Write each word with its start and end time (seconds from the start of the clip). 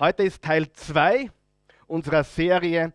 Heute 0.00 0.22
ist 0.22 0.44
Teil 0.44 0.72
2 0.72 1.28
unserer 1.88 2.22
Serie 2.22 2.92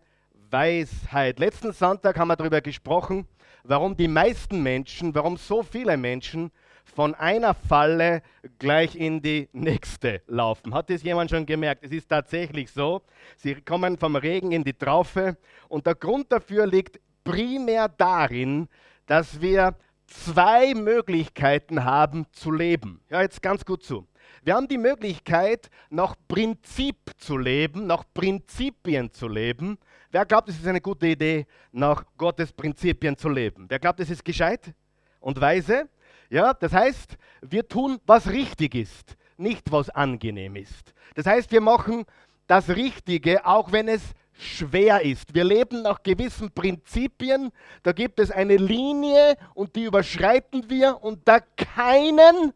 Weisheit. 0.50 1.38
Letzten 1.38 1.74
Sonntag 1.74 2.18
haben 2.18 2.28
wir 2.28 2.36
darüber 2.36 2.62
gesprochen, 2.62 3.28
warum 3.62 3.94
die 3.94 4.08
meisten 4.08 4.62
Menschen, 4.62 5.14
warum 5.14 5.36
so 5.36 5.62
viele 5.62 5.98
Menschen 5.98 6.50
von 6.82 7.14
einer 7.14 7.52
Falle 7.52 8.22
gleich 8.58 8.96
in 8.96 9.20
die 9.20 9.50
nächste 9.52 10.22
laufen. 10.28 10.72
Hat 10.72 10.88
das 10.88 11.02
jemand 11.02 11.28
schon 11.28 11.44
gemerkt? 11.44 11.84
Es 11.84 11.90
ist 11.90 12.08
tatsächlich 12.08 12.70
so. 12.70 13.02
Sie 13.36 13.54
kommen 13.56 13.98
vom 13.98 14.16
Regen 14.16 14.52
in 14.52 14.64
die 14.64 14.72
Traufe 14.72 15.36
und 15.68 15.84
der 15.84 15.96
Grund 15.96 16.32
dafür 16.32 16.66
liegt 16.66 17.00
primär 17.22 17.86
darin, 17.86 18.66
dass 19.04 19.42
wir 19.42 19.76
zwei 20.06 20.72
Möglichkeiten 20.72 21.84
haben 21.84 22.24
zu 22.32 22.50
leben. 22.50 23.02
Ja, 23.10 23.20
jetzt 23.20 23.42
ganz 23.42 23.62
gut 23.66 23.82
zu. 23.82 24.06
Wir 24.42 24.54
haben 24.54 24.68
die 24.68 24.78
Möglichkeit, 24.78 25.70
nach 25.90 26.14
Prinzip 26.28 26.96
zu 27.18 27.36
leben, 27.36 27.86
nach 27.86 28.04
Prinzipien 28.12 29.10
zu 29.10 29.28
leben. 29.28 29.78
Wer 30.10 30.26
glaubt, 30.26 30.48
es 30.48 30.56
ist 30.56 30.66
eine 30.66 30.80
gute 30.80 31.06
Idee, 31.08 31.46
nach 31.72 32.04
Gottes 32.16 32.52
Prinzipien 32.52 33.16
zu 33.16 33.28
leben? 33.28 33.66
Wer 33.68 33.78
glaubt, 33.78 34.00
es 34.00 34.10
ist 34.10 34.24
gescheit 34.24 34.74
und 35.20 35.40
weise? 35.40 35.88
Ja, 36.30 36.54
das 36.54 36.72
heißt, 36.72 37.16
wir 37.42 37.66
tun, 37.66 37.98
was 38.06 38.28
richtig 38.28 38.74
ist, 38.74 39.16
nicht 39.36 39.70
was 39.72 39.90
angenehm 39.90 40.56
ist. 40.56 40.94
Das 41.14 41.26
heißt, 41.26 41.50
wir 41.52 41.60
machen 41.60 42.04
das 42.46 42.68
Richtige, 42.68 43.46
auch 43.46 43.72
wenn 43.72 43.88
es 43.88 44.02
schwer 44.34 45.02
ist. 45.02 45.34
Wir 45.34 45.44
leben 45.44 45.82
nach 45.82 46.02
gewissen 46.02 46.50
Prinzipien, 46.50 47.50
da 47.82 47.92
gibt 47.92 48.20
es 48.20 48.30
eine 48.30 48.56
Linie 48.56 49.36
und 49.54 49.76
die 49.76 49.84
überschreiten 49.84 50.68
wir 50.68 51.02
unter 51.02 51.40
keinen 51.40 52.52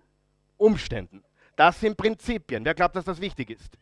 Umständen. 0.57 1.23
Das 1.59 1.81
sind 1.81 1.97
Prinzipien. 1.97 2.65
Wer 2.65 2.73
glaubt, 2.73 2.95
dass 2.95 3.05
das 3.05 3.21
wichtig 3.21 3.51
ist? 3.51 3.77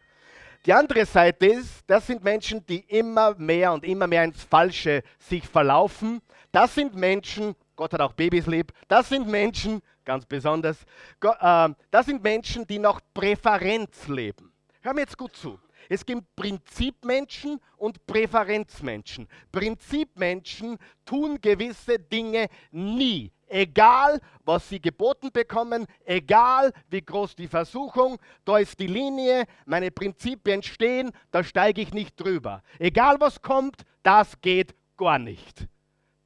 Die 0.65 0.73
andere 0.73 1.05
Seite 1.05 1.45
ist, 1.45 1.85
das 1.87 2.07
sind 2.07 2.25
Menschen, 2.25 2.65
die 2.65 2.79
immer 2.89 3.35
mehr 3.35 3.71
und 3.75 3.85
immer 3.85 4.07
mehr 4.07 4.25
ins 4.25 4.43
Falsche 4.43 5.03
sich 5.19 5.47
verlaufen. 5.47 6.23
Das 6.53 6.75
sind 6.75 6.95
Menschen, 6.97 7.55
Gott 7.77 7.93
hat 7.93 8.01
auch 8.01 8.15
Babys 8.15 8.47
lieb, 8.47 8.73
das 8.89 9.11
sind 9.11 9.29
Menschen, 9.29 9.83
ganz 10.07 10.25
besonders, 10.25 10.85
äh, 11.21 11.69
das 11.91 12.07
sind 12.07 12.23
Menschen, 12.23 12.67
die 12.67 12.79
nach 12.79 12.99
Präferenz 13.13 14.09
leben. 14.09 14.51
Hör 14.81 14.95
mir 14.95 15.03
jetzt 15.03 15.19
gut 15.19 15.37
zu. 15.37 15.59
Es 15.91 16.07
gibt 16.07 16.35
Prinzipmenschen 16.35 17.61
und 17.77 18.07
Präferenzmenschen. 18.07 19.29
Prinzipmenschen 19.53 20.79
tun 21.05 21.39
gewisse 21.43 21.99
Dinge 21.99 22.49
nie. 22.71 23.33
Egal, 23.49 24.21
was 24.45 24.69
sie 24.69 24.81
geboten 24.81 25.31
bekommen, 25.33 25.87
egal 26.05 26.73
wie 26.89 27.03
groß 27.03 27.37
die 27.37 27.49
Versuchung, 27.49 28.19
da 28.45 28.59
ist 28.59 28.79
die 28.81 28.87
Linie, 28.87 29.45
meine 29.65 29.91
Prinzipien 29.91 30.63
stehen, 30.63 31.13
da 31.31 31.45
steige 31.45 31.81
ich 31.81 31.95
nicht 31.95 32.21
drüber. 32.21 32.63
Egal 32.79 33.21
was 33.21 33.43
kommt, 33.43 33.83
das 34.03 34.41
geht 34.41 34.75
gar 34.97 35.19
nicht. 35.19 35.69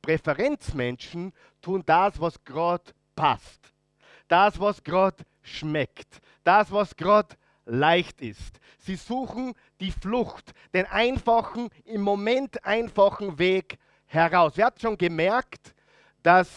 Präferenzmenschen 0.02 1.32
tun 1.60 1.82
das, 1.84 2.20
was 2.20 2.42
gerade 2.44 2.92
passt. 3.14 3.72
Das, 4.28 4.58
was 4.58 4.82
gerade 4.82 5.24
schmeckt. 5.42 6.20
Das, 6.44 6.72
was 6.72 6.96
gerade 6.96 7.36
leicht 7.66 8.22
ist. 8.22 8.60
Sie 8.78 8.96
suchen 8.96 9.54
die 9.80 9.92
Flucht, 9.92 10.52
den 10.72 10.86
einfachen, 10.86 11.68
im 11.84 12.00
Moment 12.00 12.64
einfachen 12.64 13.38
Weg 13.38 13.78
heraus. 14.06 14.52
Wer 14.56 14.66
hat 14.66 14.80
schon 14.80 14.96
gemerkt, 14.96 15.74
dass 16.22 16.48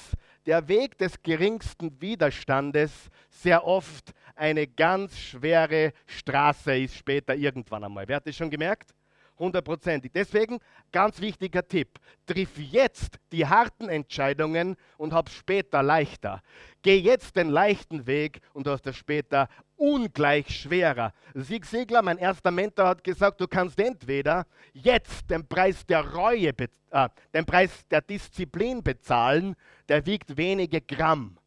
der 0.46 0.68
Weg 0.68 0.98
des 0.98 1.22
geringsten 1.22 2.02
Widerstandes 2.02 2.92
sehr 3.30 3.66
oft 3.66 4.14
eine 4.36 4.68
ganz 4.68 5.18
schwere 5.18 5.94
Straße 6.06 6.78
ist 6.78 6.98
später 6.98 7.36
irgendwann 7.36 7.84
einmal. 7.84 8.08
Wer 8.08 8.18
hat 8.18 8.28
das 8.28 8.36
schon 8.36 8.50
gemerkt? 8.50 8.94
hundertprozentig. 9.38 10.12
Deswegen 10.14 10.60
ganz 10.92 11.20
wichtiger 11.20 11.68
Tipp. 11.68 12.00
Triff 12.26 12.58
jetzt 12.58 13.20
die 13.32 13.46
harten 13.46 13.90
Entscheidungen 13.90 14.76
und 14.98 15.14
hab 15.14 15.30
später 15.30 15.84
leichter. 15.84 16.42
Geh 16.82 16.98
jetzt 16.98 17.36
den 17.36 17.50
leichten 17.50 18.08
Weg 18.08 18.40
und 18.54 18.68
du 18.68 18.72
hast 18.72 18.86
das 18.86 18.96
später 18.96 19.50
ungleich 19.84 20.62
schwerer. 20.62 21.14
Sieg 21.34 21.66
Segler, 21.66 22.02
mein 22.02 22.18
erster 22.18 22.52
Mentor, 22.52 22.88
hat 22.88 23.04
gesagt, 23.04 23.42
du 23.42 23.48
kannst 23.48 23.78
entweder 23.80 24.48
jetzt 24.72 25.30
den 25.30 25.46
Preis 25.46 25.86
der 25.86 26.14
Reue, 26.14 26.54
äh, 26.92 27.10
den 27.34 27.46
Preis 27.46 27.86
der 27.92 28.00
Disziplin 28.00 28.82
bezahlen, 28.82 29.56
der 29.90 30.06
wiegt 30.06 30.38
wenige 30.38 30.80
Gramm. 30.80 31.38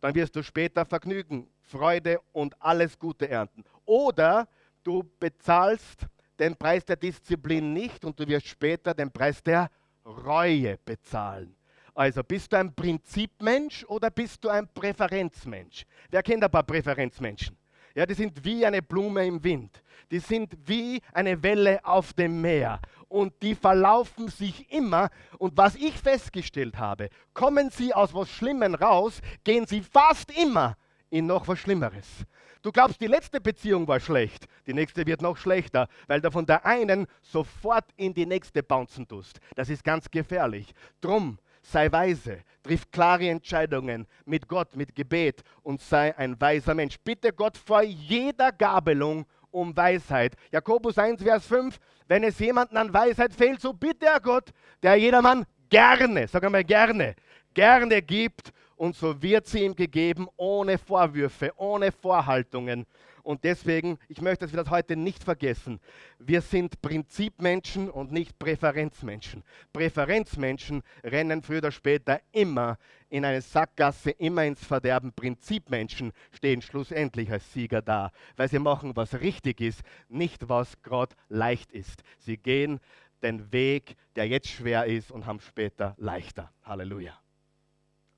Dann 0.00 0.14
wirst 0.14 0.34
du 0.36 0.42
später 0.42 0.86
Vergnügen, 0.86 1.46
Freude 1.60 2.18
und 2.32 2.60
alles 2.62 2.98
Gute 2.98 3.28
ernten. 3.28 3.62
Oder 3.84 4.48
du 4.82 5.04
bezahlst 5.20 6.06
den 6.38 6.56
Preis 6.56 6.86
der 6.86 6.96
Disziplin 6.96 7.74
nicht 7.74 8.06
und 8.06 8.18
du 8.18 8.26
wirst 8.26 8.46
später 8.46 8.94
den 8.94 9.10
Preis 9.10 9.42
der 9.42 9.70
Reue 10.06 10.78
bezahlen. 10.78 11.54
Also 11.94 12.22
bist 12.24 12.52
du 12.52 12.58
ein 12.58 12.74
Prinzipmensch 12.74 13.84
oder 13.84 14.10
bist 14.10 14.42
du 14.44 14.48
ein 14.48 14.66
Präferenzmensch? 14.66 15.84
Wer 16.10 16.22
kennt 16.22 16.42
ein 16.42 16.50
paar 16.50 16.64
Präferenzmenschen? 16.64 17.56
Ja, 17.94 18.04
die 18.04 18.14
sind 18.14 18.44
wie 18.44 18.66
eine 18.66 18.82
Blume 18.82 19.24
im 19.24 19.42
Wind. 19.44 19.80
Die 20.10 20.18
sind 20.18 20.56
wie 20.66 21.00
eine 21.12 21.40
Welle 21.40 21.84
auf 21.84 22.12
dem 22.12 22.40
Meer. 22.40 22.80
Und 23.06 23.40
die 23.40 23.54
verlaufen 23.54 24.28
sich 24.28 24.68
immer. 24.72 25.10
Und 25.38 25.56
was 25.56 25.76
ich 25.76 25.94
festgestellt 25.94 26.76
habe, 26.76 27.08
kommen 27.32 27.70
sie 27.70 27.94
aus 27.94 28.12
was 28.12 28.28
Schlimmem 28.28 28.74
raus, 28.74 29.20
gehen 29.44 29.66
sie 29.66 29.80
fast 29.80 30.36
immer 30.36 30.76
in 31.10 31.26
noch 31.26 31.46
was 31.46 31.60
Schlimmeres. 31.60 32.24
Du 32.62 32.72
glaubst, 32.72 33.00
die 33.00 33.06
letzte 33.06 33.40
Beziehung 33.40 33.86
war 33.86 34.00
schlecht, 34.00 34.46
die 34.66 34.72
nächste 34.72 35.06
wird 35.06 35.22
noch 35.22 35.36
schlechter, 35.36 35.86
weil 36.08 36.20
du 36.20 36.30
von 36.32 36.46
der 36.46 36.66
einen 36.66 37.06
sofort 37.20 37.84
in 37.96 38.14
die 38.14 38.26
nächste 38.26 38.62
bouncen 38.62 39.06
tust. 39.06 39.38
Das 39.54 39.68
ist 39.68 39.84
ganz 39.84 40.10
gefährlich. 40.10 40.72
Drum 41.00 41.38
sei 41.64 41.90
weise, 41.90 42.38
triff 42.62 42.90
klare 42.90 43.28
Entscheidungen 43.28 44.06
mit 44.24 44.48
Gott, 44.48 44.76
mit 44.76 44.94
Gebet 44.94 45.42
und 45.62 45.80
sei 45.80 46.16
ein 46.16 46.40
weiser 46.40 46.74
Mensch. 46.74 46.96
Bitte 47.02 47.32
Gott 47.32 47.56
vor 47.56 47.82
jeder 47.82 48.52
Gabelung 48.52 49.26
um 49.50 49.76
Weisheit. 49.76 50.34
Jakobus 50.50 50.98
1, 50.98 51.22
Vers 51.22 51.46
5, 51.46 51.78
wenn 52.08 52.24
es 52.24 52.38
jemanden 52.38 52.76
an 52.76 52.92
Weisheit 52.92 53.32
fehlt, 53.32 53.60
so 53.60 53.72
bitte 53.72 54.06
er 54.06 54.20
Gott, 54.20 54.50
der 54.82 54.96
jedermann 54.96 55.46
gerne, 55.70 56.28
sag 56.28 56.44
einmal 56.44 56.64
gerne, 56.64 57.14
gerne 57.54 58.02
gibt 58.02 58.52
und 58.84 58.94
so 58.94 59.22
wird 59.22 59.46
sie 59.46 59.64
ihm 59.64 59.74
gegeben, 59.74 60.28
ohne 60.36 60.76
Vorwürfe, 60.76 61.52
ohne 61.56 61.90
Vorhaltungen. 61.90 62.84
Und 63.22 63.42
deswegen, 63.42 63.98
ich 64.08 64.20
möchte, 64.20 64.44
dass 64.44 64.52
wir 64.52 64.62
das 64.62 64.70
heute 64.70 64.94
nicht 64.94 65.24
vergessen. 65.24 65.80
Wir 66.18 66.42
sind 66.42 66.82
Prinzipmenschen 66.82 67.88
und 67.88 68.12
nicht 68.12 68.38
Präferenzmenschen. 68.38 69.42
Präferenzmenschen 69.72 70.82
rennen 71.02 71.40
früher 71.42 71.58
oder 71.58 71.72
später 71.72 72.20
immer 72.32 72.76
in 73.08 73.24
eine 73.24 73.40
Sackgasse, 73.40 74.10
immer 74.10 74.44
ins 74.44 74.62
Verderben. 74.62 75.14
Prinzipmenschen 75.14 76.12
stehen 76.30 76.60
schlussendlich 76.60 77.32
als 77.32 77.50
Sieger 77.54 77.80
da, 77.80 78.12
weil 78.36 78.50
sie 78.50 78.58
machen, 78.58 78.94
was 78.94 79.18
richtig 79.18 79.62
ist, 79.62 79.80
nicht 80.10 80.50
was 80.50 80.82
gerade 80.82 81.16
leicht 81.30 81.72
ist. 81.72 82.02
Sie 82.18 82.36
gehen 82.36 82.80
den 83.22 83.50
Weg, 83.50 83.96
der 84.14 84.28
jetzt 84.28 84.48
schwer 84.48 84.84
ist 84.84 85.10
und 85.10 85.24
haben 85.24 85.40
später 85.40 85.94
leichter. 85.96 86.52
Halleluja. 86.64 87.23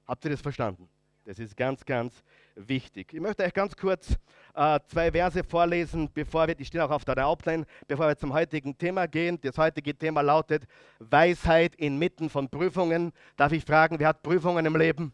Habt 0.06 0.24
ihr 0.24 0.30
das 0.30 0.40
verstanden? 0.40 0.88
Das 1.24 1.40
ist 1.40 1.56
ganz, 1.56 1.84
ganz 1.84 2.22
wichtig. 2.54 3.12
Ich 3.12 3.20
möchte 3.20 3.42
euch 3.42 3.52
ganz 3.52 3.76
kurz 3.76 4.16
äh, 4.54 4.78
zwei 4.86 5.10
Verse 5.10 5.42
vorlesen, 5.42 6.08
bevor 6.12 6.46
wir, 6.46 6.54
die 6.54 6.64
stehen 6.64 6.80
auch 6.80 6.90
auf 6.90 7.04
der 7.04 7.26
Outline, 7.26 7.66
bevor 7.88 8.06
wir 8.06 8.16
zum 8.16 8.32
heutigen 8.32 8.78
Thema 8.78 9.08
gehen. 9.08 9.38
Das 9.40 9.58
heutige 9.58 9.92
Thema 9.92 10.20
lautet 10.20 10.64
Weisheit 11.00 11.74
inmitten 11.74 12.30
von 12.30 12.48
Prüfungen. 12.48 13.12
Darf 13.36 13.50
ich 13.50 13.64
fragen, 13.64 13.98
wer 13.98 14.08
hat 14.08 14.22
Prüfungen 14.22 14.64
im 14.64 14.76
Leben? 14.76 15.12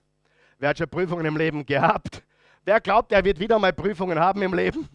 Wer 0.58 0.68
hat 0.68 0.78
schon 0.78 0.88
Prüfungen 0.88 1.24
im 1.24 1.36
Leben 1.36 1.64
gehabt? 1.64 2.22
Wer 2.64 2.80
glaubt, 2.80 3.10
er 3.10 3.24
wird 3.24 3.40
wieder 3.40 3.58
mal 3.58 3.72
Prüfungen 3.72 4.20
haben 4.20 4.42
im 4.42 4.52
Leben? 4.54 4.88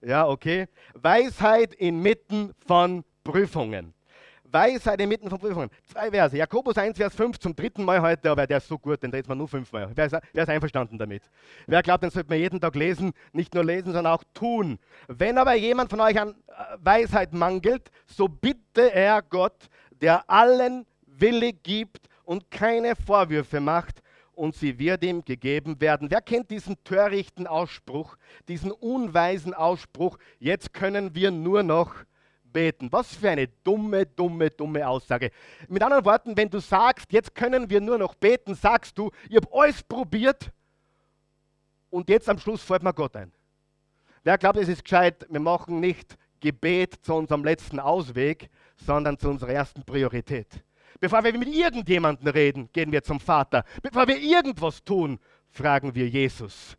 Ja, 0.00 0.26
okay. 0.26 0.66
Weisheit 0.94 1.74
inmitten 1.74 2.52
von 2.66 3.04
Prüfungen. 3.22 3.94
Weisheit 4.54 5.00
inmitten 5.00 5.28
von 5.28 5.38
Prüfungen. 5.38 5.68
Zwei 5.84 6.12
Verse. 6.12 6.36
Jakobus 6.36 6.78
1, 6.78 6.96
Vers 6.96 7.14
5 7.16 7.40
zum 7.40 7.56
dritten 7.56 7.84
Mal 7.84 8.00
heute, 8.00 8.30
aber 8.30 8.46
der 8.46 8.58
ist 8.58 8.68
so 8.68 8.78
gut, 8.78 9.02
den 9.02 9.10
dreht 9.10 9.28
man 9.28 9.36
nur 9.36 9.48
fünfmal. 9.48 9.90
Wer 9.94 10.06
ist, 10.06 10.16
wer 10.32 10.42
ist 10.44 10.48
einverstanden 10.48 10.96
damit? 10.96 11.24
Wer 11.66 11.82
glaubt, 11.82 12.04
den 12.04 12.10
sollte 12.10 12.30
man 12.30 12.38
jeden 12.38 12.60
Tag 12.60 12.76
lesen, 12.76 13.12
nicht 13.32 13.52
nur 13.52 13.64
lesen, 13.64 13.92
sondern 13.92 14.06
auch 14.06 14.22
tun. 14.32 14.78
Wenn 15.08 15.38
aber 15.38 15.54
jemand 15.54 15.90
von 15.90 16.00
euch 16.00 16.18
an 16.20 16.30
äh, 16.30 16.52
Weisheit 16.78 17.32
mangelt, 17.32 17.90
so 18.06 18.28
bitte 18.28 18.94
er 18.94 19.22
Gott, 19.22 19.68
der 20.00 20.30
allen 20.30 20.86
Wille 21.04 21.52
gibt 21.52 22.08
und 22.24 22.48
keine 22.50 22.94
Vorwürfe 22.94 23.60
macht, 23.60 24.02
und 24.36 24.56
sie 24.56 24.80
wird 24.80 25.04
ihm 25.04 25.24
gegeben 25.24 25.80
werden. 25.80 26.10
Wer 26.10 26.20
kennt 26.20 26.50
diesen 26.50 26.82
törichten 26.82 27.46
Ausspruch, 27.46 28.16
diesen 28.48 28.72
unweisen 28.72 29.54
Ausspruch, 29.54 30.18
jetzt 30.40 30.72
können 30.72 31.14
wir 31.14 31.30
nur 31.30 31.62
noch 31.62 31.94
beten. 32.54 32.90
Was 32.90 33.14
für 33.14 33.28
eine 33.28 33.48
dumme, 33.48 34.06
dumme, 34.06 34.48
dumme 34.48 34.88
Aussage. 34.88 35.30
Mit 35.68 35.82
anderen 35.82 36.06
Worten, 36.06 36.34
wenn 36.34 36.48
du 36.48 36.60
sagst, 36.60 37.12
jetzt 37.12 37.34
können 37.34 37.68
wir 37.68 37.82
nur 37.82 37.98
noch 37.98 38.14
beten, 38.14 38.54
sagst 38.54 38.96
du, 38.96 39.10
ich 39.28 39.36
habe 39.36 39.48
alles 39.52 39.82
probiert 39.82 40.50
und 41.90 42.08
jetzt 42.08 42.28
am 42.30 42.38
Schluss 42.38 42.62
fällt 42.62 42.82
mir 42.82 42.94
Gott 42.94 43.14
ein. 43.16 43.32
Wer 44.22 44.38
glaubt, 44.38 44.56
es 44.56 44.68
ist 44.68 44.84
gescheit, 44.84 45.26
wir 45.28 45.40
machen 45.40 45.80
nicht 45.80 46.16
Gebet 46.40 46.94
zu 47.02 47.14
unserem 47.14 47.44
letzten 47.44 47.78
Ausweg, 47.78 48.48
sondern 48.76 49.18
zu 49.18 49.28
unserer 49.28 49.50
ersten 49.50 49.82
Priorität. 49.82 50.64
Bevor 51.00 51.22
wir 51.24 51.36
mit 51.36 51.48
irgendjemandem 51.48 52.28
reden, 52.28 52.70
gehen 52.72 52.90
wir 52.92 53.02
zum 53.02 53.20
Vater. 53.20 53.64
Bevor 53.82 54.08
wir 54.08 54.16
irgendwas 54.16 54.82
tun, 54.82 55.18
fragen 55.50 55.94
wir 55.94 56.08
Jesus. 56.08 56.76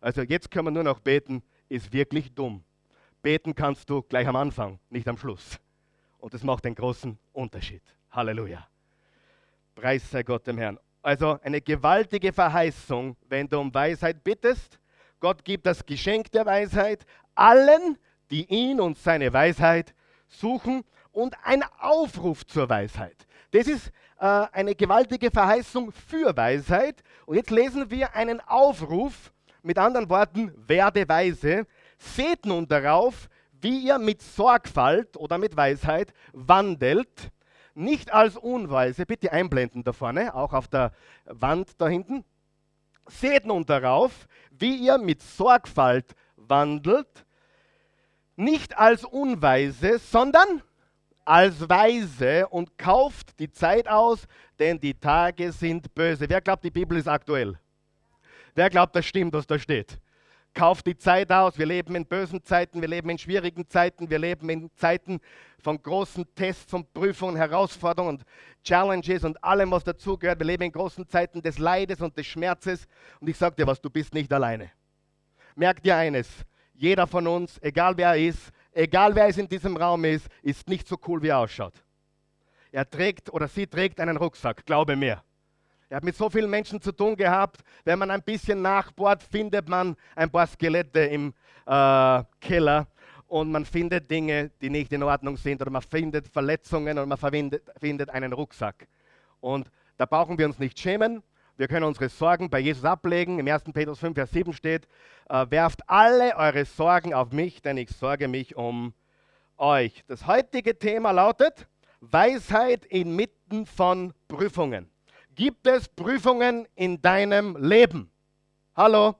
Also 0.00 0.22
jetzt 0.22 0.50
können 0.50 0.66
wir 0.66 0.70
nur 0.72 0.84
noch 0.84 1.00
beten, 1.00 1.42
ist 1.68 1.92
wirklich 1.92 2.34
dumm. 2.34 2.64
Beten 3.28 3.54
kannst 3.54 3.90
du 3.90 4.00
gleich 4.00 4.26
am 4.26 4.36
Anfang, 4.36 4.78
nicht 4.88 5.06
am 5.06 5.18
Schluss. 5.18 5.60
Und 6.16 6.32
das 6.32 6.42
macht 6.42 6.64
einen 6.64 6.74
großen 6.74 7.18
Unterschied. 7.34 7.82
Halleluja. 8.10 8.66
Preis 9.74 10.10
sei 10.10 10.22
Gott 10.22 10.46
dem 10.46 10.56
Herrn. 10.56 10.78
Also 11.02 11.38
eine 11.42 11.60
gewaltige 11.60 12.32
Verheißung, 12.32 13.18
wenn 13.28 13.46
du 13.46 13.58
um 13.60 13.74
Weisheit 13.74 14.24
bittest. 14.24 14.80
Gott 15.20 15.44
gibt 15.44 15.66
das 15.66 15.84
Geschenk 15.84 16.32
der 16.32 16.46
Weisheit 16.46 17.04
allen, 17.34 17.98
die 18.30 18.46
ihn 18.46 18.80
und 18.80 18.96
seine 18.96 19.30
Weisheit 19.30 19.94
suchen 20.26 20.82
und 21.12 21.36
ein 21.44 21.62
Aufruf 21.80 22.46
zur 22.46 22.66
Weisheit. 22.70 23.26
Das 23.50 23.66
ist 23.66 23.88
äh, 24.20 24.46
eine 24.52 24.74
gewaltige 24.74 25.30
Verheißung 25.30 25.92
für 25.92 26.34
Weisheit. 26.34 27.02
Und 27.26 27.36
jetzt 27.36 27.50
lesen 27.50 27.90
wir 27.90 28.16
einen 28.16 28.40
Aufruf, 28.40 29.34
mit 29.62 29.76
anderen 29.76 30.08
Worten, 30.08 30.52
werde 30.56 31.06
weise. 31.08 31.66
Seht 31.98 32.46
nun 32.46 32.66
darauf, 32.68 33.28
wie 33.60 33.86
ihr 33.86 33.98
mit 33.98 34.22
Sorgfalt 34.22 35.16
oder 35.16 35.38
mit 35.38 35.56
Weisheit 35.56 36.12
wandelt, 36.32 37.30
nicht 37.74 38.12
als 38.12 38.36
Unweise, 38.36 39.06
bitte 39.06 39.32
einblenden 39.32 39.84
da 39.84 39.92
vorne, 39.92 40.34
auch 40.34 40.52
auf 40.52 40.68
der 40.68 40.92
Wand 41.26 41.80
da 41.80 41.88
hinten. 41.88 42.24
Seht 43.06 43.46
nun 43.46 43.64
darauf, 43.64 44.26
wie 44.50 44.76
ihr 44.76 44.98
mit 44.98 45.22
Sorgfalt 45.22 46.14
wandelt, 46.36 47.24
nicht 48.36 48.78
als 48.78 49.04
Unweise, 49.04 49.98
sondern 49.98 50.62
als 51.24 51.68
Weise 51.68 52.48
und 52.48 52.78
kauft 52.78 53.38
die 53.38 53.50
Zeit 53.50 53.88
aus, 53.88 54.26
denn 54.58 54.80
die 54.80 54.94
Tage 54.94 55.52
sind 55.52 55.94
böse. 55.94 56.28
Wer 56.28 56.40
glaubt, 56.40 56.64
die 56.64 56.70
Bibel 56.70 56.96
ist 56.96 57.08
aktuell? 57.08 57.58
Wer 58.54 58.70
glaubt, 58.70 58.96
das 58.96 59.06
stimmt, 59.06 59.32
was 59.34 59.46
da 59.46 59.58
steht? 59.58 59.98
Kauft 60.58 60.88
die 60.88 60.98
Zeit 60.98 61.30
aus. 61.30 61.56
Wir 61.56 61.66
leben 61.66 61.94
in 61.94 62.04
bösen 62.04 62.42
Zeiten, 62.42 62.80
wir 62.80 62.88
leben 62.88 63.08
in 63.10 63.16
schwierigen 63.16 63.68
Zeiten, 63.68 64.10
wir 64.10 64.18
leben 64.18 64.50
in 64.50 64.68
Zeiten 64.74 65.20
von 65.62 65.80
großen 65.80 66.26
Tests, 66.34 66.68
von 66.68 66.84
Prüfungen, 66.92 67.36
Herausforderungen 67.36 68.16
und 68.16 68.24
Challenges 68.64 69.22
und 69.22 69.44
allem, 69.44 69.70
was 69.70 69.84
dazugehört. 69.84 70.40
Wir 70.40 70.46
leben 70.46 70.64
in 70.64 70.72
großen 70.72 71.08
Zeiten 71.08 71.42
des 71.42 71.60
Leides 71.60 72.00
und 72.00 72.16
des 72.18 72.26
Schmerzes. 72.26 72.88
Und 73.20 73.28
ich 73.28 73.36
sage 73.36 73.54
dir 73.54 73.68
was, 73.68 73.80
du 73.80 73.88
bist 73.88 74.12
nicht 74.14 74.32
alleine. 74.32 74.72
Merk 75.54 75.80
dir 75.80 75.94
eines, 75.94 76.28
jeder 76.74 77.06
von 77.06 77.28
uns, 77.28 77.62
egal 77.62 77.96
wer 77.96 78.08
er 78.08 78.18
ist, 78.18 78.50
egal 78.72 79.14
wer 79.14 79.28
es 79.28 79.38
in 79.38 79.48
diesem 79.48 79.76
Raum 79.76 80.04
ist, 80.06 80.26
ist 80.42 80.68
nicht 80.68 80.88
so 80.88 80.96
cool, 81.06 81.22
wie 81.22 81.28
er 81.28 81.38
ausschaut. 81.38 81.84
Er 82.72 82.90
trägt 82.90 83.32
oder 83.32 83.46
sie 83.46 83.68
trägt 83.68 84.00
einen 84.00 84.16
Rucksack, 84.16 84.66
glaube 84.66 84.96
mir. 84.96 85.22
Er 85.90 85.96
hat 85.96 86.04
mit 86.04 86.16
so 86.16 86.28
vielen 86.28 86.50
Menschen 86.50 86.82
zu 86.82 86.92
tun 86.92 87.16
gehabt. 87.16 87.62
Wenn 87.84 87.98
man 87.98 88.10
ein 88.10 88.22
bisschen 88.22 88.60
nachbohrt, 88.60 89.22
findet 89.22 89.68
man 89.68 89.96
ein 90.14 90.30
paar 90.30 90.46
Skelette 90.46 91.00
im 91.00 91.32
äh, 91.66 92.22
Keller 92.40 92.86
und 93.26 93.50
man 93.50 93.64
findet 93.64 94.10
Dinge, 94.10 94.50
die 94.60 94.68
nicht 94.68 94.92
in 94.92 95.02
Ordnung 95.02 95.38
sind 95.38 95.62
oder 95.62 95.70
man 95.70 95.82
findet 95.82 96.28
Verletzungen 96.28 96.98
und 96.98 97.08
man 97.08 97.18
findet 97.80 98.10
einen 98.10 98.32
Rucksack. 98.34 98.86
Und 99.40 99.70
da 99.96 100.04
brauchen 100.04 100.36
wir 100.36 100.46
uns 100.46 100.58
nicht 100.58 100.78
schämen. 100.78 101.22
Wir 101.56 101.68
können 101.68 101.84
unsere 101.84 102.10
Sorgen 102.10 102.50
bei 102.50 102.60
Jesus 102.60 102.84
ablegen. 102.84 103.38
Im 103.38 103.48
1. 103.48 103.64
Petrus 103.72 103.98
5, 103.98 104.14
Vers 104.14 104.30
7 104.30 104.52
steht, 104.52 104.86
äh, 105.30 105.46
werft 105.48 105.88
alle 105.88 106.36
eure 106.36 106.66
Sorgen 106.66 107.14
auf 107.14 107.32
mich, 107.32 107.62
denn 107.62 107.78
ich 107.78 107.90
sorge 107.90 108.28
mich 108.28 108.56
um 108.56 108.92
euch. 109.56 110.04
Das 110.06 110.26
heutige 110.26 110.78
Thema 110.78 111.12
lautet 111.12 111.66
Weisheit 112.00 112.84
inmitten 112.84 113.64
von 113.64 114.12
Prüfungen. 114.28 114.88
Gibt 115.38 115.68
es 115.68 115.88
Prüfungen 115.88 116.66
in 116.74 117.00
deinem 117.00 117.56
Leben? 117.58 118.10
Hallo? 118.74 119.14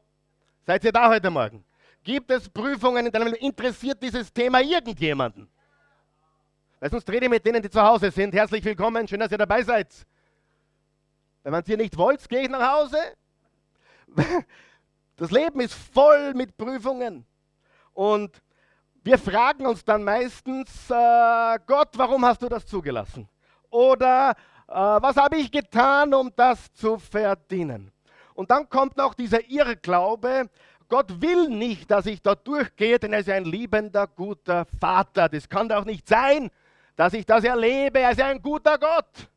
Seid 0.67 0.82
ihr 0.82 0.91
da 0.91 1.09
heute 1.09 1.31
Morgen? 1.31 1.65
Gibt 2.03 2.32
es 2.32 2.49
Prüfungen 2.49 3.06
in 3.06 3.12
deinem 3.12 3.29
Leben? 3.29 3.37
Interessiert 3.37 4.03
dieses 4.03 4.32
Thema 4.32 4.61
irgendjemanden? 4.61 5.49
Weil 6.81 6.91
sonst 6.91 7.09
rede 7.09 7.26
ich 7.26 7.31
mit 7.31 7.47
denen, 7.47 7.62
die 7.62 7.70
zu 7.70 7.81
Hause 7.81 8.11
sind. 8.11 8.35
Herzlich 8.35 8.65
willkommen, 8.65 9.06
schön, 9.06 9.20
dass 9.20 9.31
ihr 9.31 9.38
dabei 9.38 9.62
seid. 9.62 9.94
Wenn 11.44 11.53
man 11.53 11.61
es 11.61 11.69
hier 11.69 11.76
nicht 11.76 11.97
wollt, 11.97 12.29
gehe 12.29 12.43
ich 12.43 12.49
nach 12.49 12.73
Hause. 12.79 12.99
Das 15.14 15.31
Leben 15.31 15.61
ist 15.61 15.75
voll 15.75 16.35
mit 16.35 16.56
Prüfungen. 16.56 17.25
Und 17.93 18.43
wir 19.05 19.19
fragen 19.19 19.67
uns 19.67 19.85
dann 19.85 20.03
meistens, 20.03 20.91
äh, 20.91 21.59
Gott, 21.64 21.91
warum 21.94 22.25
hast 22.25 22.43
du 22.43 22.49
das 22.49 22.67
zugelassen? 22.67 23.29
Oder 23.71 24.35
was 24.69 25.17
habe 25.17 25.37
ich 25.37 25.50
getan, 25.50 26.15
um 26.15 26.31
das 26.37 26.73
zu 26.75 26.99
verdienen? 26.99 27.91
Und 28.35 28.50
dann 28.50 28.69
kommt 28.69 28.97
noch 28.97 29.15
dieser 29.15 29.49
Irrglaube, 29.49 30.49
Gott 30.88 31.20
will 31.20 31.49
nicht, 31.49 31.91
dass 31.91 32.06
ich 32.06 32.23
da 32.23 32.35
durchgehe, 32.35 32.99
denn 32.99 33.12
er 33.12 33.20
ist 33.20 33.29
ein 33.29 33.44
liebender, 33.44 34.06
guter 34.06 34.65
Vater. 34.81 35.29
Das 35.29 35.49
kann 35.49 35.69
doch 35.69 35.85
nicht 35.85 36.09
sein, 36.09 36.50
dass 36.97 37.12
ich 37.12 37.26
das 37.26 37.44
erlebe. 37.44 38.00
Er 38.00 38.12
ist 38.12 38.20
ein 38.20 38.41
guter 38.41 38.79
Gott. 38.79 39.29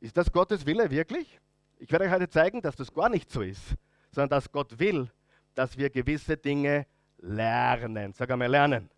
Ist 0.00 0.16
das 0.16 0.30
Gottes 0.30 0.64
Wille 0.64 0.90
wirklich? 0.90 1.40
Ich 1.78 1.90
werde 1.90 2.04
euch 2.04 2.12
heute 2.12 2.28
zeigen, 2.28 2.62
dass 2.62 2.76
das 2.76 2.92
gar 2.92 3.08
nicht 3.08 3.30
so 3.30 3.42
ist, 3.42 3.74
sondern 4.12 4.30
dass 4.30 4.50
Gott 4.52 4.78
will, 4.78 5.10
dass 5.54 5.76
wir 5.76 5.90
gewisse 5.90 6.36
Dinge 6.36 6.86
lernen. 7.18 8.12
Sag 8.12 8.30
einmal 8.30 8.48
lernen. 8.48 8.90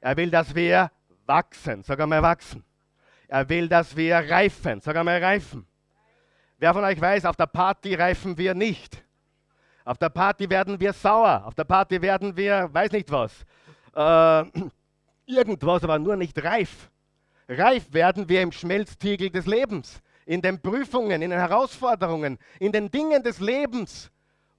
Er 0.00 0.16
will, 0.16 0.30
dass 0.30 0.54
wir 0.54 0.90
wachsen. 1.26 1.82
Sag 1.82 1.98
einmal 2.00 2.22
wachsen. 2.22 2.64
Er 3.30 3.48
will, 3.48 3.68
dass 3.68 3.96
wir 3.96 4.16
reifen. 4.16 4.80
Sag 4.80 4.96
einmal 4.96 5.22
reifen. 5.22 5.64
Wer 6.58 6.74
von 6.74 6.82
euch 6.82 7.00
weiß, 7.00 7.24
auf 7.26 7.36
der 7.36 7.46
Party 7.46 7.94
reifen 7.94 8.36
wir 8.36 8.54
nicht. 8.54 9.04
Auf 9.84 9.98
der 9.98 10.08
Party 10.08 10.50
werden 10.50 10.80
wir 10.80 10.92
sauer. 10.92 11.44
Auf 11.46 11.54
der 11.54 11.62
Party 11.62 12.02
werden 12.02 12.36
wir, 12.36 12.68
weiß 12.72 12.90
nicht 12.90 13.08
was, 13.12 13.32
äh, 13.94 14.50
irgendwas, 15.26 15.84
aber 15.84 16.00
nur 16.00 16.16
nicht 16.16 16.42
reif. 16.42 16.90
Reif 17.48 17.92
werden 17.92 18.28
wir 18.28 18.42
im 18.42 18.50
Schmelztiegel 18.50 19.30
des 19.30 19.46
Lebens 19.46 20.02
in 20.26 20.42
den 20.42 20.60
Prüfungen, 20.60 21.22
in 21.22 21.30
den 21.30 21.38
Herausforderungen, 21.38 22.36
in 22.58 22.72
den 22.72 22.90
Dingen 22.90 23.22
des 23.22 23.38
Lebens, 23.38 24.10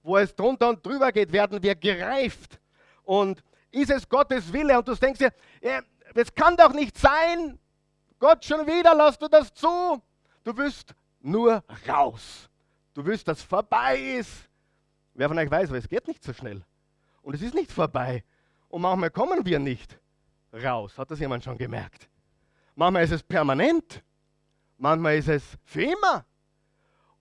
wo 0.02 0.16
es 0.16 0.34
drunter 0.34 0.70
und 0.70 0.84
drüber 0.84 1.12
geht, 1.12 1.30
werden 1.30 1.62
wir 1.62 1.74
gereift. 1.74 2.58
Und 3.04 3.44
ist 3.70 3.90
es 3.90 4.08
Gottes 4.08 4.50
Wille? 4.50 4.78
Und 4.78 4.88
du 4.88 4.94
denkst 4.94 5.18
dir, 5.18 5.32
es 6.14 6.34
kann 6.34 6.56
doch 6.56 6.72
nicht 6.72 6.96
sein, 6.96 7.58
Gott 8.22 8.44
schon 8.44 8.64
wieder, 8.68 8.94
lass 8.94 9.18
du 9.18 9.26
das 9.26 9.52
zu. 9.52 10.00
Du 10.44 10.56
wirst 10.56 10.94
nur 11.18 11.64
raus. 11.88 12.48
Du 12.94 13.04
wirst, 13.04 13.26
dass 13.26 13.42
vorbei 13.42 13.98
ist. 13.98 14.48
Wer 15.12 15.26
von 15.26 15.36
euch 15.38 15.50
weiß, 15.50 15.70
aber 15.70 15.78
es 15.78 15.88
geht 15.88 16.06
nicht 16.06 16.22
so 16.22 16.32
schnell. 16.32 16.64
Und 17.22 17.34
es 17.34 17.42
ist 17.42 17.52
nicht 17.52 17.72
vorbei. 17.72 18.22
Und 18.68 18.82
manchmal 18.82 19.10
kommen 19.10 19.44
wir 19.44 19.58
nicht 19.58 19.98
raus. 20.52 20.96
Hat 20.96 21.10
das 21.10 21.18
jemand 21.18 21.42
schon 21.42 21.58
gemerkt? 21.58 22.08
Manchmal 22.76 23.02
ist 23.02 23.10
es 23.10 23.24
permanent. 23.24 24.04
Manchmal 24.78 25.16
ist 25.16 25.28
es 25.28 25.42
für 25.64 25.82
immer. 25.82 26.24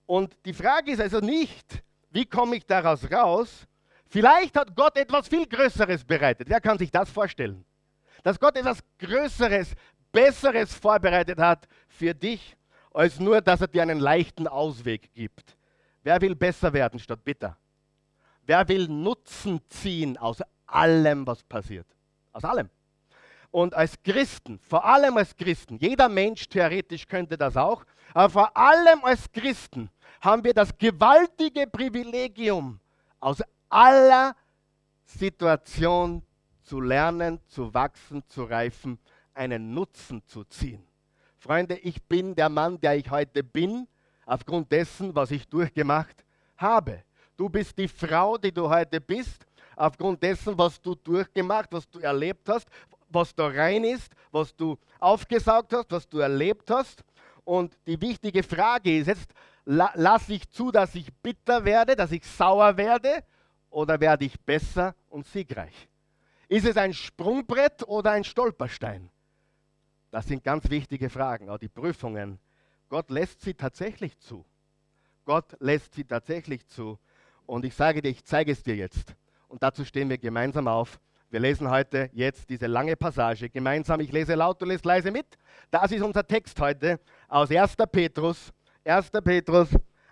Und 0.05 0.38
die 0.46 0.53
Frage 0.53 0.91
ist 0.91 1.01
also 1.01 1.20
nicht, 1.20 1.81
wie 2.12 2.27
komme 2.27 2.58
ich 2.58 2.65
daraus 2.67 3.10
raus? 3.12 3.65
Vielleicht 4.05 4.55
hat 4.55 4.75
Gott 4.75 4.96
etwas 4.98 5.27
viel 5.27 5.48
Größeres 5.48 6.05
bereitet. 6.05 6.48
Wer 6.48 6.62
kann 6.62 6.77
sich 6.77 6.91
das 6.91 7.10
vorstellen? 7.10 7.65
Dass 8.22 8.39
Gott 8.39 8.55
etwas 8.55 8.84
Größeres, 9.00 9.74
Besseres 10.12 10.74
vorbereitet 10.74 11.39
hat 11.39 11.68
für 11.88 12.13
dich, 12.13 12.56
als 12.94 13.20
nur, 13.20 13.41
dass 13.41 13.62
er 13.62 13.68
dir 13.68 13.82
einen 13.82 14.00
leichten 14.00 14.48
Ausweg 14.48 15.13
gibt. 15.13 15.56
Wer 16.03 16.20
will 16.22 16.36
besser 16.36 16.74
werden 16.74 17.00
statt 17.00 17.24
bitter? 17.24 17.58
Wer 18.44 18.68
will 18.68 18.88
Nutzen 18.88 19.62
ziehen 19.70 20.18
aus 20.18 20.41
allem, 20.65 21.25
was 21.27 21.44
passiert? 21.44 21.88
Aus 22.34 22.44
allem. 22.44 22.70
Und 23.51 23.74
als 23.74 24.01
Christen, 24.01 24.60
vor 24.60 24.86
allem 24.86 25.18
als 25.18 25.36
Christen, 25.36 25.77
jeder 25.77 26.08
Mensch 26.08 26.48
theoretisch 26.48 27.08
könnte 27.08 27.38
das 27.38 27.58
auch, 27.58 27.84
aber 28.13 28.30
vor 28.30 28.58
allem 28.58 29.03
als 29.03 29.32
Christen 29.32 29.89
haben 30.22 30.44
wir 30.44 30.53
das 30.53 30.77
gewaltige 30.77 31.68
Privilegium, 31.68 32.80
aus 33.20 33.41
aller 33.70 34.36
Situation 35.03 36.24
zu 36.63 36.80
lernen, 36.80 37.39
zu 37.48 37.74
wachsen, 37.74 38.24
zu 38.27 38.46
reifen, 38.46 38.98
einen 39.33 39.73
Nutzen 39.73 40.21
zu 40.25 40.43
ziehen. 40.43 40.83
Freunde, 41.38 41.75
ich 41.77 42.01
bin 42.03 42.35
der 42.35 42.50
Mann, 42.50 42.79
der 42.79 42.95
ich 42.97 43.09
heute 43.09 43.43
bin, 43.43 43.88
aufgrund 44.25 44.71
dessen, 44.71 45.15
was 45.15 45.31
ich 45.31 45.47
durchgemacht 45.47 46.23
habe. 46.57 47.03
Du 47.35 47.50
bist 47.50 47.77
die 47.77 47.88
Frau, 47.88 48.38
die 48.38 48.51
du 48.51 48.69
heute 48.69 49.01
bist, 49.01 49.45
aufgrund 49.75 50.21
dessen, 50.21 50.57
was 50.57 50.79
du 50.79 50.95
durchgemacht, 50.95 51.69
was 51.71 51.89
du 51.89 52.00
erlebt 52.00 52.47
hast, 52.47 52.67
was 53.09 53.33
da 53.35 53.47
rein 53.47 53.83
ist, 53.83 54.13
was 54.31 54.55
du 54.55 54.77
aufgesaugt 55.00 55.73
hast, 55.73 55.91
was 55.91 56.07
du 56.07 56.19
erlebt 56.19 56.69
hast. 56.69 57.03
Und 57.43 57.75
die 57.85 58.00
wichtige 58.00 58.43
Frage 58.43 58.97
ist 59.00 59.07
jetzt, 59.07 59.33
la 59.65 59.91
lasse 59.95 60.33
ich 60.33 60.50
zu, 60.50 60.71
dass 60.71 60.95
ich 60.95 61.11
bitter 61.21 61.65
werde, 61.65 61.95
dass 61.95 62.11
ich 62.11 62.25
sauer 62.25 62.77
werde 62.77 63.23
oder 63.69 64.00
werde 64.00 64.25
ich 64.25 64.39
besser 64.39 64.95
und 65.09 65.25
siegreich? 65.25 65.88
Ist 66.47 66.65
es 66.65 66.77
ein 66.77 66.93
Sprungbrett 66.93 67.88
oder 67.88 68.11
ein 68.11 68.23
Stolperstein? 68.23 69.09
Das 70.12 70.27
sind 70.27 70.44
ganz 70.44 70.70
wichtige 70.70 71.10
Fragen. 71.10 71.50
Auch 71.50 71.58
die 71.58 71.70
Prüfungen. 71.70 72.38
Gott 72.89 73.10
lässt 73.10 73.41
sie 73.41 73.53
tatsächlich 73.53 74.20
zu. 74.20 74.46
Gott 75.24 75.56
lässt 75.60 75.94
sie 75.96 76.03
tatsächlich 76.03 76.68
zu. 76.68 77.00
Und 77.46 77.63
ich 77.65 77.74
sage 77.74 78.01
dir, 78.01 78.10
ich 78.10 78.24
zeige 78.25 78.51
es 78.51 78.62
dir 78.62 78.75
jetzt. 78.75 79.15
Und 79.48 79.63
dazu 79.63 79.86
stehen 79.86 80.10
wir 80.10 80.18
gemeinsam 80.18 80.68
auf. 80.68 81.00
Wir 81.30 81.39
lesen 81.39 81.70
heute 81.70 82.10
jetzt 82.12 82.50
diese 82.50 82.68
lange 82.68 82.98
Passage 82.98 83.50
gemeinsam. 83.50 84.01
Ich 84.01 84.12
lese 84.12 84.36
laut, 84.36 84.62
du 84.62 84.65
lest 84.65 84.84
leise 84.84 85.12
mit. 85.12 85.25
Das 85.70 85.91
ist 85.94 86.01
unser 86.01 86.27
Text 86.27 86.60
heute 86.60 87.00
aus 87.30 87.50
1. 87.50 87.77
Petrus, 87.89 88.51
1. 88.84 89.12
Petrus 89.24 89.70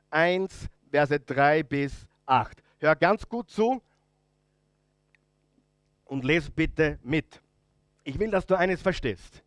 1, 0.09 0.67
Verse 0.89 1.19
3 1.19 1.63
bis 1.63 2.07
8. 2.25 2.63
Hör 2.79 2.95
ganz 2.95 3.27
gut 3.27 3.49
zu 3.49 3.81
und 6.05 6.23
lese 6.23 6.49
bitte 6.49 6.99
mit. 7.03 7.41
Ich 8.05 8.17
will, 8.17 8.31
dass 8.31 8.45
du 8.45 8.55
eines 8.55 8.81
verstehst. 8.81 9.43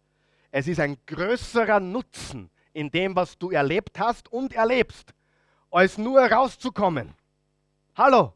Es 0.52 0.68
ist 0.68 0.78
ein 0.80 0.98
größerer 1.06 1.80
Nutzen 1.80 2.50
in 2.74 2.90
dem, 2.90 3.16
was 3.16 3.38
du 3.38 3.50
erlebt 3.50 3.98
hast 3.98 4.30
und 4.30 4.52
erlebst, 4.52 5.14
als 5.70 5.96
nur 5.96 6.20
rauszukommen. 6.20 7.14
Hallo, 7.96 8.34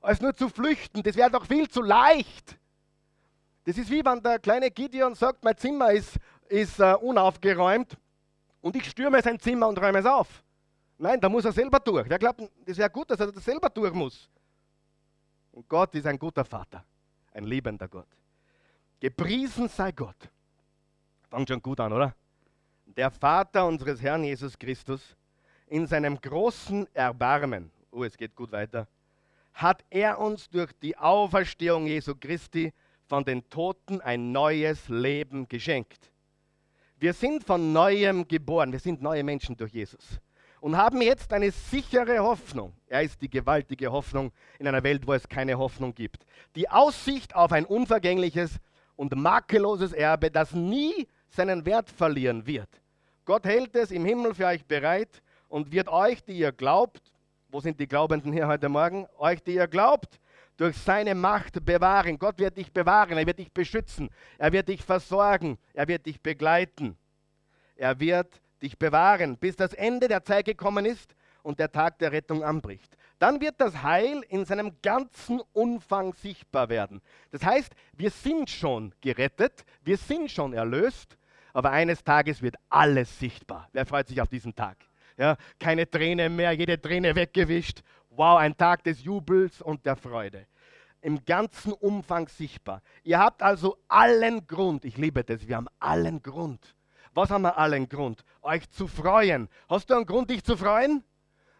als 0.00 0.22
nur 0.22 0.34
zu 0.34 0.48
flüchten. 0.48 1.02
Das 1.02 1.16
wäre 1.16 1.30
doch 1.30 1.44
viel 1.44 1.68
zu 1.68 1.82
leicht. 1.82 2.58
Das 3.64 3.76
ist 3.76 3.90
wie 3.90 4.02
wenn 4.02 4.22
der 4.22 4.38
kleine 4.38 4.70
Gideon 4.70 5.14
sagt, 5.14 5.44
mein 5.44 5.56
Zimmer 5.58 5.92
ist, 5.92 6.16
ist 6.48 6.80
uh, 6.80 6.96
unaufgeräumt 6.96 7.94
und 8.62 8.74
ich 8.74 8.88
stürme 8.88 9.20
sein 9.20 9.38
Zimmer 9.38 9.68
und 9.68 9.78
räume 9.78 9.98
es 9.98 10.06
auf. 10.06 10.42
Nein, 10.96 11.20
da 11.20 11.28
muss 11.28 11.44
er 11.44 11.52
selber 11.52 11.78
durch. 11.78 12.08
Wer 12.08 12.18
glaubt, 12.18 12.40
das 12.64 12.78
wäre 12.78 12.90
gut, 12.90 13.10
dass 13.10 13.20
er 13.20 13.30
das 13.30 13.44
selber 13.44 13.68
durch 13.68 13.92
muss. 13.92 14.30
Und 15.52 15.68
Gott 15.68 15.94
ist 15.94 16.06
ein 16.06 16.18
guter 16.18 16.44
Vater, 16.44 16.82
ein 17.32 17.44
liebender 17.44 17.86
Gott. 17.86 18.08
Gepriesen 18.98 19.68
sei 19.68 19.92
Gott. 19.92 20.30
Fangt 21.30 21.48
schon 21.48 21.62
gut 21.62 21.78
an, 21.78 21.92
oder? 21.92 22.14
Der 22.86 23.10
Vater 23.10 23.64
unseres 23.64 24.02
Herrn 24.02 24.24
Jesus 24.24 24.58
Christus, 24.58 25.16
in 25.68 25.86
seinem 25.86 26.20
großen 26.20 26.92
Erbarmen, 26.92 27.70
oh, 27.92 28.02
es 28.02 28.16
geht 28.16 28.34
gut 28.34 28.50
weiter, 28.50 28.88
hat 29.54 29.84
er 29.90 30.18
uns 30.18 30.50
durch 30.50 30.72
die 30.82 30.96
Auferstehung 30.96 31.86
Jesu 31.86 32.16
Christi 32.18 32.72
von 33.06 33.24
den 33.24 33.48
Toten 33.48 34.00
ein 34.00 34.32
neues 34.32 34.88
Leben 34.88 35.48
geschenkt. 35.48 36.10
Wir 36.98 37.12
sind 37.12 37.44
von 37.44 37.72
neuem 37.72 38.26
geboren, 38.26 38.72
wir 38.72 38.80
sind 38.80 39.00
neue 39.00 39.22
Menschen 39.22 39.56
durch 39.56 39.72
Jesus 39.72 40.20
und 40.60 40.76
haben 40.76 41.00
jetzt 41.00 41.32
eine 41.32 41.52
sichere 41.52 42.18
Hoffnung. 42.18 42.72
Er 42.88 43.02
ist 43.02 43.22
die 43.22 43.30
gewaltige 43.30 43.92
Hoffnung 43.92 44.32
in 44.58 44.66
einer 44.66 44.82
Welt, 44.82 45.06
wo 45.06 45.12
es 45.12 45.28
keine 45.28 45.56
Hoffnung 45.56 45.94
gibt. 45.94 46.26
Die 46.56 46.68
Aussicht 46.68 47.36
auf 47.36 47.52
ein 47.52 47.64
unvergängliches 47.64 48.58
und 48.96 49.14
makelloses 49.14 49.92
Erbe, 49.92 50.30
das 50.30 50.52
nie 50.52 51.06
seinen 51.30 51.64
Wert 51.64 51.88
verlieren 51.90 52.46
wird. 52.46 52.68
Gott 53.24 53.44
hält 53.44 53.74
es 53.76 53.90
im 53.90 54.04
Himmel 54.04 54.34
für 54.34 54.46
euch 54.46 54.64
bereit 54.64 55.22
und 55.48 55.70
wird 55.72 55.88
euch, 55.88 56.22
die 56.24 56.38
ihr 56.38 56.52
glaubt, 56.52 57.00
wo 57.48 57.60
sind 57.60 57.80
die 57.80 57.88
Glaubenden 57.88 58.32
hier 58.32 58.46
heute 58.46 58.68
Morgen? 58.68 59.06
Euch, 59.18 59.42
die 59.42 59.54
ihr 59.54 59.66
glaubt, 59.66 60.20
durch 60.56 60.76
seine 60.76 61.14
Macht 61.14 61.64
bewahren. 61.64 62.18
Gott 62.18 62.38
wird 62.38 62.56
dich 62.56 62.72
bewahren, 62.72 63.16
er 63.16 63.26
wird 63.26 63.38
dich 63.38 63.52
beschützen, 63.52 64.10
er 64.38 64.52
wird 64.52 64.68
dich 64.68 64.82
versorgen, 64.82 65.58
er 65.72 65.88
wird 65.88 66.06
dich 66.06 66.20
begleiten. 66.20 66.96
Er 67.76 67.98
wird 67.98 68.40
dich 68.62 68.78
bewahren, 68.78 69.38
bis 69.38 69.56
das 69.56 69.72
Ende 69.72 70.06
der 70.06 70.22
Zeit 70.22 70.44
gekommen 70.44 70.84
ist 70.84 71.14
und 71.42 71.58
der 71.58 71.72
Tag 71.72 71.98
der 71.98 72.12
Rettung 72.12 72.44
anbricht. 72.44 72.96
Dann 73.18 73.40
wird 73.40 73.54
das 73.58 73.82
Heil 73.82 74.22
in 74.28 74.44
seinem 74.44 74.76
ganzen 74.82 75.40
Umfang 75.52 76.12
sichtbar 76.14 76.68
werden. 76.68 77.00
Das 77.30 77.42
heißt, 77.42 77.72
wir 77.94 78.10
sind 78.10 78.50
schon 78.50 78.94
gerettet, 79.00 79.64
wir 79.82 79.96
sind 79.96 80.30
schon 80.30 80.52
erlöst, 80.52 81.16
aber 81.52 81.70
eines 81.70 82.04
Tages 82.04 82.42
wird 82.42 82.56
alles 82.68 83.18
sichtbar. 83.18 83.68
Wer 83.72 83.86
freut 83.86 84.08
sich 84.08 84.20
auf 84.20 84.28
diesen 84.28 84.54
Tag? 84.54 84.76
Ja, 85.16 85.36
keine 85.58 85.88
Träne 85.88 86.28
mehr, 86.28 86.52
jede 86.52 86.80
Träne 86.80 87.14
weggewischt. 87.14 87.82
Wow, 88.10 88.38
ein 88.38 88.56
Tag 88.56 88.84
des 88.84 89.02
Jubels 89.02 89.60
und 89.60 89.84
der 89.84 89.96
Freude. 89.96 90.46
Im 91.02 91.24
ganzen 91.24 91.72
Umfang 91.72 92.28
sichtbar. 92.28 92.82
Ihr 93.02 93.18
habt 93.18 93.42
also 93.42 93.78
allen 93.88 94.46
Grund, 94.46 94.84
ich 94.84 94.96
liebe 94.96 95.24
das, 95.24 95.46
wir 95.46 95.56
haben 95.56 95.68
allen 95.78 96.22
Grund. 96.22 96.74
Was 97.12 97.30
haben 97.30 97.42
wir 97.42 97.58
allen 97.58 97.88
Grund? 97.88 98.24
Euch 98.42 98.70
zu 98.70 98.86
freuen. 98.86 99.48
Hast 99.68 99.90
du 99.90 99.94
einen 99.94 100.06
Grund, 100.06 100.30
dich 100.30 100.44
zu 100.44 100.56
freuen? 100.56 101.02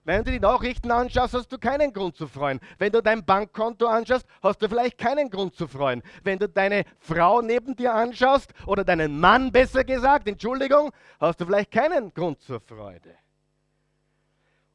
Wenn 0.05 0.25
du 0.25 0.33
die 0.33 0.41
Nachrichten 0.41 0.91
anschaust, 0.91 1.35
hast 1.35 1.53
du 1.53 1.59
keinen 1.59 1.93
Grund 1.93 2.17
zu 2.17 2.27
freuen. 2.27 2.59
Wenn 2.79 2.91
du 2.91 3.03
dein 3.03 3.25
Bankkonto 3.25 3.87
anschaust, 3.87 4.27
hast 4.43 4.63
du 4.63 4.69
vielleicht 4.69 4.97
keinen 4.97 5.29
Grund 5.29 5.55
zu 5.55 5.69
freuen. 5.69 6.03
Wenn 6.25 6.39
du 6.39 6.49
deine 6.49 6.85
Frau 6.99 7.43
neben 7.43 7.77
dir 7.77 7.95
anschaust 7.95 8.53
oder 8.67 8.83
deinen 8.83 9.21
Mann 9.21 9.53
besser 9.53 9.85
gesagt, 9.85 10.27
Entschuldigung, 10.27 10.91
hast 11.19 11.41
du 11.41 11.47
vielleicht 11.47 11.71
keinen 11.71 12.15
Grund 12.15 12.41
zur 12.41 12.61
Freude 12.61 13.15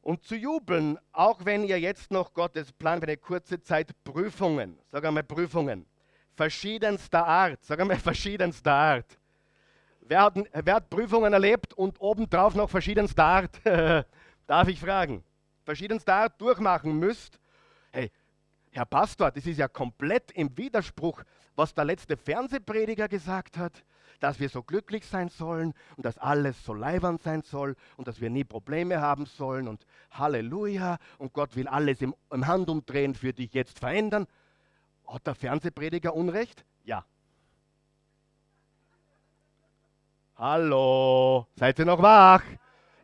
und 0.06 0.22
zu 0.22 0.36
jubeln, 0.36 0.98
auch 1.10 1.44
wenn 1.44 1.64
ihr 1.64 1.80
jetzt 1.80 2.12
noch 2.12 2.32
Gottes 2.32 2.72
Plan 2.72 3.00
für 3.00 3.08
eine 3.08 3.16
kurze 3.16 3.60
Zeit 3.60 3.90
Prüfungen, 4.04 4.78
sag 4.92 5.04
einmal 5.04 5.24
Prüfungen, 5.24 5.84
verschiedenster 6.36 7.26
Art, 7.26 7.58
sag 7.64 7.80
einmal 7.80 7.96
verschiedenster 7.98 8.72
Art. 8.72 9.18
Wer 10.02 10.22
hat, 10.22 10.34
wer 10.52 10.74
hat 10.76 10.88
Prüfungen 10.88 11.32
erlebt 11.32 11.74
und 11.74 12.00
obendrauf 12.00 12.54
noch 12.54 12.70
verschiedenster 12.70 13.24
Art? 13.24 13.60
Darf 14.46 14.68
ich 14.68 14.80
fragen? 14.80 15.24
Verschiedenster 15.64 16.14
Art 16.14 16.40
durchmachen 16.40 16.98
müsst? 16.98 17.38
Hey, 17.90 18.10
Herr 18.70 18.86
Pastor, 18.86 19.30
das 19.30 19.46
ist 19.46 19.58
ja 19.58 19.68
komplett 19.68 20.30
im 20.32 20.56
Widerspruch, 20.56 21.22
was 21.56 21.74
der 21.74 21.84
letzte 21.84 22.16
Fernsehprediger 22.16 23.08
gesagt 23.08 23.56
hat 23.56 23.84
dass 24.20 24.40
wir 24.40 24.48
so 24.48 24.62
glücklich 24.62 25.06
sein 25.06 25.28
sollen 25.28 25.74
und 25.96 26.04
dass 26.04 26.18
alles 26.18 26.64
so 26.64 26.74
leibernd 26.74 27.22
sein 27.22 27.42
soll 27.42 27.76
und 27.96 28.08
dass 28.08 28.20
wir 28.20 28.30
nie 28.30 28.44
Probleme 28.44 29.00
haben 29.00 29.26
sollen 29.26 29.68
und 29.68 29.86
Halleluja 30.10 30.98
und 31.18 31.32
Gott 31.32 31.56
will 31.56 31.68
alles 31.68 32.00
im, 32.00 32.14
im 32.30 32.46
Handumdrehen 32.46 33.14
für 33.14 33.32
dich 33.32 33.52
jetzt 33.52 33.78
verändern. 33.78 34.26
Hat 35.06 35.26
der 35.26 35.34
Fernsehprediger 35.34 36.14
Unrecht? 36.14 36.64
Ja. 36.84 37.04
Hallo, 40.36 41.46
seid 41.56 41.78
ihr 41.78 41.86
noch 41.86 42.02
wach? 42.02 42.42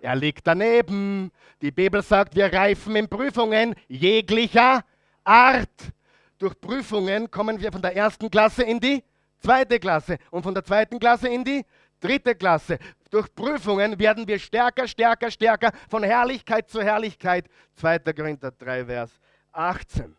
Er 0.03 0.17
liegt 0.17 0.45
daneben. 0.49 1.31
Die 1.61 1.71
Bibel 1.71 2.03
sagt, 2.03 2.35
wir 2.35 2.53
reifen 2.53 2.97
in 2.97 3.09
Prüfungen 3.09 3.77
jeglicher 3.87 4.85
Art. 5.23 5.93
Durch 6.39 6.61
Prüfungen 6.61 7.31
kommen 7.31 7.61
wir 7.61 7.71
von 7.71 7.81
der 7.81 7.95
ersten 7.95 8.29
Klasse 8.29 8.65
in 8.65 8.81
die 8.81 9.05
zweite 9.39 9.79
Klasse 9.79 10.19
und 10.33 10.43
von 10.43 10.55
der 10.55 10.65
zweiten 10.65 10.99
Klasse 10.99 11.29
in 11.29 11.45
die 11.45 11.65
dritte 12.01 12.35
Klasse. 12.35 12.81
Durch 13.11 13.33
Prüfungen 13.33 13.97
werden 13.97 14.27
wir 14.27 14.41
stärker, 14.41 14.89
stärker, 14.89 15.31
stärker, 15.31 15.71
von 15.89 16.03
Herrlichkeit 16.03 16.69
zu 16.69 16.83
Herrlichkeit. 16.83 17.47
2. 17.77 18.01
Korinther 18.01 18.51
3, 18.51 18.87
Vers 18.87 19.21
18. 19.53 20.17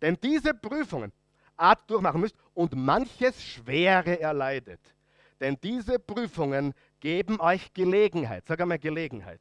Denn 0.00 0.16
diese 0.22 0.54
Prüfungen 0.54 1.12
Art 1.58 1.90
durchmachen 1.90 2.22
müsst 2.22 2.36
und 2.54 2.74
manches 2.74 3.42
Schwere 3.42 4.18
erleidet. 4.18 4.80
Denn 5.40 5.58
diese 5.62 5.98
Prüfungen 5.98 6.72
geben 7.00 7.40
euch 7.40 7.72
Gelegenheit, 7.72 8.44
sag 8.46 8.60
einmal 8.60 8.78
Gelegenheit, 8.78 9.40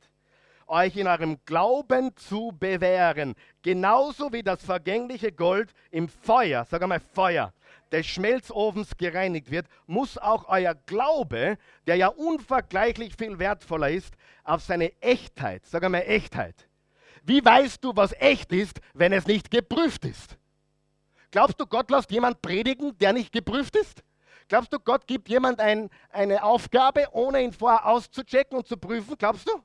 euch 0.68 0.96
in 0.96 1.08
eurem 1.08 1.38
Glauben 1.46 2.16
zu 2.16 2.54
bewähren. 2.58 3.36
Genauso 3.62 4.32
wie 4.34 4.44
das 4.44 4.63
vergängliche 4.63 5.32
Gold 5.32 5.74
im 5.92 6.10
Feuer, 6.10 6.66
sag 6.66 6.82
einmal 6.82 7.00
Feuer, 7.00 7.54
des 7.92 8.08
Schmelzofens 8.08 8.96
gereinigt 8.98 9.51
wird, 9.51 9.68
muss 9.88 10.18
auch 10.18 10.48
euer 10.48 10.75
Glaube, 10.86 11.58
der 11.88 11.96
ja 11.96 12.08
unvergleichlich 12.08 13.16
viel 13.18 13.39
wertvoller 13.39 13.89
ist, 13.89 14.16
auf 14.44 14.62
seine 14.62 14.92
Echtheit, 15.01 15.66
sag 15.66 15.84
einmal 15.84 16.04
Echtheit. 16.04 16.68
Wie 17.24 17.44
weißt 17.44 17.84
du, 17.84 17.96
was 17.96 18.13
echt 18.13 18.51
ist, 18.51 18.80
wenn 18.94 19.12
es 19.13 19.28
nicht 19.28 19.51
geprüft 19.51 20.06
ist? 20.06 20.38
Glaubst 21.32 21.60
du, 21.60 21.66
Gott 21.68 21.92
lässt 21.92 22.12
jemand 22.12 22.42
predigen, 22.42 22.98
der 22.98 23.13
nicht 23.13 23.32
geprüft 23.32 23.75
ist? 23.75 24.04
Glaubst 24.50 24.74
du, 24.74 24.79
Gott 24.79 25.06
gibt 25.06 25.29
jemand 25.29 25.60
ein, 25.60 25.91
eine 26.10 26.44
Aufgabe, 26.44 27.08
ohne 27.12 27.41
ihn 27.44 27.53
vorher 27.53 27.86
auszuchecken 27.86 28.58
und 28.58 28.68
zu 28.68 28.77
prüfen? 28.77 29.15
Glaubst 29.18 29.48
du? 29.48 29.63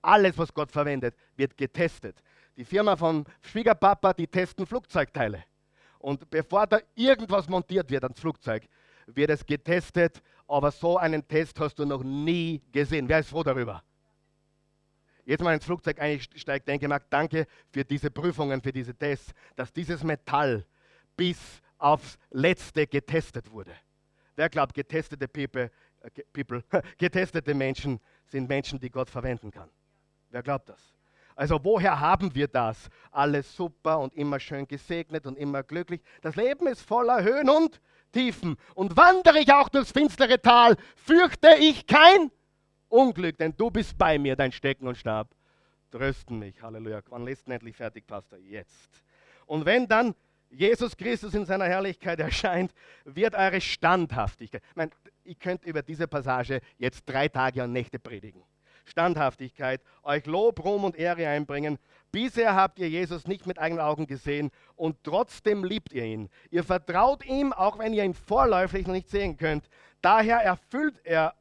Alles, 0.00 0.36
was 0.38 0.52
Gott 0.52 0.72
verwendet, 0.72 1.14
wird 1.36 1.54
getestet. 1.56 2.22
Die 2.56 2.64
Firma 2.64 2.96
von 2.96 3.26
Schwiegerpapa, 3.42 4.14
die 4.14 4.26
testen 4.26 4.66
Flugzeugteile. 4.66 5.44
Und 5.98 6.30
bevor 6.30 6.66
da 6.66 6.78
irgendwas 6.94 7.46
montiert 7.46 7.90
wird 7.90 8.04
ans 8.04 8.18
Flugzeug, 8.18 8.66
wird 9.06 9.30
es 9.30 9.44
getestet. 9.44 10.22
Aber 10.48 10.70
so 10.70 10.96
einen 10.96 11.26
Test 11.28 11.60
hast 11.60 11.78
du 11.78 11.84
noch 11.84 12.02
nie 12.02 12.62
gesehen. 12.72 13.06
Wer 13.08 13.18
ist 13.18 13.28
froh 13.28 13.42
darüber? 13.42 13.82
Jetzt 15.26 15.42
mal 15.42 15.52
ins 15.52 15.64
Flugzeug 15.64 16.00
einsteigt, 16.00 16.68
denke 16.68 16.86
ich, 16.86 17.02
danke 17.10 17.46
für 17.70 17.84
diese 17.84 18.10
Prüfungen, 18.10 18.62
für 18.62 18.72
diese 18.72 18.94
Tests, 18.94 19.32
dass 19.56 19.72
dieses 19.72 20.02
Metall 20.02 20.64
bis 21.16 21.38
aufs 21.76 22.16
Letzte 22.30 22.86
getestet 22.86 23.50
wurde. 23.50 23.72
Wer 24.36 24.48
glaubt, 24.48 24.74
getestete 24.74 25.26
People, 25.26 25.70
äh, 26.02 26.10
people 26.32 26.62
getestete 26.98 27.54
Menschen 27.54 28.00
sind 28.26 28.48
Menschen, 28.48 28.78
die 28.78 28.90
Gott 28.90 29.10
verwenden 29.10 29.50
kann? 29.50 29.68
Wer 30.30 30.42
glaubt 30.42 30.68
das? 30.68 30.94
Also 31.34 31.62
woher 31.62 32.00
haben 32.00 32.34
wir 32.34 32.48
das? 32.48 32.88
Alles 33.10 33.54
super 33.54 33.98
und 33.98 34.14
immer 34.14 34.40
schön 34.40 34.66
gesegnet 34.66 35.26
und 35.26 35.36
immer 35.36 35.62
glücklich. 35.62 36.00
Das 36.22 36.34
Leben 36.36 36.66
ist 36.66 36.80
voller 36.80 37.22
Höhen 37.22 37.50
und 37.50 37.80
Tiefen. 38.12 38.56
Und 38.74 38.96
wandere 38.96 39.40
ich 39.40 39.52
auch 39.52 39.68
durchs 39.68 39.92
finstere 39.92 40.40
Tal, 40.40 40.76
fürchte 40.96 41.48
ich 41.58 41.86
kein 41.86 42.30
Unglück, 42.88 43.36
denn 43.36 43.54
du 43.56 43.70
bist 43.70 43.98
bei 43.98 44.18
mir, 44.18 44.36
dein 44.36 44.52
Stecken 44.52 44.86
und 44.86 44.96
Stab 44.96 45.28
trösten 45.90 46.38
mich. 46.38 46.62
Halleluja. 46.62 47.00
Wann 47.08 47.24
lässt 47.24 47.48
endlich 47.48 47.76
fertig, 47.76 48.06
Pastor? 48.06 48.38
Jetzt. 48.38 49.02
Und 49.46 49.64
wenn 49.64 49.86
dann 49.86 50.14
Jesus 50.50 50.96
Christus 50.96 51.34
in 51.34 51.44
seiner 51.44 51.66
Herrlichkeit 51.66 52.20
erscheint, 52.20 52.72
wird 53.04 53.34
eure 53.34 53.60
Standhaftigkeit. 53.60 54.62
Ich 54.70 54.76
meine, 54.76 54.90
ihr 55.24 55.34
könnt 55.34 55.64
über 55.64 55.82
diese 55.82 56.06
Passage 56.06 56.60
jetzt 56.78 57.02
drei 57.06 57.28
Tage 57.28 57.62
und 57.64 57.72
Nächte 57.72 57.98
predigen. 57.98 58.42
Standhaftigkeit, 58.84 59.80
euch 60.04 60.26
Lob, 60.26 60.64
Ruhm 60.64 60.84
und 60.84 60.96
Ehre 60.96 61.26
einbringen. 61.26 61.78
Bisher 62.12 62.54
habt 62.54 62.78
ihr 62.78 62.88
Jesus 62.88 63.26
nicht 63.26 63.46
mit 63.46 63.58
eigenen 63.58 63.84
Augen 63.84 64.06
gesehen 64.06 64.50
und 64.76 64.96
trotzdem 65.02 65.64
liebt 65.64 65.92
ihr 65.92 66.04
ihn. 66.04 66.30
Ihr 66.50 66.62
vertraut 66.62 67.26
ihm, 67.26 67.52
auch 67.52 67.78
wenn 67.78 67.92
ihr 67.92 68.04
ihn 68.04 68.14
vorläufig 68.14 68.86
noch 68.86 68.94
nicht 68.94 69.10
sehen 69.10 69.36
könnt. 69.36 69.68
Daher 70.02 70.38
erfüllt 70.38 71.00
er 71.02 71.34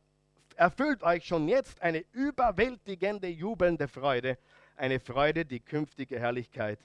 erfüllt 0.55 1.03
euch 1.03 1.25
schon 1.25 1.47
jetzt 1.47 1.81
eine 1.81 2.03
überwältigende, 2.13 3.27
jubelnde 3.27 3.87
Freude, 3.87 4.37
eine 4.75 4.99
Freude, 4.99 5.45
die 5.45 5.59
künftige 5.59 6.19
Herrlichkeit 6.19 6.79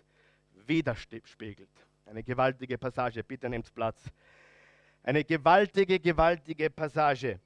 widerspiegelt. 0.67 1.69
Eine 2.11 2.23
gewaltige 2.23 2.77
Passage, 2.77 3.23
bitte 3.23 3.49
nehmt 3.49 3.73
Platz. 3.73 4.03
Eine 5.03 5.25
gewaltige, 5.25 5.99
gewaltige 5.99 6.69
Passage. 6.69 7.39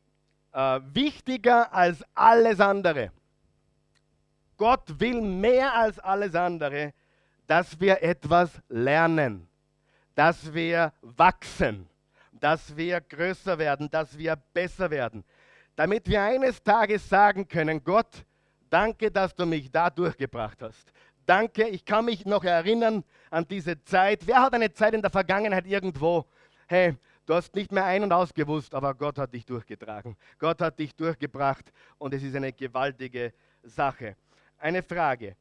Äh, 0.53 0.81
wichtiger 0.93 1.73
als 1.73 2.03
alles 2.15 2.59
andere. 2.59 3.13
Gott 4.57 4.99
will 4.99 5.21
mehr 5.21 5.75
als 5.75 5.99
alles 5.99 6.35
andere, 6.35 6.95
dass 7.47 7.79
wir 7.79 8.03
etwas 8.03 8.51
lernen, 8.69 9.47
dass 10.15 10.53
wir 10.55 10.93
wachsen, 11.03 11.87
dass 12.33 12.77
wir 12.77 13.01
größer 13.01 13.59
werden, 13.59 13.91
dass 13.91 14.17
wir 14.17 14.37
besser 14.37 14.91
werden 14.91 15.25
damit 15.77 16.09
wir 16.09 16.23
eines 16.23 16.63
Tages 16.63 17.09
sagen 17.09 17.49
können, 17.49 17.83
Gott, 17.83 18.25
danke, 18.71 19.11
dass 19.11 19.35
du 19.35 19.47
mich 19.47 19.71
da 19.71 19.91
durchgebracht 19.91 20.63
hast. 20.63 20.93
Danke, 21.27 21.67
ich 21.69 21.85
kann 21.85 22.05
mich 22.05 22.27
noch 22.27 22.45
erinnern 22.45 23.03
an 23.35 23.47
diese 23.49 23.83
Zeit. 23.85 24.27
Wer 24.27 24.43
hat 24.43 24.55
eine 24.55 24.73
Zeit 24.73 24.95
in 24.95 25.03
der 25.03 25.11
Vergangenheit 25.11 25.67
irgendwo, 25.67 26.25
hey, 26.67 26.97
du 27.27 27.35
hast 27.35 27.55
nicht 27.55 27.73
mehr 27.73 27.85
ein- 27.85 28.03
und 28.03 28.13
ausgewusst, 28.13 28.75
aber 28.75 28.95
Gott 28.95 29.19
hat 29.19 29.35
dich 29.35 29.45
durchgetragen. 29.45 30.17
Gott 30.39 30.61
hat 30.61 30.79
dich 30.79 30.95
durchgebracht 30.95 31.73
und 31.99 32.15
es 32.15 32.23
ist 32.23 32.37
eine 32.37 32.53
gewaltige 32.53 33.33
Sache. 33.63 34.17
Eine 34.59 34.83
Frage 34.83 35.37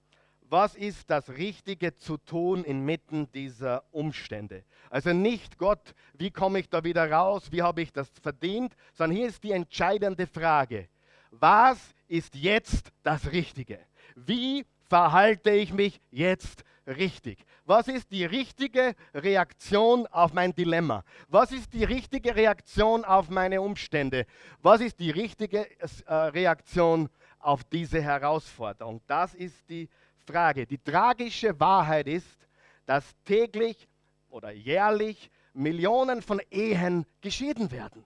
was 0.53 0.75
ist 0.75 1.09
das 1.09 1.29
Richtige 1.29 1.95
zu 1.95 2.15
tun 2.17 2.63
inmitten 2.63 3.27
dieser 3.31 3.83
Umstände. 3.91 4.63
Also 4.91 5.11
nicht 5.11 5.57
Gott, 5.57 5.95
wie 6.13 6.29
komme 6.29 6.59
ich 6.59 6.69
da 6.69 6.83
wieder 6.83 7.09
raus, 7.11 7.51
wie 7.51 7.63
habe 7.63 7.81
ich 7.81 7.91
das 7.91 8.07
verdient, 8.21 8.75
sondern 8.93 9.17
hier 9.17 9.27
ist 9.29 9.43
die 9.43 9.51
entscheidende 9.51 10.27
Frage. 10.27 10.89
Was 11.31 11.79
ist 12.07 12.35
jetzt 12.35 12.91
das 13.01 13.31
Richtige? 13.31 13.79
Wie 14.15 14.63
verhalte 14.87 15.49
ich 15.49 15.73
mich 15.73 15.99
jetzt 16.11 16.63
richtig? 16.85 17.43
Was 17.65 17.87
ist 17.87 18.11
die 18.11 18.25
richtige 18.25 18.93
Reaktion 19.13 20.05
auf 20.07 20.33
mein 20.33 20.53
Dilemma? 20.53 21.05
Was 21.29 21.53
ist 21.53 21.71
die 21.73 21.85
richtige 21.85 22.35
Reaktion 22.35 23.05
auf 23.05 23.29
meine 23.29 23.61
Umstände? 23.61 24.25
Was 24.61 24.81
ist 24.81 24.99
die 24.99 25.11
richtige 25.11 25.67
äh, 25.79 26.13
Reaktion 26.13 27.09
auf 27.39 27.63
diese 27.63 28.01
Herausforderung? 28.01 29.01
Das 29.07 29.33
ist 29.33 29.69
die 29.69 29.89
Frage. 30.27 30.67
Die 30.67 30.77
tragische 30.77 31.57
Wahrheit 31.57 32.07
ist, 32.07 32.47
dass 32.85 33.15
täglich 33.23 33.87
oder 34.29 34.51
jährlich 34.51 35.31
Millionen 35.53 36.21
von 36.21 36.41
Ehen 36.51 37.05
geschieden 37.21 37.71
werden, 37.71 38.03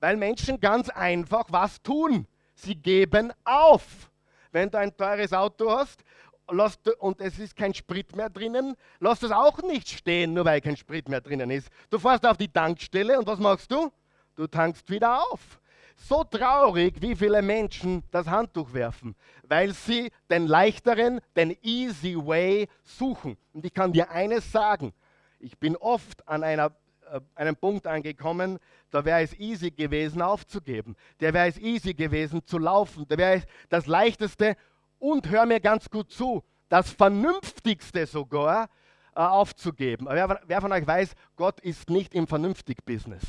weil 0.00 0.18
Menschen 0.18 0.60
ganz 0.60 0.90
einfach 0.90 1.46
was 1.48 1.80
tun. 1.80 2.26
Sie 2.54 2.74
geben 2.74 3.32
auf. 3.44 4.10
Wenn 4.50 4.70
du 4.70 4.78
ein 4.78 4.94
teures 4.94 5.32
Auto 5.32 5.70
hast 5.70 6.02
und 6.48 7.20
es 7.20 7.38
ist 7.38 7.56
kein 7.56 7.74
Sprit 7.74 8.16
mehr 8.16 8.30
drinnen, 8.30 8.74
lass 9.00 9.22
es 9.22 9.30
auch 9.30 9.62
nicht 9.62 9.88
stehen, 9.88 10.34
nur 10.34 10.44
weil 10.44 10.60
kein 10.60 10.76
Sprit 10.76 11.08
mehr 11.08 11.20
drinnen 11.20 11.50
ist. 11.50 11.68
Du 11.90 11.98
fährst 11.98 12.26
auf 12.26 12.36
die 12.36 12.48
Tankstelle 12.48 13.18
und 13.18 13.26
was 13.26 13.38
machst 13.38 13.70
du? 13.70 13.90
Du 14.34 14.46
tankst 14.46 14.90
wieder 14.90 15.20
auf 15.20 15.60
so 15.98 16.24
traurig, 16.24 17.00
wie 17.00 17.16
viele 17.16 17.42
Menschen 17.42 18.02
das 18.10 18.26
Handtuch 18.28 18.72
werfen, 18.72 19.14
weil 19.42 19.74
sie 19.74 20.10
den 20.30 20.46
leichteren, 20.46 21.20
den 21.36 21.56
easy 21.62 22.14
way 22.16 22.68
suchen. 22.84 23.36
Und 23.52 23.64
ich 23.64 23.74
kann 23.74 23.92
dir 23.92 24.10
eines 24.10 24.50
sagen, 24.50 24.92
ich 25.40 25.58
bin 25.58 25.76
oft 25.76 26.26
an 26.28 26.44
einer, 26.44 26.72
äh, 27.10 27.20
einem 27.34 27.56
Punkt 27.56 27.86
angekommen, 27.86 28.58
da 28.90 29.04
wäre 29.04 29.22
es 29.22 29.38
easy 29.38 29.70
gewesen 29.70 30.22
aufzugeben. 30.22 30.96
Der 31.20 31.34
wäre 31.34 31.48
es 31.48 31.58
easy 31.58 31.92
gewesen 31.92 32.46
zu 32.46 32.58
laufen. 32.58 33.04
Da 33.08 33.18
wäre 33.18 33.38
es 33.38 33.46
das 33.68 33.86
leichteste 33.86 34.56
und 34.98 35.28
hör 35.28 35.46
mir 35.46 35.60
ganz 35.60 35.88
gut 35.90 36.10
zu, 36.10 36.44
das 36.68 36.90
vernünftigste 36.90 38.06
sogar 38.06 38.68
äh, 39.14 39.20
aufzugeben. 39.20 40.06
Wer, 40.10 40.40
wer 40.46 40.60
von 40.60 40.72
euch 40.72 40.86
weiß, 40.86 41.14
Gott 41.36 41.60
ist 41.60 41.90
nicht 41.90 42.14
im 42.14 42.26
Vernünftig-Business. 42.26 43.24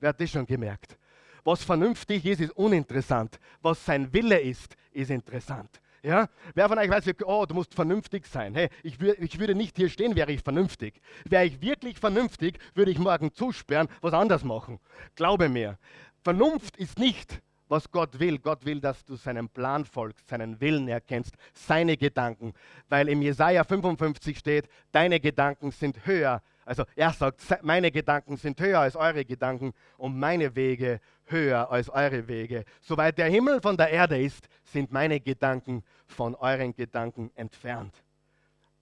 Wer 0.00 0.10
hat 0.10 0.20
das 0.20 0.30
schon 0.30 0.46
gemerkt? 0.46 0.98
Was 1.44 1.62
vernünftig 1.62 2.24
ist, 2.24 2.40
ist 2.40 2.56
uninteressant. 2.56 3.38
Was 3.60 3.84
sein 3.84 4.12
Wille 4.12 4.40
ist, 4.40 4.76
ist 4.92 5.10
interessant. 5.10 5.80
Ja? 6.02 6.28
Wer 6.54 6.68
von 6.68 6.78
euch 6.78 6.90
weiß, 6.90 7.04
oh, 7.24 7.44
du 7.46 7.54
musst 7.54 7.74
vernünftig 7.74 8.26
sein. 8.26 8.54
Hey, 8.54 8.68
ich, 8.82 9.00
ich 9.00 9.38
würde 9.38 9.54
nicht 9.54 9.76
hier 9.76 9.88
stehen, 9.88 10.14
wäre 10.16 10.32
ich 10.32 10.42
vernünftig. 10.42 11.00
Wäre 11.24 11.46
ich 11.46 11.60
wirklich 11.60 11.98
vernünftig, 11.98 12.58
würde 12.74 12.90
ich 12.90 12.98
morgen 12.98 13.32
zusperren, 13.32 13.88
was 14.00 14.12
anders 14.12 14.44
machen. 14.44 14.80
Glaube 15.16 15.48
mir, 15.48 15.78
Vernunft 16.22 16.76
ist 16.76 16.98
nicht, 16.98 17.42
was 17.74 17.90
Gott 17.90 18.20
will. 18.20 18.38
Gott 18.38 18.64
will, 18.64 18.80
dass 18.80 19.04
du 19.04 19.16
seinen 19.16 19.48
Plan 19.48 19.84
folgst, 19.84 20.28
seinen 20.28 20.60
Willen 20.60 20.86
erkennst, 20.86 21.34
seine 21.52 21.96
Gedanken. 21.96 22.54
Weil 22.88 23.08
im 23.08 23.20
Jesaja 23.20 23.64
55 23.64 24.38
steht, 24.38 24.68
deine 24.92 25.18
Gedanken 25.18 25.72
sind 25.72 26.06
höher. 26.06 26.40
Also 26.64 26.84
er 26.94 27.12
sagt, 27.12 27.42
meine 27.62 27.90
Gedanken 27.90 28.36
sind 28.36 28.60
höher 28.60 28.78
als 28.78 28.94
eure 28.94 29.24
Gedanken 29.24 29.74
und 29.98 30.16
meine 30.16 30.54
Wege 30.54 31.00
höher 31.26 31.68
als 31.68 31.90
eure 31.90 32.28
Wege. 32.28 32.64
Soweit 32.80 33.18
der 33.18 33.26
Himmel 33.26 33.60
von 33.60 33.76
der 33.76 33.90
Erde 33.90 34.22
ist, 34.22 34.48
sind 34.62 34.92
meine 34.92 35.18
Gedanken 35.18 35.82
von 36.06 36.36
euren 36.36 36.76
Gedanken 36.76 37.32
entfernt. 37.34 38.04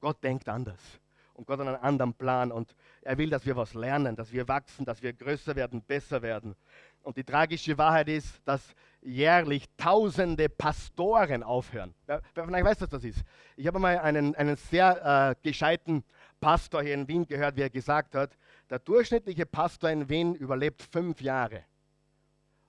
Gott 0.00 0.22
denkt 0.22 0.50
anders 0.50 1.00
und 1.34 1.46
Gott 1.46 1.58
hat 1.60 1.66
einen 1.66 1.76
anderen 1.76 2.14
Plan 2.14 2.52
und 2.52 2.74
er 3.02 3.18
will, 3.18 3.30
dass 3.30 3.44
wir 3.46 3.56
was 3.56 3.74
lernen, 3.74 4.14
dass 4.14 4.32
wir 4.32 4.46
wachsen, 4.48 4.84
dass 4.84 5.02
wir 5.02 5.12
größer 5.12 5.56
werden, 5.56 5.82
besser 5.82 6.22
werden. 6.22 6.54
Und 7.02 7.16
die 7.16 7.24
tragische 7.24 7.76
Wahrheit 7.76 8.08
ist, 8.08 8.40
dass 8.44 8.62
jährlich 9.02 9.64
tausende 9.76 10.48
Pastoren 10.48 11.42
aufhören. 11.42 11.94
Wer, 12.06 12.22
wer 12.34 12.48
euch 12.48 12.64
weiß, 12.64 12.80
was 12.80 12.88
das 12.90 13.04
ist? 13.04 13.22
Ich 13.56 13.66
habe 13.66 13.78
mal 13.78 13.98
einen, 13.98 14.34
einen 14.36 14.56
sehr 14.56 15.34
äh, 15.34 15.34
gescheiten 15.42 16.04
Pastor 16.40 16.82
hier 16.82 16.94
in 16.94 17.08
Wien 17.08 17.26
gehört, 17.26 17.56
wie 17.56 17.62
er 17.62 17.70
gesagt 17.70 18.14
hat, 18.14 18.36
der 18.70 18.78
durchschnittliche 18.78 19.46
Pastor 19.46 19.90
in 19.90 20.08
Wien 20.08 20.34
überlebt 20.34 20.82
fünf 20.82 21.20
Jahre. 21.20 21.64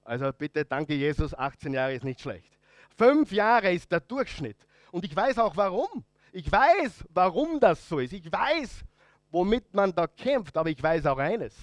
Also 0.03 0.31
bitte, 0.33 0.65
danke 0.65 0.93
Jesus, 0.93 1.33
18 1.33 1.73
Jahre 1.73 1.93
ist 1.93 2.03
nicht 2.03 2.21
schlecht. 2.21 2.57
Fünf 2.97 3.31
Jahre 3.31 3.71
ist 3.71 3.91
der 3.91 4.01
Durchschnitt. 4.01 4.57
Und 4.91 5.05
ich 5.05 5.15
weiß 5.15 5.39
auch 5.39 5.55
warum. 5.55 6.03
Ich 6.31 6.51
weiß, 6.51 7.05
warum 7.09 7.59
das 7.59 7.87
so 7.87 7.99
ist. 7.99 8.13
Ich 8.13 8.31
weiß, 8.31 8.83
womit 9.31 9.73
man 9.73 9.93
da 9.93 10.07
kämpft. 10.07 10.57
Aber 10.57 10.69
ich 10.69 10.81
weiß 10.81 11.05
auch 11.05 11.17
eines. 11.17 11.55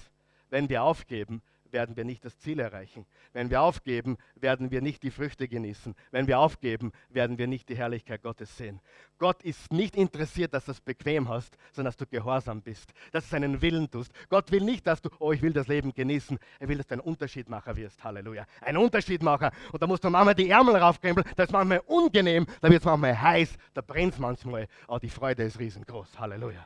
Wenn 0.49 0.67
wir 0.67 0.83
aufgeben, 0.83 1.41
werden 1.73 1.95
wir 1.95 2.05
nicht 2.05 2.23
das 2.25 2.37
Ziel 2.39 2.59
erreichen. 2.59 3.05
Wenn 3.33 3.49
wir 3.49 3.61
aufgeben, 3.61 4.17
werden 4.35 4.71
wir 4.71 4.81
nicht 4.81 5.03
die 5.03 5.11
Früchte 5.11 5.47
genießen. 5.47 5.95
Wenn 6.11 6.27
wir 6.27 6.39
aufgeben, 6.39 6.91
werden 7.09 7.37
wir 7.37 7.47
nicht 7.47 7.69
die 7.69 7.75
Herrlichkeit 7.75 8.21
Gottes 8.23 8.57
sehen. 8.57 8.79
Gott 9.17 9.43
ist 9.43 9.71
nicht 9.71 9.95
interessiert, 9.95 10.53
dass 10.53 10.65
du 10.65 10.71
es 10.71 10.81
bequem 10.81 11.29
hast, 11.29 11.55
sondern 11.73 11.89
dass 11.89 11.97
du 11.97 12.07
gehorsam 12.07 12.61
bist, 12.61 12.91
dass 13.11 13.25
du 13.25 13.31
seinen 13.31 13.61
Willen 13.61 13.89
tust. 13.89 14.11
Gott 14.29 14.51
will 14.51 14.63
nicht, 14.63 14.87
dass 14.87 15.01
du, 15.01 15.09
oh, 15.19 15.31
ich 15.31 15.41
will 15.41 15.53
das 15.53 15.67
Leben 15.67 15.93
genießen. 15.93 16.39
Er 16.59 16.67
will, 16.67 16.77
dass 16.77 16.87
du 16.87 16.95
ein 16.95 16.99
Unterschiedmacher 16.99 17.75
wirst. 17.75 18.03
Halleluja. 18.03 18.45
Ein 18.61 18.77
Unterschiedmacher. 18.77 19.51
Und 19.71 19.81
da 19.81 19.87
musst 19.87 20.03
du 20.03 20.09
manchmal 20.09 20.35
die 20.35 20.49
Ärmel 20.49 20.75
raufkrempeln. 20.75 21.27
Das 21.35 21.47
ist 21.47 21.51
manchmal 21.51 21.81
unangenehm, 21.85 22.45
da 22.61 22.69
wird 22.69 22.79
es 22.81 22.85
manchmal 22.85 23.19
heiß, 23.19 23.57
da 23.73 23.81
brennt 23.81 24.13
es 24.13 24.19
manchmal. 24.19 24.67
Aber 24.87 24.99
die 24.99 25.09
Freude 25.09 25.43
ist 25.43 25.59
riesengroß. 25.59 26.19
Halleluja. 26.19 26.65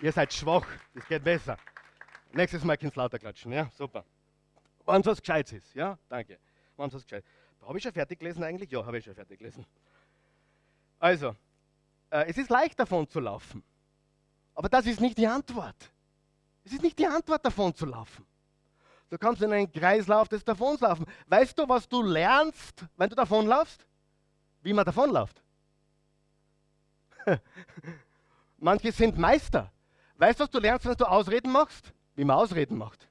Ihr 0.00 0.12
seid 0.12 0.32
schwach, 0.32 0.66
das 0.94 1.06
geht 1.06 1.24
besser. 1.24 1.56
Nächstes 2.32 2.62
Mal 2.64 2.76
könnt 2.76 2.96
ihr 2.96 3.02
lauter 3.02 3.18
klatschen, 3.18 3.52
ja? 3.52 3.70
Super. 3.76 4.04
Wenn 4.86 5.00
es 5.00 5.06
was 5.06 5.20
Gescheites 5.20 5.52
ist, 5.52 5.74
ja? 5.74 5.98
Danke. 6.08 6.38
Wenn 6.76 6.92
was 6.92 7.02
Gescheites 7.02 7.28
Habe 7.60 7.78
ich 7.78 7.82
schon 7.82 7.92
fertig 7.92 8.18
gelesen 8.18 8.42
eigentlich? 8.44 8.70
Ja, 8.70 8.84
habe 8.84 8.98
ich 8.98 9.04
schon 9.04 9.14
fertig 9.14 9.38
gelesen. 9.38 9.66
Also, 10.98 11.34
äh, 12.10 12.26
es 12.26 12.38
ist 12.38 12.50
leicht 12.50 12.78
davon 12.78 13.08
zu 13.08 13.20
laufen. 13.20 13.62
Aber 14.54 14.68
das 14.68 14.86
ist 14.86 15.00
nicht 15.00 15.18
die 15.18 15.26
Antwort. 15.26 15.76
Es 16.64 16.72
ist 16.72 16.82
nicht 16.82 16.98
die 16.98 17.06
Antwort, 17.06 17.44
davon 17.44 17.74
zu 17.74 17.86
laufen. 17.86 18.26
Du 19.10 19.18
kannst 19.18 19.42
in 19.42 19.52
einen 19.52 19.72
Kreislauf 19.72 20.28
des 20.28 20.44
Davonlaufen. 20.44 21.06
Weißt 21.26 21.58
du, 21.58 21.68
was 21.68 21.88
du 21.88 22.02
lernst, 22.02 22.84
wenn 22.96 23.08
du 23.08 23.16
davonlaufst? 23.16 23.88
wie 24.62 24.72
man 24.72 24.84
davonläuft. 24.84 25.42
Manche 28.58 28.92
sind 28.92 29.18
Meister. 29.18 29.72
Weißt 30.18 30.40
du, 30.40 30.44
was 30.44 30.50
du 30.50 30.58
lernst, 30.58 30.84
wenn 30.84 30.96
du 30.96 31.04
Ausreden 31.04 31.52
machst? 31.52 31.94
Wie 32.16 32.24
man 32.24 32.36
Ausreden 32.36 32.76
macht. 32.76 33.08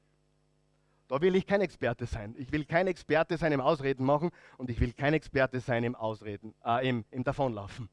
Da 1.08 1.22
will 1.22 1.36
ich 1.38 1.48
kein 1.48 1.62
Experte 1.62 2.06
sein. 2.06 2.36
Ich 2.38 2.52
will 2.52 2.65
kein 2.65 2.88
Experte 2.88 3.38
sein 3.38 3.54
im 3.54 3.62
Ausreden 3.62 4.06
machen 4.06 4.30
und 4.58 4.70
ich 4.70 4.82
will 4.82 4.91
kein 4.91 5.13
Experte 5.13 5.62
sein 5.62 5.86
im 5.86 5.96
Ausreden, 5.96 6.54
äh, 6.65 6.88
im, 6.88 7.06
im 7.12 7.24
Davonlaufen. 7.24 7.88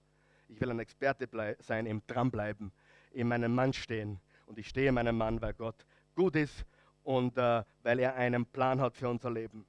Ich 0.48 0.61
will 0.61 0.68
ein 0.70 0.81
Experte 0.81 1.29
sein 1.61 1.87
im 1.87 2.03
Dranbleiben, 2.09 2.72
in 3.12 3.29
meinem 3.29 3.55
Mann 3.55 3.72
stehen. 3.72 4.20
Und 4.46 4.59
ich 4.59 4.68
stehe 4.68 4.90
meinem 4.90 5.16
Mann, 5.16 5.40
weil 5.40 5.55
Gott 5.55 5.87
gut 6.16 6.35
ist 6.35 6.66
und 7.05 7.38
äh, 7.38 7.62
weil 7.85 8.00
er 8.00 8.16
einen 8.16 8.44
Plan 8.46 8.81
hat 8.81 8.96
für 8.96 9.09
unser 9.09 9.31
Leben. 9.31 9.64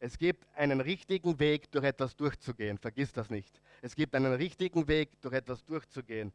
Es 0.00 0.18
gibt 0.18 0.46
einen 0.56 0.80
richtigen 0.80 1.38
Weg, 1.38 1.70
durch 1.70 1.84
etwas 1.84 2.16
durchzugehen. 2.16 2.78
Vergiss 2.78 3.12
das 3.12 3.30
nicht. 3.30 3.60
Es 3.80 3.94
gibt 3.94 4.14
einen 4.14 4.32
richtigen 4.32 4.88
Weg, 4.88 5.20
durch 5.20 5.34
etwas 5.34 5.64
durchzugehen. 5.64 6.32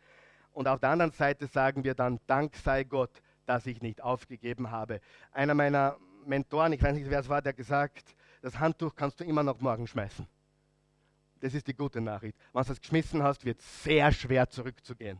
Und 0.54 0.68
auf 0.68 0.80
der 0.80 0.90
anderen 0.90 1.12
Seite 1.12 1.48
sagen 1.48 1.84
wir 1.84 1.96
dann, 1.96 2.20
Dank 2.28 2.56
sei 2.56 2.84
Gott, 2.84 3.22
dass 3.46 3.66
ich 3.66 3.82
nicht 3.82 4.02
aufgegeben 4.02 4.72
habe. 4.72 5.02
Einer 5.32 5.54
meiner 5.54 5.98
Mentoren, 6.26 6.72
ich 6.74 6.82
weiß 6.82 6.96
nicht, 6.96 7.10
wer 7.10 7.20
es 7.20 7.30
war, 7.30 7.42
der 7.42 7.54
gesagt, 7.54 8.16
das 8.42 8.60
Handtuch 8.60 8.96
kannst 8.96 9.20
du 9.20 9.24
immer 9.24 9.44
noch 9.44 9.60
morgen 9.60 9.88
schmeißen. 9.88 10.28
Das 11.42 11.54
ist 11.54 11.68
die 11.68 11.74
gute 11.74 12.00
Nachricht. 12.00 12.38
Wenn 12.54 12.64
du 12.64 12.72
es 12.72 12.80
geschmissen 12.80 13.22
hast, 13.24 13.44
wird 13.44 13.60
es 13.60 13.84
sehr 13.84 14.12
schwer 14.12 14.50
zurückzugehen. 14.50 15.20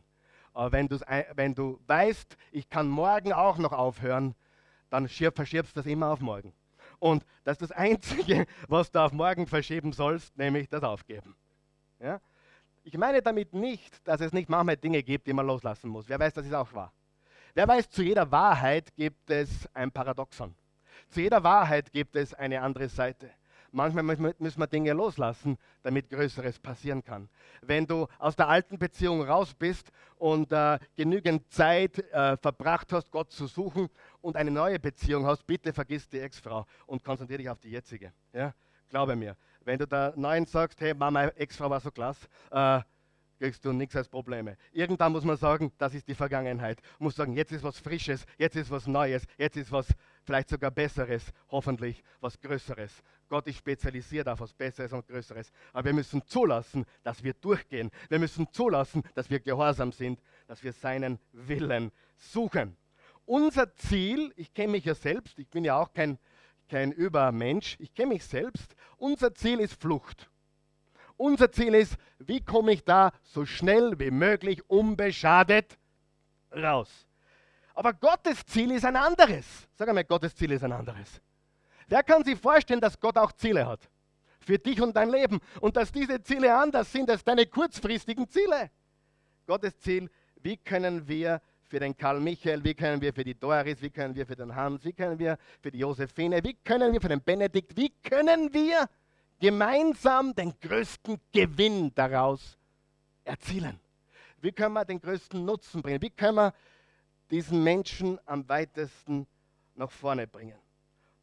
Aber 0.54 0.72
wenn, 0.72 0.88
wenn 0.88 1.54
du 1.54 1.80
weißt, 1.86 2.36
ich 2.52 2.68
kann 2.70 2.88
morgen 2.88 3.32
auch 3.32 3.58
noch 3.58 3.72
aufhören, 3.72 4.34
dann 4.88 5.08
verschiebst 5.08 5.76
du 5.76 5.80
das 5.80 5.86
immer 5.86 6.08
auf 6.08 6.20
morgen. 6.20 6.54
Und 7.00 7.26
das 7.42 7.54
ist 7.54 7.70
das 7.70 7.72
Einzige, 7.72 8.46
was 8.68 8.90
du 8.90 9.00
auf 9.00 9.12
morgen 9.12 9.46
verschieben 9.46 9.92
sollst, 9.92 10.36
nämlich 10.38 10.68
das 10.68 10.84
Aufgeben. 10.84 11.34
Ja? 11.98 12.20
Ich 12.86 12.98
meine 12.98 13.22
damit 13.22 13.54
nicht, 13.54 14.06
dass 14.06 14.20
es 14.20 14.34
nicht 14.34 14.50
manchmal 14.50 14.76
Dinge 14.76 15.02
gibt, 15.02 15.26
die 15.26 15.32
man 15.32 15.46
loslassen 15.46 15.88
muss. 15.88 16.06
Wer 16.06 16.18
weiß, 16.18 16.34
das 16.34 16.44
ist 16.44 16.52
auch 16.52 16.72
wahr. 16.74 16.92
Wer 17.54 17.66
weiß, 17.66 17.88
zu 17.88 18.02
jeder 18.02 18.30
Wahrheit 18.30 18.94
gibt 18.94 19.30
es 19.30 19.66
ein 19.74 19.90
Paradoxon. 19.90 20.54
Zu 21.08 21.22
jeder 21.22 21.42
Wahrheit 21.42 21.90
gibt 21.92 22.14
es 22.14 22.34
eine 22.34 22.60
andere 22.60 22.88
Seite. 22.88 23.30
Manchmal 23.72 24.04
müssen 24.04 24.60
wir 24.60 24.66
Dinge 24.66 24.92
loslassen, 24.92 25.56
damit 25.82 26.10
Größeres 26.10 26.60
passieren 26.60 27.02
kann. 27.02 27.28
Wenn 27.62 27.86
du 27.86 28.06
aus 28.18 28.36
der 28.36 28.48
alten 28.48 28.78
Beziehung 28.78 29.22
raus 29.22 29.54
bist 29.54 29.90
und 30.16 30.52
äh, 30.52 30.78
genügend 30.94 31.50
Zeit 31.50 31.98
äh, 32.12 32.36
verbracht 32.36 32.92
hast, 32.92 33.10
Gott 33.10 33.32
zu 33.32 33.46
suchen 33.46 33.88
und 34.20 34.36
eine 34.36 34.50
neue 34.50 34.78
Beziehung 34.78 35.26
hast, 35.26 35.44
bitte 35.46 35.72
vergiss 35.72 36.08
die 36.08 36.20
Ex-Frau 36.20 36.66
und 36.86 37.02
konzentriere 37.02 37.38
dich 37.38 37.48
auf 37.48 37.58
die 37.58 37.70
jetzige. 37.70 38.12
Ja? 38.32 38.54
Glaube 38.90 39.16
mir. 39.16 39.36
Wenn 39.64 39.78
du 39.78 39.86
der 39.86 40.12
Neuen 40.16 40.46
sagst, 40.46 40.80
hey, 40.80 40.94
Mama, 40.94 41.28
Ex-Frau 41.28 41.70
war 41.70 41.80
so 41.80 41.90
klasse, 41.90 42.26
äh, 42.50 42.80
kriegst 43.38 43.64
du 43.64 43.72
nichts 43.72 43.96
als 43.96 44.08
Probleme. 44.08 44.56
Irgendwann 44.72 45.12
muss 45.12 45.24
man 45.24 45.36
sagen, 45.36 45.72
das 45.78 45.94
ist 45.94 46.08
die 46.08 46.14
Vergangenheit. 46.14 46.80
Man 46.98 47.06
muss 47.06 47.16
sagen, 47.16 47.34
jetzt 47.34 47.52
ist 47.52 47.62
was 47.62 47.78
Frisches, 47.78 48.24
jetzt 48.38 48.56
ist 48.56 48.70
was 48.70 48.86
Neues, 48.86 49.26
jetzt 49.36 49.56
ist 49.56 49.72
was 49.72 49.88
vielleicht 50.22 50.48
sogar 50.48 50.70
Besseres, 50.70 51.32
hoffentlich 51.50 52.02
was 52.20 52.40
Größeres. 52.40 53.02
Gott 53.28 53.46
ist 53.46 53.58
spezialisiert 53.58 54.28
auf 54.28 54.40
was 54.40 54.52
Besseres 54.52 54.92
und 54.92 55.06
Größeres. 55.06 55.50
Aber 55.72 55.86
wir 55.86 55.92
müssen 55.94 56.24
zulassen, 56.26 56.84
dass 57.02 57.22
wir 57.22 57.34
durchgehen. 57.34 57.90
Wir 58.08 58.18
müssen 58.18 58.50
zulassen, 58.52 59.02
dass 59.14 59.28
wir 59.30 59.40
gehorsam 59.40 59.92
sind, 59.92 60.20
dass 60.46 60.62
wir 60.62 60.72
seinen 60.72 61.18
Willen 61.32 61.90
suchen. 62.16 62.76
Unser 63.26 63.74
Ziel, 63.74 64.32
ich 64.36 64.52
kenne 64.52 64.72
mich 64.72 64.84
ja 64.84 64.94
selbst, 64.94 65.38
ich 65.38 65.48
bin 65.48 65.64
ja 65.64 65.78
auch 65.78 65.92
kein, 65.94 66.18
kein 66.68 66.92
Übermensch, 66.92 67.76
ich 67.78 67.94
kenne 67.94 68.14
mich 68.14 68.24
selbst, 68.24 68.74
unser 68.96 69.34
Ziel 69.34 69.60
ist 69.60 69.80
Flucht. 69.80 70.30
Unser 71.16 71.52
Ziel 71.52 71.74
ist, 71.74 71.96
wie 72.18 72.40
komme 72.40 72.72
ich 72.72 72.84
da 72.84 73.12
so 73.22 73.46
schnell 73.46 73.98
wie 73.98 74.10
möglich 74.10 74.68
unbeschadet 74.68 75.78
raus. 76.52 77.06
Aber 77.74 77.92
Gottes 77.92 78.44
Ziel 78.46 78.70
ist 78.72 78.84
ein 78.84 78.96
anderes. 78.96 79.68
Sag 79.74 79.88
einmal, 79.88 80.04
Gottes 80.04 80.34
Ziel 80.34 80.52
ist 80.52 80.64
ein 80.64 80.72
anderes. 80.72 81.20
Wer 81.88 82.02
kann 82.02 82.24
sich 82.24 82.38
vorstellen, 82.38 82.80
dass 82.80 82.98
Gott 82.98 83.16
auch 83.16 83.32
Ziele 83.32 83.66
hat? 83.66 83.88
Für 84.40 84.58
dich 84.58 84.80
und 84.80 84.96
dein 84.96 85.10
Leben. 85.10 85.40
Und 85.60 85.76
dass 85.76 85.90
diese 85.90 86.22
Ziele 86.22 86.54
anders 86.54 86.90
sind 86.90 87.10
als 87.10 87.24
deine 87.24 87.46
kurzfristigen 87.46 88.28
Ziele. 88.28 88.70
Gottes 89.46 89.78
Ziel, 89.78 90.10
wie 90.36 90.56
können 90.56 91.06
wir 91.08 91.40
für 91.74 91.80
den 91.80 91.96
Karl 91.96 92.20
Michael, 92.20 92.62
wie 92.62 92.72
können 92.72 93.00
wir 93.00 93.12
für 93.12 93.24
die 93.24 93.34
Doris, 93.34 93.82
wie 93.82 93.90
können 93.90 94.14
wir 94.14 94.24
für 94.24 94.36
den 94.36 94.54
Hans, 94.54 94.84
wie 94.84 94.92
können 94.92 95.18
wir 95.18 95.36
für 95.60 95.72
die 95.72 95.78
Josephine, 95.78 96.38
wie 96.44 96.54
können 96.54 96.92
wir 96.92 97.00
für 97.00 97.08
den 97.08 97.20
Benedikt, 97.20 97.76
wie 97.76 97.90
können 97.90 98.54
wir 98.54 98.88
gemeinsam 99.40 100.32
den 100.36 100.54
größten 100.60 101.18
Gewinn 101.32 101.92
daraus 101.96 102.56
erzielen? 103.24 103.80
Wie 104.40 104.52
können 104.52 104.74
wir 104.74 104.84
den 104.84 105.00
größten 105.00 105.44
Nutzen 105.44 105.82
bringen? 105.82 106.00
Wie 106.00 106.10
können 106.10 106.36
wir 106.36 106.54
diesen 107.28 107.64
Menschen 107.64 108.20
am 108.24 108.48
weitesten 108.48 109.26
nach 109.74 109.90
vorne 109.90 110.28
bringen? 110.28 110.60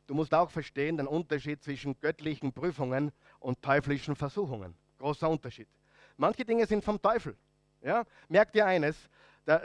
Du 0.06 0.14
musst 0.14 0.34
auch 0.34 0.52
verstehen 0.52 0.98
den 0.98 1.08
Unterschied 1.08 1.64
zwischen 1.64 1.98
göttlichen 2.02 2.52
Prüfungen 2.52 3.14
und 3.40 3.62
teuflischen 3.62 4.18
Versuchungen. 4.18 4.76
Großer 4.98 5.30
Unterschied. 5.30 5.70
Manche 6.18 6.44
Dinge 6.44 6.66
sind 6.66 6.84
vom 6.84 7.02
Teufel. 7.02 7.38
Ja? 7.82 8.04
Merk 8.28 8.52
dir 8.52 8.66
eines, 8.66 8.98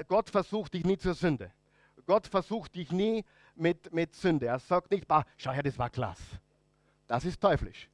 Gott 0.08 0.30
versucht 0.30 0.74
dich 0.74 0.84
nie 0.84 0.98
zur 0.98 1.14
Sünde. 1.14 1.52
Gott 2.06 2.26
versucht 2.26 2.74
dich 2.74 2.92
nie 2.92 3.24
mit, 3.54 3.92
mit 3.92 4.14
Sünde. 4.14 4.46
Er 4.46 4.58
sagt 4.58 4.90
nicht, 4.90 5.06
bah, 5.06 5.24
schau 5.36 5.52
her, 5.52 5.62
das 5.62 5.78
war 5.78 5.90
klasse. 5.90 6.40
Das 7.06 7.24
ist 7.24 7.40
teuflisch. 7.40 7.88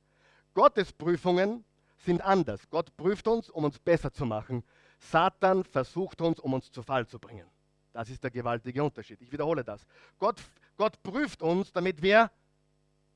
Gottes 0.55 0.93
Prüfungen 0.93 1.65
sind 1.99 2.21
anders. 2.21 2.69
Gott 2.69 2.97
prüft 2.97 3.27
uns, 3.29 3.49
um 3.49 3.65
uns 3.65 3.79
besser 3.79 4.13
zu 4.13 4.27
machen. 4.27 4.65
Satan 4.99 5.65
versucht 5.65 6.21
uns, 6.21 6.39
um 6.41 6.53
uns 6.55 6.71
zu 6.71 6.83
Fall 6.83 7.07
zu 7.07 7.19
bringen. 7.19 7.47
Das 7.93 8.09
ist 8.09 8.23
der 8.23 8.31
gewaltige 8.31 8.83
Unterschied. 8.83 9.21
Ich 9.21 9.33
wiederhole 9.33 9.65
das. 9.65 9.85
Gott, 10.19 10.41
Gott 10.77 11.03
prüft 11.03 11.43
uns, 11.43 11.73
damit 11.73 12.03
wir 12.03 12.31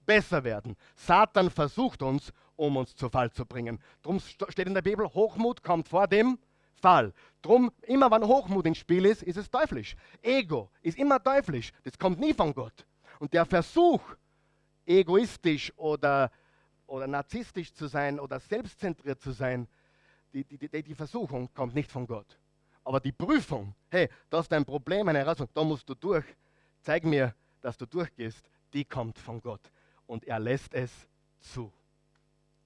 besser 0.05 0.44
werden. 0.44 0.76
Satan 0.94 1.50
versucht 1.50 2.02
uns, 2.02 2.33
um 2.57 2.76
uns 2.76 2.94
zu 2.94 3.09
Fall 3.09 3.31
zu 3.31 3.44
bringen. 3.44 3.81
Darum 4.02 4.20
steht 4.20 4.66
in 4.66 4.74
der 4.74 4.83
Bibel, 4.83 5.07
Hochmut 5.07 5.62
kommt 5.62 5.88
vor 5.88 6.07
dem 6.07 6.38
Fall. 6.87 7.12
Drum, 7.42 7.72
immer 7.83 8.09
wenn 8.12 8.25
Hochmut 8.25 8.64
ins 8.64 8.79
Spiel 8.79 9.07
ist, 9.07 9.25
ist 9.25 9.37
es 9.37 9.51
teuflisch. 9.51 9.96
Ego 10.22 10.70
ist 10.83 10.96
immer 10.96 11.20
teuflisch. 11.20 11.72
Das 11.83 11.99
kommt 11.99 12.20
nie 12.20 12.33
von 12.33 12.55
Gott. 12.55 12.87
Und 13.18 13.33
der 13.33 13.44
Versuch, 13.44 14.01
egoistisch 14.85 15.72
oder 15.77 16.31
oder 16.87 17.09
narzisstisch 17.09 17.72
zu 17.72 17.88
sein 17.88 18.20
oder 18.20 18.38
selbstzentriert 18.38 19.20
zu 19.20 19.33
sein, 19.33 19.66
die, 20.33 20.44
die, 20.44 20.59
die, 20.59 20.83
die 20.85 20.94
Versuchung 20.94 21.53
kommt 21.55 21.75
nicht 21.75 21.90
von 21.90 22.07
Gott. 22.07 22.38
Aber 22.85 23.01
die 23.01 23.11
Prüfung, 23.11 23.75
hey, 23.88 24.09
das 24.31 24.42
ist 24.42 24.53
dein 24.53 24.64
Problem, 24.64 25.09
eine 25.09 25.18
Herausforderung, 25.18 25.55
da 25.55 25.64
musst 25.64 25.88
du 25.88 25.94
durch. 25.96 26.25
Zeig 26.83 27.03
mir, 27.03 27.35
dass 27.62 27.77
du 27.77 27.87
durchgehst, 27.87 28.49
die 28.72 28.85
kommt 28.85 29.18
von 29.18 29.40
Gott. 29.40 29.72
Und 30.07 30.25
er 30.25 30.38
lässt 30.38 30.72
es 30.72 30.92
zu. 31.40 31.72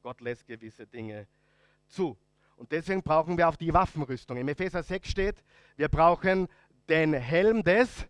Gott 0.02 0.20
lässt 0.20 0.46
gewisse 0.46 0.87
Dinge 0.87 1.26
zu. 1.88 2.18
Und 2.60 2.72
deswegen 2.72 3.02
brauchen 3.02 3.38
wir 3.38 3.48
auch 3.48 3.56
die 3.56 3.72
Waffenrüstung. 3.72 4.36
Im 4.36 4.46
Epheser 4.46 4.82
6 4.82 5.08
steht, 5.08 5.42
wir 5.76 5.88
brauchen 5.88 6.46
den 6.90 7.14
Helm 7.14 7.62
des 7.62 8.06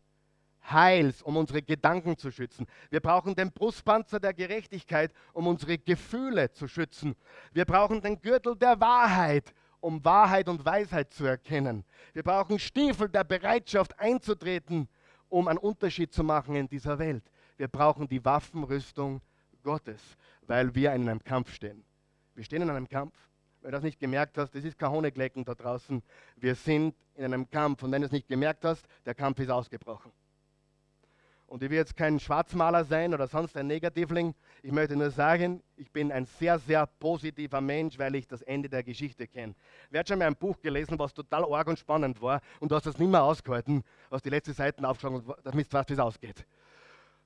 Heils, 0.68 1.22
um 1.22 1.36
unsere 1.36 1.62
Gedanken 1.62 2.16
zu 2.16 2.32
schützen. 2.32 2.66
Wir 2.90 2.98
brauchen 2.98 3.36
den 3.36 3.52
Brustpanzer 3.52 4.18
der 4.18 4.34
Gerechtigkeit, 4.34 5.12
um 5.34 5.46
unsere 5.46 5.78
Gefühle 5.78 6.50
zu 6.50 6.66
schützen. 6.66 7.14
Wir 7.52 7.64
brauchen 7.64 8.00
den 8.00 8.20
Gürtel 8.20 8.56
der 8.56 8.80
Wahrheit, 8.80 9.54
um 9.78 10.04
Wahrheit 10.04 10.48
und 10.48 10.64
Weisheit 10.64 11.12
zu 11.12 11.26
erkennen. 11.26 11.84
Wir 12.12 12.24
brauchen 12.24 12.58
Stiefel 12.58 13.08
der 13.08 13.22
Bereitschaft 13.22 13.96
einzutreten, 14.00 14.88
um 15.28 15.46
einen 15.46 15.58
Unterschied 15.58 16.12
zu 16.12 16.24
machen 16.24 16.56
in 16.56 16.68
dieser 16.68 16.98
Welt. 16.98 17.22
Wir 17.56 17.68
brauchen 17.68 18.08
die 18.08 18.24
Waffenrüstung 18.24 19.20
Gottes, 19.62 20.16
weil 20.48 20.74
wir 20.74 20.92
in 20.92 21.08
einem 21.08 21.22
Kampf 21.22 21.54
stehen. 21.54 21.84
Wir 22.34 22.42
stehen 22.42 22.62
in 22.62 22.70
einem 22.70 22.88
Kampf. 22.88 23.14
Wenn 23.60 23.72
du 23.72 23.76
das 23.76 23.84
nicht 23.84 24.00
gemerkt 24.00 24.38
hast, 24.38 24.54
das 24.54 24.64
ist 24.64 24.78
kein 24.78 24.90
Honiglecken 24.90 25.44
da 25.44 25.54
draußen. 25.54 26.02
Wir 26.36 26.54
sind 26.54 26.94
in 27.14 27.24
einem 27.24 27.48
Kampf. 27.50 27.82
Und 27.82 27.92
wenn 27.92 28.00
du 28.00 28.06
es 28.06 28.12
nicht 28.12 28.28
gemerkt 28.28 28.64
hast, 28.64 28.86
der 29.04 29.14
Kampf 29.14 29.38
ist 29.38 29.50
ausgebrochen. 29.50 30.12
Und 31.50 31.64
ich 31.64 31.68
will 31.68 31.78
jetzt 31.78 31.96
kein 31.96 32.20
Schwarzmaler 32.20 32.84
sein 32.84 33.12
oder 33.12 33.26
sonst 33.26 33.56
ein 33.56 33.66
Negativling. 33.66 34.36
Ich 34.62 34.70
möchte 34.70 34.94
nur 34.94 35.10
sagen, 35.10 35.64
ich 35.76 35.90
bin 35.90 36.12
ein 36.12 36.24
sehr, 36.24 36.60
sehr 36.60 36.86
positiver 36.86 37.60
Mensch, 37.60 37.98
weil 37.98 38.14
ich 38.14 38.28
das 38.28 38.40
Ende 38.42 38.68
der 38.68 38.84
Geschichte 38.84 39.26
kenne. 39.26 39.56
Wer 39.90 40.00
hat 40.00 40.08
schon 40.08 40.20
mal 40.20 40.26
ein 40.26 40.36
Buch 40.36 40.60
gelesen, 40.60 40.96
was 40.96 41.12
total 41.12 41.44
arg 41.52 41.66
und 41.66 41.78
spannend 41.78 42.22
war 42.22 42.40
und 42.60 42.70
du 42.70 42.76
hast 42.76 42.86
das 42.86 42.98
nicht 42.98 43.10
mehr 43.10 43.24
ausgehalten, 43.24 43.82
hast 44.12 44.24
die 44.24 44.30
letzten 44.30 44.54
Seiten 44.54 44.84
aufgeschlagen 44.84 45.22
und 45.22 45.36
damit 45.42 45.72
weißt, 45.72 45.88
wie 45.88 45.94
es 45.94 45.98
ausgeht. 45.98 46.46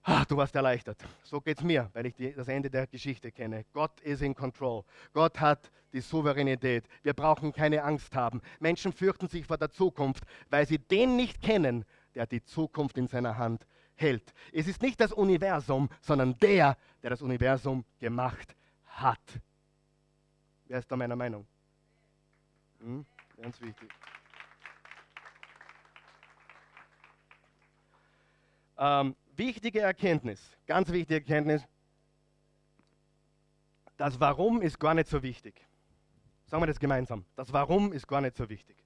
Ah, 0.06 0.22
du 0.26 0.36
warst 0.36 0.54
erleichtert. 0.54 1.02
So 1.22 1.40
geht 1.40 1.56
es 1.56 1.64
mir, 1.64 1.88
weil 1.94 2.04
ich 2.04 2.14
die, 2.14 2.30
das 2.34 2.48
Ende 2.48 2.68
der 2.68 2.86
Geschichte 2.86 3.32
kenne. 3.32 3.64
Gott 3.72 4.02
ist 4.02 4.20
in 4.20 4.34
control. 4.34 4.84
Gott 5.14 5.40
hat 5.40 5.70
die 5.94 6.02
Souveränität. 6.02 6.86
Wir 7.02 7.14
brauchen 7.14 7.54
keine 7.54 7.82
Angst 7.82 8.14
haben. 8.14 8.42
Menschen 8.60 8.92
fürchten 8.92 9.28
sich 9.28 9.46
vor 9.46 9.56
der 9.56 9.70
Zukunft, 9.70 10.24
weil 10.50 10.66
sie 10.66 10.78
den 10.78 11.16
nicht 11.16 11.40
kennen, 11.40 11.86
der 12.14 12.26
die 12.26 12.44
Zukunft 12.44 12.98
in 12.98 13.08
seiner 13.08 13.38
Hand 13.38 13.66
hält. 13.94 14.34
Es 14.52 14.68
ist 14.68 14.82
nicht 14.82 15.00
das 15.00 15.10
Universum, 15.10 15.88
sondern 16.02 16.38
der, 16.38 16.76
der 17.02 17.08
das 17.08 17.22
Universum 17.22 17.86
gemacht 17.98 18.54
hat. 18.84 19.40
Wer 20.66 20.80
ist 20.80 20.92
da 20.92 20.96
meiner 20.96 21.16
Meinung? 21.16 21.46
Hm? 22.80 23.06
Ganz 23.40 23.58
wichtig. 23.62 23.88
Ähm, 28.76 29.14
wichtige 29.36 29.80
Erkenntnis, 29.80 30.40
ganz 30.66 30.90
wichtige 30.90 31.20
Erkenntnis, 31.20 31.66
das 33.96 34.18
Warum 34.18 34.60
ist 34.62 34.78
gar 34.78 34.94
nicht 34.94 35.08
so 35.08 35.22
wichtig. 35.22 35.54
Sagen 36.46 36.62
wir 36.62 36.66
das 36.66 36.80
gemeinsam. 36.80 37.24
Das 37.36 37.52
Warum 37.52 37.92
ist 37.92 38.06
gar 38.06 38.20
nicht 38.20 38.36
so 38.36 38.48
wichtig. 38.48 38.76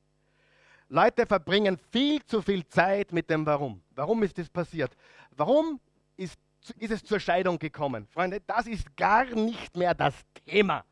Leute 0.88 1.26
verbringen 1.26 1.78
viel 1.90 2.24
zu 2.24 2.40
viel 2.40 2.66
Zeit 2.66 3.12
mit 3.12 3.28
dem 3.28 3.44
Warum. 3.44 3.82
Warum 3.94 4.22
ist 4.22 4.38
das 4.38 4.48
passiert? 4.48 4.96
Warum 5.32 5.80
ist, 6.16 6.38
ist 6.78 6.90
es 6.90 7.04
zur 7.04 7.20
Scheidung 7.20 7.58
gekommen? 7.58 8.06
Freunde, 8.06 8.40
das 8.46 8.66
ist 8.66 8.96
gar 8.96 9.24
nicht 9.24 9.76
mehr 9.76 9.94
das 9.94 10.14
Thema. 10.46 10.84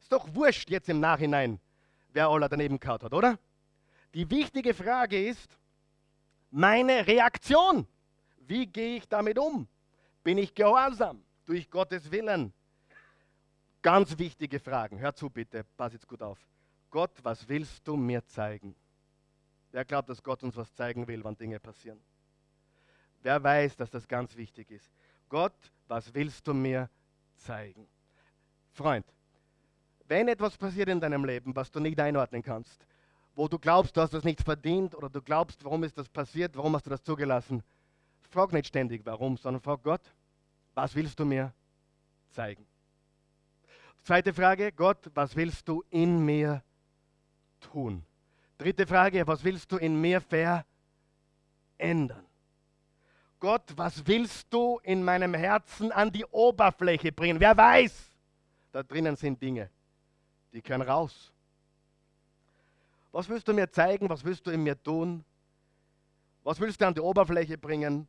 Ist 0.00 0.12
doch 0.12 0.34
wurscht 0.34 0.70
jetzt 0.70 0.88
im 0.88 1.00
Nachhinein, 1.00 1.58
wer 2.12 2.28
aller 2.28 2.48
daneben 2.48 2.78
kaut 2.78 3.02
hat, 3.02 3.14
oder? 3.14 3.38
Die 4.14 4.28
wichtige 4.28 4.74
Frage 4.74 5.26
ist, 5.26 5.56
meine 6.50 7.06
Reaktion. 7.06 7.86
Wie 8.50 8.66
gehe 8.66 8.96
ich 8.96 9.08
damit 9.08 9.38
um? 9.38 9.68
Bin 10.24 10.36
ich 10.36 10.52
gehorsam? 10.52 11.22
Durch 11.46 11.70
Gottes 11.70 12.10
Willen? 12.10 12.52
Ganz 13.80 14.18
wichtige 14.18 14.58
Fragen. 14.58 14.98
Hör 14.98 15.14
zu 15.14 15.30
bitte, 15.30 15.64
pass 15.76 15.92
jetzt 15.92 16.08
gut 16.08 16.20
auf. 16.20 16.36
Gott, 16.90 17.12
was 17.22 17.48
willst 17.48 17.86
du 17.86 17.96
mir 17.96 18.26
zeigen? 18.26 18.74
Wer 19.70 19.84
glaubt, 19.84 20.08
dass 20.08 20.20
Gott 20.20 20.42
uns 20.42 20.56
was 20.56 20.74
zeigen 20.74 21.06
will, 21.06 21.22
wann 21.22 21.36
Dinge 21.36 21.60
passieren? 21.60 22.00
Wer 23.22 23.40
weiß, 23.40 23.76
dass 23.76 23.88
das 23.88 24.08
ganz 24.08 24.36
wichtig 24.36 24.72
ist? 24.72 24.90
Gott, 25.28 25.54
was 25.86 26.12
willst 26.12 26.44
du 26.48 26.52
mir 26.52 26.90
zeigen? 27.36 27.86
Freund, 28.72 29.06
wenn 30.08 30.26
etwas 30.26 30.56
passiert 30.56 30.88
in 30.88 30.98
deinem 30.98 31.24
Leben, 31.24 31.54
was 31.54 31.70
du 31.70 31.78
nicht 31.78 32.00
einordnen 32.00 32.42
kannst, 32.42 32.84
wo 33.36 33.46
du 33.46 33.60
glaubst, 33.60 33.96
du 33.96 34.00
hast 34.00 34.12
das 34.12 34.24
nicht 34.24 34.42
verdient 34.42 34.96
oder 34.96 35.08
du 35.08 35.22
glaubst, 35.22 35.64
warum 35.64 35.84
ist 35.84 35.96
das 35.96 36.08
passiert, 36.08 36.56
warum 36.56 36.74
hast 36.74 36.86
du 36.86 36.90
das 36.90 37.04
zugelassen, 37.04 37.62
frag 38.30 38.52
nicht 38.52 38.68
ständig 38.68 39.04
warum, 39.04 39.36
sondern 39.36 39.60
frag 39.60 39.82
Gott, 39.82 40.02
was 40.74 40.94
willst 40.94 41.18
du 41.18 41.24
mir 41.24 41.52
zeigen? 42.30 42.64
Zweite 44.02 44.32
Frage, 44.32 44.72
Gott, 44.72 45.10
was 45.14 45.36
willst 45.36 45.68
du 45.68 45.82
in 45.90 46.24
mir 46.24 46.62
tun? 47.60 48.02
Dritte 48.56 48.86
Frage, 48.86 49.26
was 49.26 49.44
willst 49.44 49.70
du 49.72 49.76
in 49.76 50.00
mir 50.00 50.20
verändern? 50.20 50.64
Gott, 53.38 53.72
was 53.76 54.06
willst 54.06 54.52
du 54.52 54.78
in 54.82 55.02
meinem 55.02 55.34
Herzen 55.34 55.92
an 55.92 56.12
die 56.12 56.24
Oberfläche 56.26 57.10
bringen? 57.10 57.40
Wer 57.40 57.56
weiß, 57.56 58.10
da 58.72 58.82
drinnen 58.82 59.16
sind 59.16 59.40
Dinge, 59.40 59.70
die 60.52 60.60
können 60.60 60.82
raus. 60.82 61.32
Was 63.12 63.28
willst 63.28 63.48
du 63.48 63.52
mir 63.52 63.70
zeigen? 63.70 64.08
Was 64.08 64.24
willst 64.24 64.46
du 64.46 64.50
in 64.50 64.62
mir 64.62 64.80
tun? 64.80 65.24
Was 66.44 66.60
willst 66.60 66.80
du 66.80 66.86
an 66.86 66.94
die 66.94 67.00
Oberfläche 67.00 67.58
bringen? 67.58 68.06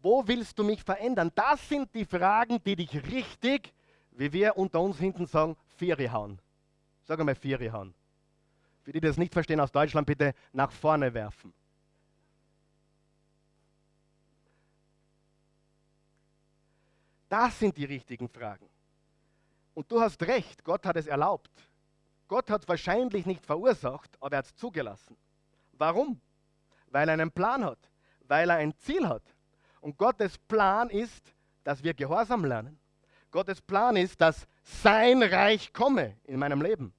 Wo 0.00 0.26
willst 0.26 0.58
du 0.58 0.64
mich 0.64 0.82
verändern? 0.82 1.32
Das 1.34 1.68
sind 1.68 1.92
die 1.94 2.04
Fragen, 2.04 2.62
die 2.64 2.76
dich 2.76 2.94
richtig, 3.10 3.72
wie 4.12 4.32
wir 4.32 4.56
unter 4.56 4.80
uns 4.80 4.98
hinten 4.98 5.26
sagen, 5.26 5.56
Vieri 5.76 6.06
hauen. 6.06 6.40
Sag 7.04 7.18
einmal 7.18 7.34
Vieri 7.34 7.68
hauen. 7.68 7.94
Für 8.82 8.92
die, 8.92 9.00
die 9.00 9.06
das 9.06 9.16
nicht 9.16 9.32
verstehen 9.32 9.60
aus 9.60 9.72
Deutschland, 9.72 10.06
bitte 10.06 10.34
nach 10.52 10.70
vorne 10.70 11.12
werfen. 11.12 11.52
Das 17.28 17.58
sind 17.58 17.76
die 17.76 17.84
richtigen 17.84 18.28
Fragen. 18.28 18.66
Und 19.74 19.90
du 19.92 20.00
hast 20.00 20.22
recht, 20.22 20.64
Gott 20.64 20.86
hat 20.86 20.96
es 20.96 21.06
erlaubt. 21.06 21.50
Gott 22.26 22.50
hat 22.50 22.62
es 22.62 22.68
wahrscheinlich 22.68 23.26
nicht 23.26 23.44
verursacht, 23.44 24.16
aber 24.20 24.36
er 24.36 24.38
hat 24.38 24.46
es 24.46 24.56
zugelassen. 24.56 25.16
Warum? 25.72 26.20
Weil 26.90 27.08
er 27.08 27.14
einen 27.14 27.30
Plan 27.30 27.64
hat, 27.64 27.78
weil 28.26 28.50
er 28.50 28.56
ein 28.56 28.76
Ziel 28.78 29.06
hat. 29.08 29.22
Und 29.80 29.96
Gottes 29.96 30.38
Plan 30.38 30.90
ist, 30.90 31.34
dass 31.64 31.82
wir 31.82 31.94
Gehorsam 31.94 32.44
lernen. 32.44 32.78
Gottes 33.30 33.60
Plan 33.60 33.96
ist, 33.96 34.20
dass 34.20 34.46
sein 34.62 35.22
Reich 35.22 35.72
komme 35.72 36.16
in 36.24 36.38
meinem 36.38 36.62
Leben. 36.62 36.92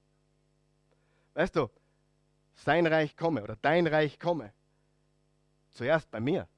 Weißt 1.34 1.56
du, 1.56 1.68
sein 2.54 2.86
Reich 2.86 3.16
komme 3.16 3.42
oder 3.42 3.56
dein 3.56 3.86
Reich 3.86 4.18
komme. 4.18 4.52
Zuerst 5.70 6.10
bei 6.10 6.20
mir, 6.20 6.48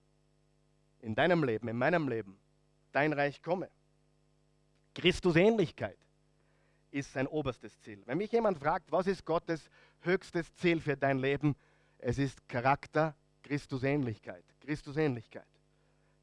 in 1.00 1.14
deinem 1.14 1.44
Leben, 1.44 1.68
in 1.68 1.76
meinem 1.76 2.08
Leben. 2.08 2.38
Dein 2.92 3.12
Reich 3.12 3.42
komme. 3.42 3.68
Christusähnlichkeit 4.94 5.98
ist 6.90 7.12
sein 7.12 7.26
oberstes 7.26 7.78
Ziel. 7.80 8.02
Wenn 8.06 8.18
mich 8.18 8.32
jemand 8.32 8.58
fragt, 8.58 8.92
was 8.92 9.06
ist 9.06 9.24
Gottes 9.24 9.70
höchstes 10.00 10.54
Ziel 10.56 10.80
für 10.80 10.96
dein 10.96 11.18
Leben, 11.18 11.56
es 11.98 12.18
ist 12.18 12.46
Charakter, 12.48 13.14
Christusähnlichkeit. 13.42 14.44
Christusähnlichkeit. 14.60 15.46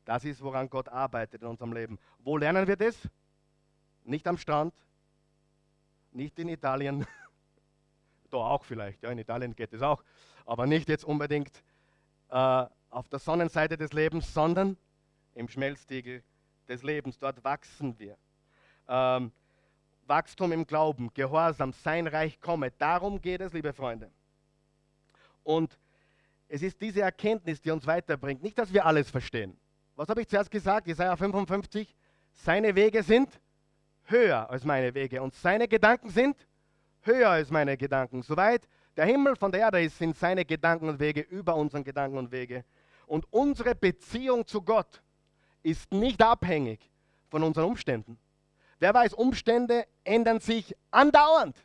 Das 0.09 0.25
ist, 0.25 0.41
woran 0.41 0.71
Gott 0.71 0.89
arbeitet 0.89 1.43
in 1.43 1.47
unserem 1.47 1.71
Leben. 1.71 1.99
Wo 2.17 2.35
lernen 2.35 2.65
wir 2.65 2.75
das? 2.75 2.97
Nicht 4.05 4.27
am 4.27 4.39
Strand, 4.39 4.73
nicht 6.11 6.39
in 6.39 6.49
Italien, 6.49 7.05
da 8.31 8.37
auch 8.37 8.63
vielleicht, 8.63 9.03
ja, 9.03 9.11
in 9.11 9.19
Italien 9.19 9.55
geht 9.55 9.71
es 9.71 9.83
auch, 9.83 10.03
aber 10.47 10.65
nicht 10.65 10.89
jetzt 10.89 11.05
unbedingt 11.05 11.63
äh, 12.29 12.65
auf 12.89 13.07
der 13.09 13.19
Sonnenseite 13.19 13.77
des 13.77 13.93
Lebens, 13.93 14.33
sondern 14.33 14.77
im 15.35 15.47
Schmelztiegel 15.47 16.23
des 16.67 16.81
Lebens. 16.81 17.19
Dort 17.19 17.43
wachsen 17.43 17.99
wir. 17.99 18.17
Ähm, 18.87 19.31
Wachstum 20.07 20.51
im 20.53 20.65
Glauben, 20.65 21.13
Gehorsam, 21.13 21.71
sein 21.71 22.07
Reich 22.07 22.41
komme. 22.41 22.71
Darum 22.71 23.21
geht 23.21 23.41
es, 23.41 23.53
liebe 23.53 23.73
Freunde. 23.73 24.09
Und 25.43 25.77
es 26.47 26.63
ist 26.63 26.81
diese 26.81 27.01
Erkenntnis, 27.01 27.61
die 27.61 27.69
uns 27.69 27.85
weiterbringt. 27.85 28.41
Nicht, 28.41 28.57
dass 28.57 28.73
wir 28.73 28.87
alles 28.87 29.11
verstehen. 29.11 29.55
Was 29.99 30.07
habe 30.07 30.21
ich 30.21 30.29
zuerst 30.29 30.49
gesagt? 30.49 30.87
Jesaja 30.87 31.13
55. 31.13 31.93
Seine 32.31 32.73
Wege 32.73 33.03
sind 33.03 33.37
höher 34.05 34.49
als 34.49 34.63
meine 34.63 34.93
Wege 34.93 35.21
und 35.21 35.35
seine 35.35 35.67
Gedanken 35.67 36.09
sind 36.09 36.47
höher 37.01 37.29
als 37.29 37.51
meine 37.51 37.75
Gedanken. 37.75 38.21
Soweit 38.21 38.65
der 38.95 39.03
Himmel 39.03 39.35
von 39.35 39.51
der 39.51 39.59
Erde 39.59 39.83
ist, 39.83 39.97
sind 39.97 40.17
seine 40.17 40.45
Gedanken 40.45 40.87
und 40.87 41.01
Wege 41.01 41.19
über 41.19 41.53
unseren 41.57 41.83
Gedanken 41.83 42.17
und 42.17 42.31
Wege. 42.31 42.63
Und 43.07 43.25
unsere 43.29 43.75
Beziehung 43.75 44.47
zu 44.47 44.61
Gott 44.61 45.03
ist 45.63 45.91
nicht 45.91 46.23
abhängig 46.23 46.79
von 47.27 47.43
unseren 47.43 47.65
Umständen. 47.65 48.17
Wer 48.79 48.93
weiß, 48.93 49.13
Umstände 49.15 49.85
ändern 50.05 50.39
sich 50.39 50.77
andauernd. 50.91 51.57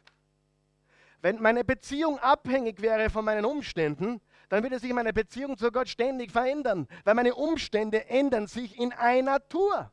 Wenn 1.22 1.40
meine 1.40 1.62
Beziehung 1.62 2.18
abhängig 2.18 2.82
wäre 2.82 3.10
von 3.10 3.24
meinen 3.24 3.44
Umständen, 3.44 4.20
dann 4.48 4.62
würde 4.62 4.78
sich 4.78 4.92
meine 4.92 5.12
Beziehung 5.12 5.56
zu 5.56 5.70
Gott 5.70 5.88
ständig 5.88 6.30
verändern, 6.30 6.86
weil 7.04 7.14
meine 7.14 7.34
Umstände 7.34 8.08
ändern 8.08 8.46
sich 8.46 8.78
in 8.78 8.92
einer 8.92 9.46
Tour. 9.48 9.90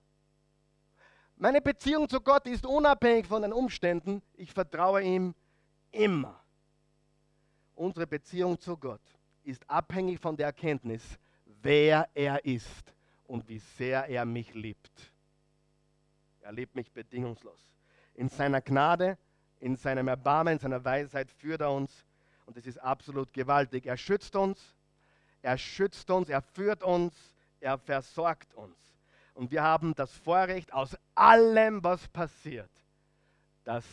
Meine 1.35 1.61
Beziehung 1.61 2.07
zu 2.07 2.21
Gott 2.21 2.45
ist 2.45 2.65
unabhängig 2.65 3.25
von 3.25 3.41
den 3.41 3.53
Umständen. 3.53 4.21
Ich 4.33 4.53
vertraue 4.53 5.01
ihm 5.01 5.33
immer. 5.91 6.39
Unsere 7.73 8.05
Beziehung 8.05 8.59
zu 8.59 8.77
Gott 8.77 9.01
ist 9.43 9.67
abhängig 9.69 10.19
von 10.19 10.37
der 10.37 10.47
Erkenntnis, 10.47 11.01
wer 11.45 12.07
er 12.13 12.45
ist 12.45 12.93
und 13.23 13.47
wie 13.47 13.57
sehr 13.57 14.07
er 14.07 14.25
mich 14.25 14.53
liebt. 14.53 15.11
Er 16.41 16.51
liebt 16.51 16.75
mich 16.75 16.91
bedingungslos. 16.91 17.59
In 18.13 18.29
seiner 18.29 18.61
Gnade, 18.61 19.17
in 19.59 19.75
seinem 19.75 20.07
Erbarmen, 20.07 20.53
in 20.53 20.59
seiner 20.59 20.83
Weisheit 20.83 21.31
führt 21.31 21.61
er 21.61 21.71
uns 21.71 22.05
und 22.51 22.57
es 22.57 22.67
ist 22.67 22.79
absolut 22.79 23.31
gewaltig. 23.31 23.85
Er 23.85 23.95
schützt 23.95 24.35
uns, 24.35 24.59
er 25.41 25.57
schützt 25.57 26.11
uns, 26.11 26.27
er 26.27 26.41
führt 26.41 26.83
uns, 26.83 27.13
er 27.61 27.77
versorgt 27.77 28.53
uns. 28.55 28.75
Und 29.33 29.51
wir 29.51 29.63
haben 29.63 29.95
das 29.95 30.11
Vorrecht, 30.17 30.73
aus 30.73 30.97
allem, 31.15 31.81
was 31.81 32.09
passiert, 32.09 32.69
das 33.63 33.85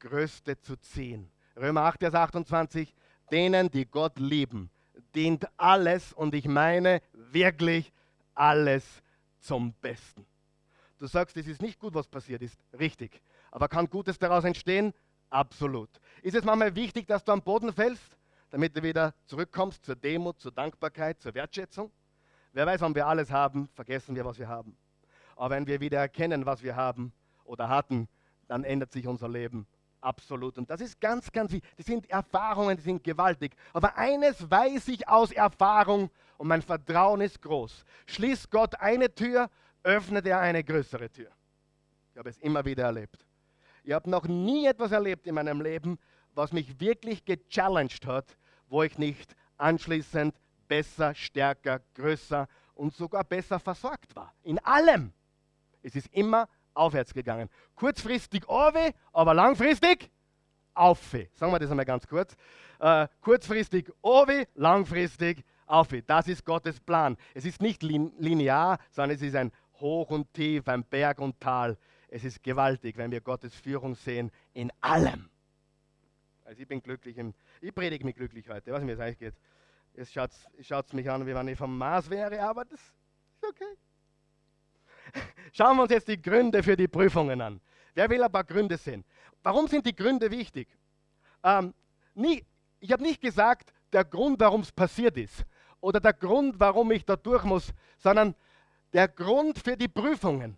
Größte 0.00 0.60
zu 0.60 0.76
ziehen. 0.76 1.30
Römer 1.56 1.84
8, 1.84 2.00
Vers 2.00 2.14
28, 2.14 2.94
denen, 3.32 3.70
die 3.70 3.86
Gott 3.86 4.18
lieben, 4.18 4.70
dient 5.14 5.48
alles, 5.56 6.12
und 6.12 6.34
ich 6.34 6.46
meine 6.46 7.00
wirklich 7.14 7.90
alles 8.34 8.84
zum 9.40 9.72
Besten. 9.80 10.26
Du 10.98 11.06
sagst, 11.06 11.38
es 11.38 11.46
ist 11.46 11.62
nicht 11.62 11.78
gut, 11.78 11.94
was 11.94 12.06
passiert 12.06 12.42
ist. 12.42 12.60
Richtig. 12.78 13.22
Aber 13.50 13.66
kann 13.66 13.88
Gutes 13.88 14.18
daraus 14.18 14.44
entstehen? 14.44 14.92
Absolut. 15.34 15.90
Ist 16.22 16.36
es 16.36 16.44
manchmal 16.44 16.76
wichtig, 16.76 17.08
dass 17.08 17.24
du 17.24 17.32
am 17.32 17.42
Boden 17.42 17.72
fällst, 17.72 18.16
damit 18.50 18.76
du 18.76 18.84
wieder 18.84 19.12
zurückkommst 19.26 19.84
zur 19.84 19.96
Demut, 19.96 20.38
zur 20.38 20.52
Dankbarkeit, 20.52 21.20
zur 21.20 21.34
Wertschätzung? 21.34 21.90
Wer 22.52 22.66
weiß, 22.66 22.80
wann 22.82 22.94
wir 22.94 23.04
alles 23.04 23.32
haben, 23.32 23.66
vergessen 23.74 24.14
wir, 24.14 24.24
was 24.24 24.38
wir 24.38 24.46
haben. 24.46 24.76
Aber 25.34 25.56
wenn 25.56 25.66
wir 25.66 25.80
wieder 25.80 25.98
erkennen, 25.98 26.46
was 26.46 26.62
wir 26.62 26.76
haben 26.76 27.12
oder 27.42 27.68
hatten, 27.68 28.06
dann 28.46 28.62
ändert 28.62 28.92
sich 28.92 29.08
unser 29.08 29.28
Leben 29.28 29.66
absolut. 30.00 30.56
Und 30.56 30.70
das 30.70 30.80
ist 30.80 31.00
ganz, 31.00 31.32
ganz 31.32 31.50
wichtig. 31.50 31.68
Das 31.78 31.86
sind 31.86 32.08
Erfahrungen, 32.08 32.76
die 32.76 32.82
sind 32.84 33.02
gewaltig. 33.02 33.56
Aber 33.72 33.96
eines 33.98 34.48
weiß 34.48 34.86
ich 34.86 35.08
aus 35.08 35.32
Erfahrung 35.32 36.10
und 36.36 36.46
mein 36.46 36.62
Vertrauen 36.62 37.20
ist 37.20 37.42
groß. 37.42 37.84
Schließt 38.06 38.52
Gott 38.52 38.76
eine 38.76 39.12
Tür, 39.12 39.50
öffnet 39.82 40.26
er 40.26 40.38
eine 40.38 40.62
größere 40.62 41.10
Tür. 41.10 41.30
Ich 42.12 42.18
habe 42.18 42.30
es 42.30 42.38
immer 42.38 42.64
wieder 42.64 42.84
erlebt. 42.84 43.26
Ich 43.84 43.92
habe 43.92 44.08
noch 44.08 44.26
nie 44.26 44.66
etwas 44.66 44.92
erlebt 44.92 45.26
in 45.26 45.34
meinem 45.34 45.60
Leben, 45.60 45.98
was 46.34 46.52
mich 46.52 46.80
wirklich 46.80 47.24
gechallenged 47.24 48.06
hat, 48.06 48.36
wo 48.68 48.82
ich 48.82 48.98
nicht 48.98 49.36
anschließend 49.58 50.34
besser, 50.66 51.14
stärker, 51.14 51.80
größer 51.94 52.48
und 52.74 52.94
sogar 52.94 53.24
besser 53.24 53.60
versorgt 53.60 54.16
war. 54.16 54.32
In 54.42 54.58
allem. 54.60 55.12
Es 55.82 55.94
ist 55.94 56.08
immer 56.12 56.48
aufwärts 56.72 57.12
gegangen. 57.12 57.50
Kurzfristig 57.74 58.48
Orwe, 58.48 58.94
aber 59.12 59.34
langfristig 59.34 60.10
Aufe. 60.72 61.28
Sagen 61.34 61.52
wir 61.52 61.58
das 61.58 61.70
einmal 61.70 61.84
ganz 61.84 62.06
kurz. 62.08 62.34
Äh, 62.80 63.06
kurzfristig 63.20 63.92
Orwe, 64.00 64.48
langfristig 64.54 65.44
Aufe. 65.66 66.02
Das 66.02 66.26
ist 66.26 66.44
Gottes 66.46 66.80
Plan. 66.80 67.18
Es 67.34 67.44
ist 67.44 67.60
nicht 67.60 67.82
lin 67.82 68.12
linear, 68.18 68.78
sondern 68.90 69.14
es 69.16 69.22
ist 69.22 69.36
ein 69.36 69.52
Hoch 69.78 70.10
und 70.10 70.32
Tief, 70.32 70.66
ein 70.68 70.84
Berg 70.84 71.20
und 71.20 71.38
Tal. 71.38 71.76
Es 72.14 72.22
ist 72.22 72.44
gewaltig, 72.44 72.96
wenn 72.96 73.10
wir 73.10 73.20
Gottes 73.20 73.56
Führung 73.56 73.96
sehen 73.96 74.30
in 74.52 74.70
allem. 74.80 75.28
Also 76.44 76.62
ich 76.62 76.68
bin 76.68 76.80
glücklich, 76.80 77.18
im, 77.18 77.34
ich 77.60 77.74
predige 77.74 78.04
mich 78.04 78.14
glücklich 78.14 78.48
heute. 78.48 78.70
Nicht, 78.70 78.86
wie 78.86 78.92
es 78.92 79.00
eigentlich 79.00 79.18
geht. 79.18 79.34
Jetzt 79.96 80.12
schaut 80.12 80.86
es 80.86 80.92
mich 80.92 81.10
an, 81.10 81.26
wie 81.26 81.34
wenn 81.34 81.48
ich 81.48 81.58
vom 81.58 81.76
Mars 81.76 82.08
wäre, 82.08 82.40
aber 82.40 82.66
das 82.66 82.78
ist 82.78 82.94
okay. 83.48 83.64
Schauen 85.52 85.76
wir 85.76 85.82
uns 85.82 85.90
jetzt 85.90 86.06
die 86.06 86.22
Gründe 86.22 86.62
für 86.62 86.76
die 86.76 86.86
Prüfungen 86.86 87.40
an. 87.40 87.60
Wer 87.94 88.08
will 88.08 88.22
ein 88.22 88.30
paar 88.30 88.44
Gründe 88.44 88.76
sehen? 88.76 89.04
Warum 89.42 89.66
sind 89.66 89.84
die 89.84 89.96
Gründe 89.96 90.30
wichtig? 90.30 90.68
Ähm, 91.42 91.74
nie, 92.14 92.46
ich 92.78 92.92
habe 92.92 93.02
nicht 93.02 93.22
gesagt, 93.22 93.72
der 93.92 94.04
Grund, 94.04 94.38
warum 94.38 94.60
es 94.60 94.70
passiert 94.70 95.16
ist 95.16 95.44
oder 95.80 95.98
der 95.98 96.12
Grund, 96.12 96.60
warum 96.60 96.92
ich 96.92 97.04
da 97.04 97.16
durch 97.16 97.42
muss, 97.42 97.74
sondern 97.98 98.36
der 98.92 99.08
Grund 99.08 99.58
für 99.58 99.76
die 99.76 99.88
Prüfungen. 99.88 100.56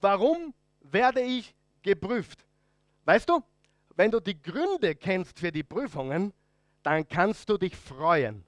Warum 0.00 0.54
werde 0.94 1.20
ich 1.20 1.54
geprüft? 1.82 2.46
Weißt 3.04 3.28
du, 3.28 3.42
wenn 3.96 4.10
du 4.10 4.20
die 4.20 4.40
Gründe 4.40 4.94
kennst 4.94 5.38
für 5.38 5.52
die 5.52 5.62
Prüfungen, 5.62 6.32
dann 6.82 7.06
kannst 7.06 7.48
du 7.50 7.58
dich 7.58 7.76
freuen. 7.76 8.44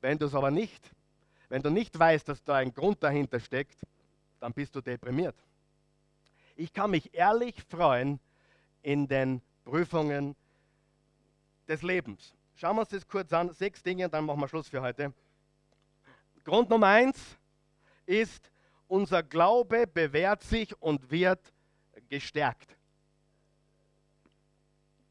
Wenn 0.00 0.18
du 0.18 0.26
es 0.26 0.34
aber 0.34 0.50
nicht, 0.50 0.90
wenn 1.48 1.62
du 1.62 1.70
nicht 1.70 1.96
weißt, 1.96 2.28
dass 2.28 2.42
da 2.42 2.56
ein 2.56 2.72
Grund 2.72 3.02
dahinter 3.02 3.38
steckt, 3.38 3.78
dann 4.40 4.52
bist 4.52 4.74
du 4.74 4.80
deprimiert. 4.80 5.36
Ich 6.56 6.72
kann 6.72 6.90
mich 6.90 7.14
ehrlich 7.14 7.62
freuen 7.68 8.18
in 8.82 9.06
den 9.06 9.40
Prüfungen 9.64 10.34
des 11.68 11.82
Lebens. 11.82 12.34
Schauen 12.56 12.76
wir 12.76 12.80
uns 12.80 12.88
das 12.88 13.06
kurz 13.06 13.32
an. 13.32 13.52
Sechs 13.52 13.82
Dinge 13.82 14.06
und 14.06 14.14
dann 14.14 14.24
machen 14.24 14.40
wir 14.40 14.48
Schluss 14.48 14.68
für 14.68 14.80
heute. 14.80 15.12
Grund 16.44 16.70
Nummer 16.70 16.86
eins 16.86 17.36
ist, 18.06 18.50
unser 18.88 19.22
Glaube 19.22 19.86
bewährt 19.86 20.42
sich 20.42 20.80
und 20.80 21.10
wird 21.10 21.52
gestärkt. 22.08 22.76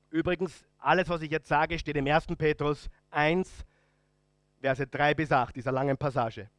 Übrigens, 0.09 0.63
alles, 0.77 1.09
was 1.09 1.21
ich 1.21 1.31
jetzt 1.31 1.47
sage, 1.47 1.77
steht 1.77 1.97
im 1.97 2.07
1. 2.07 2.27
Petrus 2.37 2.89
1, 3.11 3.65
Verse 4.61 4.87
3 4.87 5.13
bis 5.13 5.31
8, 5.31 5.55
dieser 5.55 5.71
langen 5.71 5.97
Passage. 5.97 6.49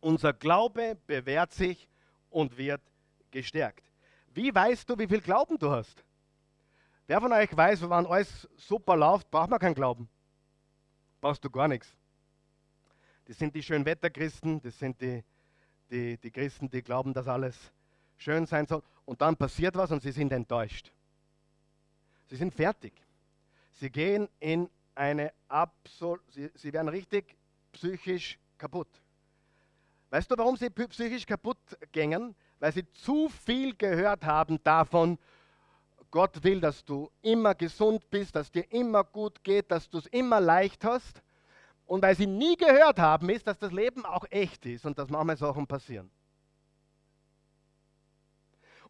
Unser 0.00 0.32
Glaube 0.32 0.96
bewährt 1.06 1.52
sich 1.52 1.88
und 2.30 2.56
wird 2.56 2.82
gestärkt. 3.30 3.84
Wie 4.32 4.54
weißt 4.54 4.88
du, 4.88 4.98
wie 4.98 5.08
viel 5.08 5.20
Glauben 5.20 5.58
du 5.58 5.70
hast? 5.70 6.04
Wer 7.06 7.20
von 7.20 7.32
euch 7.32 7.56
weiß, 7.56 7.82
wenn 7.82 8.06
alles 8.06 8.46
super 8.54 8.94
läuft, 8.94 9.30
braucht 9.30 9.50
man 9.50 9.58
keinen 9.58 9.74
Glauben. 9.74 10.08
Brauchst 11.20 11.44
du 11.44 11.50
gar 11.50 11.66
nichts. 11.66 11.96
Das 13.24 13.38
sind 13.38 13.54
die 13.54 13.62
Schönwetterchristen, 13.62 14.60
das 14.60 14.78
sind 14.78 15.00
die, 15.00 15.24
die, 15.90 16.18
die 16.18 16.30
Christen, 16.30 16.70
die 16.70 16.82
glauben, 16.82 17.12
dass 17.12 17.28
alles 17.28 17.56
schön 18.16 18.46
sein 18.46 18.66
soll. 18.66 18.82
Und 19.04 19.20
dann 19.20 19.36
passiert 19.36 19.76
was 19.76 19.90
und 19.90 20.02
sie 20.02 20.12
sind 20.12 20.32
enttäuscht. 20.32 20.92
Sie 22.26 22.36
sind 22.36 22.54
fertig. 22.54 22.92
Sie 23.72 23.90
gehen 23.90 24.28
in 24.40 24.68
eine 24.94 25.32
Absol 25.48 26.18
sie, 26.28 26.50
sie 26.54 26.72
werden 26.72 26.88
richtig 26.88 27.36
psychisch 27.72 28.38
kaputt. 28.58 28.88
Weißt 30.10 30.30
du, 30.30 30.36
warum 30.36 30.56
sie 30.56 30.70
psychisch 30.70 31.24
kaputt 31.24 31.58
gingen? 31.92 32.34
Weil 32.58 32.72
sie 32.72 32.90
zu 32.92 33.28
viel 33.28 33.74
gehört 33.76 34.24
haben 34.24 34.62
davon, 34.64 35.18
Gott 36.10 36.42
will, 36.42 36.60
dass 36.60 36.84
du 36.84 37.10
immer 37.22 37.54
gesund 37.54 38.08
bist, 38.10 38.34
dass 38.34 38.50
dir 38.50 38.64
immer 38.72 39.04
gut 39.04 39.44
geht, 39.44 39.70
dass 39.70 39.88
du 39.90 39.98
es 39.98 40.06
immer 40.06 40.40
leicht 40.40 40.84
hast. 40.84 41.22
Und 41.88 42.02
weil 42.02 42.14
sie 42.14 42.26
nie 42.26 42.54
gehört 42.54 42.98
haben, 42.98 43.30
ist, 43.30 43.46
dass 43.46 43.58
das 43.58 43.72
Leben 43.72 44.04
auch 44.04 44.24
echt 44.28 44.66
ist 44.66 44.84
und 44.84 44.98
dass 44.98 45.08
manchmal 45.08 45.38
Sachen 45.38 45.66
passieren. 45.66 46.10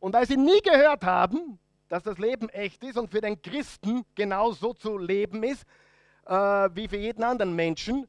Und 0.00 0.12
weil 0.14 0.26
sie 0.26 0.36
nie 0.36 0.60
gehört 0.62 1.04
haben, 1.04 1.60
dass 1.88 2.02
das 2.02 2.18
Leben 2.18 2.48
echt 2.48 2.82
ist 2.82 2.98
und 2.98 3.08
für 3.08 3.20
den 3.20 3.40
Christen 3.40 4.04
genauso 4.16 4.74
zu 4.74 4.98
leben 4.98 5.44
ist, 5.44 5.64
äh, 6.26 6.32
wie 6.32 6.88
für 6.88 6.96
jeden 6.96 7.22
anderen 7.22 7.54
Menschen. 7.54 8.08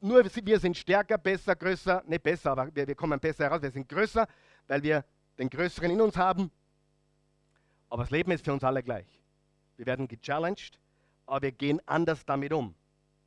Nur 0.00 0.24
wir 0.24 0.60
sind 0.60 0.76
stärker, 0.76 1.18
besser, 1.18 1.56
größer, 1.56 2.04
nicht 2.06 2.22
besser, 2.22 2.52
aber 2.52 2.72
wir, 2.72 2.86
wir 2.86 2.94
kommen 2.94 3.18
besser 3.18 3.42
heraus, 3.42 3.60
wir 3.60 3.72
sind 3.72 3.88
größer, 3.88 4.24
weil 4.68 4.82
wir 4.84 5.04
den 5.36 5.50
Größeren 5.50 5.90
in 5.90 6.00
uns 6.00 6.16
haben. 6.16 6.52
Aber 7.90 8.04
das 8.04 8.12
Leben 8.12 8.30
ist 8.30 8.44
für 8.44 8.52
uns 8.52 8.62
alle 8.62 8.84
gleich. 8.84 9.20
Wir 9.76 9.86
werden 9.86 10.06
gechallenged, 10.06 10.78
aber 11.26 11.42
wir 11.42 11.50
gehen 11.50 11.82
anders 11.86 12.24
damit 12.24 12.52
um. 12.52 12.76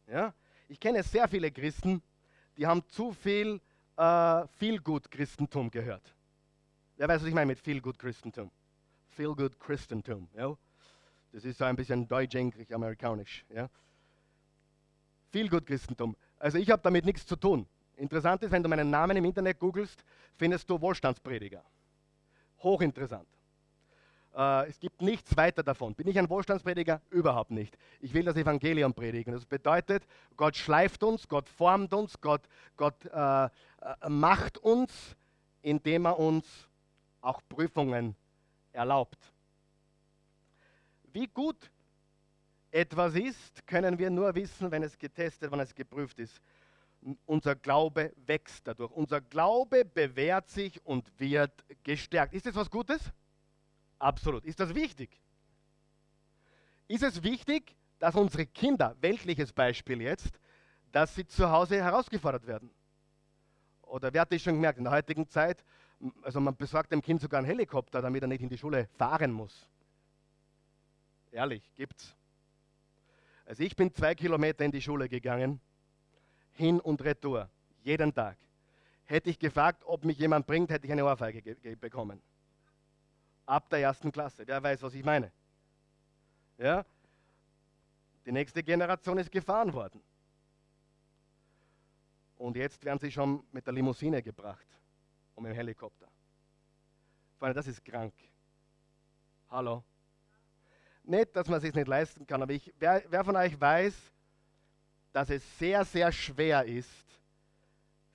Ja? 0.08 0.34
Ich 0.72 0.80
kenne 0.80 1.04
sehr 1.04 1.28
viele 1.28 1.52
Christen, 1.52 2.02
die 2.56 2.66
haben 2.66 2.82
zu 2.88 3.12
viel 3.12 3.60
äh, 3.98 4.48
Feel-Good-Christentum 4.58 5.70
gehört. 5.70 6.16
Wer 6.96 7.10
weiß, 7.10 7.20
was 7.20 7.28
ich 7.28 7.34
meine 7.34 7.48
mit 7.48 7.60
Feel-Good-Christentum? 7.60 8.50
Feel-Good-Christentum. 9.10 10.30
Ja? 10.34 10.56
Das 11.34 11.44
ist 11.44 11.58
so 11.58 11.66
ein 11.66 11.76
bisschen 11.76 12.08
deutsch-englisch-amerikanisch. 12.08 13.44
Ja? 13.50 13.70
Feel-Good-Christentum. 15.34 16.16
Also 16.40 16.58
ich 16.58 16.72
habe 16.72 16.82
damit 16.82 17.04
nichts 17.04 17.26
zu 17.26 17.36
tun. 17.36 17.68
Interessant 17.98 18.42
ist, 18.42 18.52
wenn 18.52 18.64
du 18.64 18.70
meinen 18.70 18.90
Namen 18.90 19.18
im 19.18 19.26
Internet 19.26 19.60
googelst, 19.60 20.06
findest 20.38 20.70
du 20.70 20.80
Wohlstandsprediger. 20.80 21.66
Hochinteressant. 22.60 23.28
Äh, 24.36 24.70
es 24.70 24.80
gibt 24.80 25.02
nichts 25.02 25.36
weiter 25.36 25.64
davon. 25.64 25.94
Bin 25.96 26.08
ich 26.08 26.18
ein 26.18 26.30
Wohlstandsprediger? 26.30 27.02
Überhaupt 27.10 27.52
nicht. 27.52 27.78
Ich 28.00 28.14
will 28.14 28.24
das 28.24 28.36
Evangelium 28.36 28.94
predigen. 28.94 29.34
Das 29.34 29.46
bedeutet, 29.46 30.04
Gott 30.38 30.56
schleift 30.56 31.04
uns, 31.04 31.28
Gott 31.28 31.50
formt 31.50 31.94
uns, 31.94 32.20
Gott, 32.22 32.42
Gott 32.78 33.06
äh, 33.06 33.46
äh, 33.46 33.50
macht 34.08 34.58
uns, 34.58 35.16
indem 35.62 36.06
er 36.06 36.18
uns 36.18 36.46
auch 37.22 37.42
Prüfungen 37.50 38.16
erlaubt. 38.72 39.20
Wie 41.14 41.28
gut 41.28 41.70
etwas 42.72 43.16
ist, 43.16 43.68
können 43.68 44.00
wir 44.00 44.10
nur 44.10 44.34
wissen, 44.34 44.72
wenn 44.72 44.82
es 44.82 44.98
getestet, 44.98 45.52
wenn 45.52 45.60
es 45.60 45.76
geprüft 45.76 46.20
ist. 46.20 46.42
Unser 47.26 47.56
Glaube 47.56 48.14
wächst 48.26 48.66
dadurch. 48.66 48.92
Unser 48.92 49.20
Glaube 49.20 49.84
bewährt 49.84 50.50
sich 50.50 50.84
und 50.86 51.12
wird 51.20 51.52
gestärkt. 51.84 52.34
Ist 52.34 52.46
das 52.46 52.56
was 52.56 52.70
Gutes? 52.70 53.12
Absolut. 54.02 54.44
Ist 54.46 54.60
das 54.60 54.74
wichtig? 54.74 55.22
Ist 56.88 57.04
es 57.04 57.22
wichtig, 57.22 57.76
dass 58.00 58.16
unsere 58.16 58.48
Kinder, 58.48 58.96
weltliches 59.00 59.54
Beispiel 59.54 60.02
jetzt, 60.02 60.40
dass 60.92 61.14
sie 61.14 61.28
zu 61.28 61.52
Hause 61.52 61.76
herausgefordert 61.76 62.48
werden? 62.48 62.72
Oder 63.84 64.12
wer 64.12 64.22
hat 64.22 64.34
das 64.34 64.42
schon 64.42 64.56
gemerkt, 64.56 64.80
in 64.80 64.86
der 64.86 64.94
heutigen 64.94 65.28
Zeit, 65.30 65.64
also 66.24 66.40
man 66.40 66.56
besorgt 66.56 66.92
dem 66.92 67.04
Kind 67.04 67.22
sogar 67.22 67.38
einen 67.38 67.46
Helikopter, 67.46 68.02
damit 68.02 68.24
er 68.24 68.28
nicht 68.28 68.42
in 68.42 68.50
die 68.50 68.58
Schule 68.58 68.88
fahren 68.98 69.32
muss. 69.32 69.70
Ehrlich, 71.32 71.72
gibt's. 71.76 72.16
Also 73.46 73.62
ich 73.62 73.76
bin 73.76 73.94
zwei 73.94 74.16
Kilometer 74.16 74.66
in 74.66 74.72
die 74.72 74.82
Schule 74.82 75.10
gegangen, 75.10 75.62
hin 76.54 76.80
und 76.80 77.04
retour, 77.04 77.50
jeden 77.84 78.16
Tag. 78.16 78.38
Hätte 79.04 79.30
ich 79.30 79.38
gefragt, 79.38 79.84
ob 79.86 80.04
mich 80.06 80.18
jemand 80.18 80.48
bringt, 80.48 80.72
hätte 80.72 80.88
ich 80.88 80.92
eine 80.92 81.06
Ohrfeige 81.06 81.44
bekommen 81.76 82.20
ab 83.46 83.70
der 83.70 83.80
ersten 83.80 84.12
Klasse. 84.12 84.44
Wer 84.46 84.62
weiß, 84.62 84.82
was 84.82 84.94
ich 84.94 85.04
meine? 85.04 85.32
Ja? 86.58 86.86
Die 88.26 88.32
nächste 88.32 88.64
Generation 88.64 89.18
ist 89.18 89.32
gefahren 89.32 89.74
worden. 89.74 90.02
Und 92.38 92.56
jetzt 92.56 92.84
werden 92.84 93.00
sie 93.00 93.12
schon 93.12 93.44
mit 93.52 93.66
der 93.66 93.74
Limousine 93.74 94.22
gebracht 94.24 94.66
und 95.36 95.44
mit 95.44 95.52
dem 95.52 95.56
Helikopter. 95.56 96.08
Freunde, 97.38 97.56
das 97.56 97.68
ist 97.68 97.84
krank. 97.84 98.14
Hallo? 99.50 99.84
Nicht, 101.04 101.36
dass 101.36 101.48
man 101.48 101.58
es 101.58 101.64
sich 101.64 101.74
nicht 101.74 101.88
leisten 101.88 102.26
kann, 102.26 102.42
aber 102.42 102.54
ich, 102.54 102.74
wer, 102.80 103.04
wer 103.10 103.24
von 103.24 103.36
euch 103.36 103.60
weiß, 103.60 103.96
dass 105.14 105.30
es 105.30 105.60
sehr, 105.60 105.84
sehr 105.84 106.12
schwer 106.12 106.66
ist, 106.66 107.06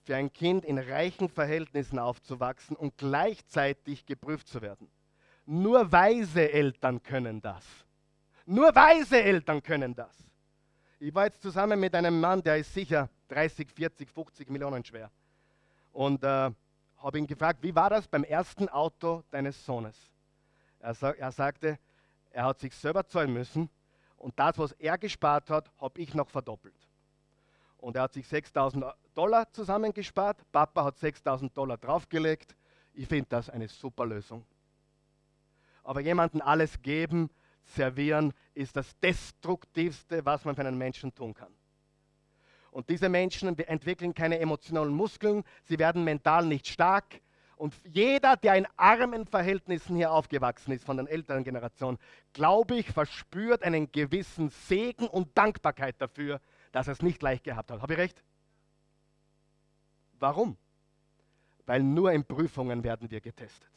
für 0.05 0.15
ein 0.17 0.33
Kind 0.33 0.65
in 0.65 0.79
reichen 0.79 1.29
Verhältnissen 1.29 1.99
aufzuwachsen 1.99 2.77
und 2.77 2.97
gleichzeitig 2.97 4.07
geprüft 4.07 4.49
zu 4.49 4.63
werden? 4.63 4.89
Nur 5.47 5.91
weise 5.91 6.51
Eltern 6.51 7.03
können 7.03 7.41
das. 7.41 7.65
Nur 8.45 8.75
weise 8.75 9.23
Eltern 9.23 9.63
können 9.63 9.95
das. 9.95 10.15
Ich 10.99 11.15
war 11.15 11.25
jetzt 11.25 11.43
zusammen 11.43 11.79
mit 11.79 11.95
einem 11.95 12.21
Mann, 12.21 12.43
der 12.43 12.59
ist 12.59 12.73
sicher 12.75 13.09
30, 13.29 13.71
40, 13.71 14.11
50 14.11 14.51
Millionen 14.51 14.85
schwer. 14.85 15.11
Und 15.93 16.23
äh, 16.25 16.51
habe 16.99 17.19
ihn 17.19 17.27
gefragt, 17.27 17.63
wie 17.63 17.75
war 17.75 17.91
das 17.91 18.09
beim 18.09 18.25
ersten 18.25 18.69
Auto 18.69 19.23
deines 19.31 19.65
Sohnes? 19.65 19.97
Er, 20.81 20.95
er 21.19 21.33
sagte, 21.33 21.79
er 22.31 22.45
hat 22.45 22.59
sich 22.59 22.75
selber 22.75 23.07
zahlen 23.07 23.33
müssen 23.33 23.71
Und 24.17 24.39
das, 24.39 24.59
was 24.59 24.73
er 24.73 24.99
gespart 24.99 25.51
hat, 25.51 25.71
habe 25.81 26.01
ich 26.01 26.15
noch 26.15 26.29
verdoppelt. 26.29 26.75
Und 27.79 27.97
er 27.97 28.03
hat 28.03 28.15
sich 28.15 28.27
6000 28.27 28.85
Dollar 29.15 29.51
zusammengespart. 29.53 30.39
Papa 30.51 30.85
hat 30.85 30.99
6000 30.99 31.57
Dollar 31.57 31.77
draufgelegt. 31.77 32.57
Ich 32.95 33.07
finde 33.07 33.27
das 33.29 33.51
eine 33.51 33.69
super 33.69 34.07
Lösung. 34.07 34.45
Aber 35.87 36.01
jemandem 36.01 36.43
alles 36.43 36.83
geben, 36.83 37.31
servieren, 37.65 38.33
ist 38.55 38.75
das 38.75 38.99
Destruktivste, 38.99 40.25
was 40.25 40.45
man 40.45 40.57
für 40.57 40.63
einen 40.63 40.77
Menschen 40.77 41.15
tun 41.15 41.33
kann. 41.33 41.53
Und 42.73 42.91
diese 42.91 43.09
Menschen 43.09 43.57
entwickeln 43.57 44.13
keine 44.13 44.41
emotionalen 44.41 44.93
Muskeln, 44.93 45.45
sie 45.63 45.79
werden 45.79 46.03
mental 46.03 46.45
nicht 46.45 46.67
stark. 46.67 47.21
Und 47.55 47.73
jeder, 47.85 48.37
der 48.37 48.57
in 48.57 48.67
armen 48.77 49.27
Verhältnissen 49.27 49.95
hier 49.95 50.11
aufgewachsen 50.11 50.73
ist, 50.73 50.85
von 50.85 50.97
den 50.97 51.07
älteren 51.07 51.45
Generationen, 51.45 51.99
glaube 52.33 52.75
ich, 52.75 52.91
verspürt 52.91 53.63
einen 53.63 53.91
gewissen 53.93 54.49
Segen 54.49 55.07
und 55.07 55.39
Dankbarkeit 55.39 55.95
dafür, 56.01 56.41
dass 56.73 56.89
er 56.89 56.95
es 56.95 57.03
nicht 57.03 57.23
leicht 57.23 57.45
gehabt 57.45 57.71
hat. 57.71 57.81
Habe 57.81 57.93
ich 57.93 57.99
recht? 58.01 58.25
Warum? 60.19 60.57
Weil 61.65 61.85
nur 61.85 62.11
in 62.11 62.25
Prüfungen 62.25 62.83
werden 62.83 63.09
wir 63.09 63.21
getestet. 63.21 63.71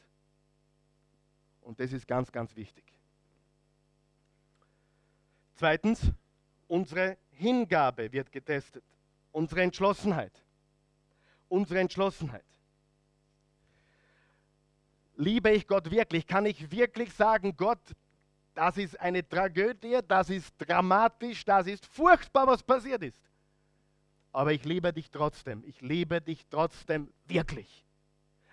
Und 1.70 1.80
das 1.80 1.94
ist 1.94 2.08
ganz, 2.08 2.32
ganz 2.32 2.56
wichtig. 2.56 2.84
Zweitens, 5.54 6.12
unsere 6.68 7.16
Hingabe 7.30 8.12
wird 8.12 8.32
getestet. 8.32 8.84
Unsere 9.32 9.62
Entschlossenheit. 9.62 10.32
Unsere 11.48 11.80
Entschlossenheit. 11.80 12.44
Liebe 15.16 15.52
ich 15.52 15.68
Gott 15.68 15.92
wirklich? 15.92 16.26
Kann 16.26 16.48
ich 16.48 16.72
wirklich 16.72 17.14
sagen, 17.14 17.56
Gott, 17.56 17.96
das 18.56 18.78
ist 18.78 19.00
eine 19.00 19.30
Tragödie, 19.30 20.00
das 20.08 20.32
ist 20.32 20.56
dramatisch, 20.58 21.46
das 21.46 21.68
ist 21.68 21.86
furchtbar, 21.86 22.48
was 22.48 22.64
passiert 22.64 23.04
ist. 23.04 23.22
Aber 24.32 24.54
ich 24.54 24.66
liebe 24.66 24.92
dich 24.92 25.12
trotzdem. 25.12 25.64
Ich 25.68 25.80
liebe 25.82 26.20
dich 26.20 26.48
trotzdem 26.50 27.14
wirklich. 27.28 27.86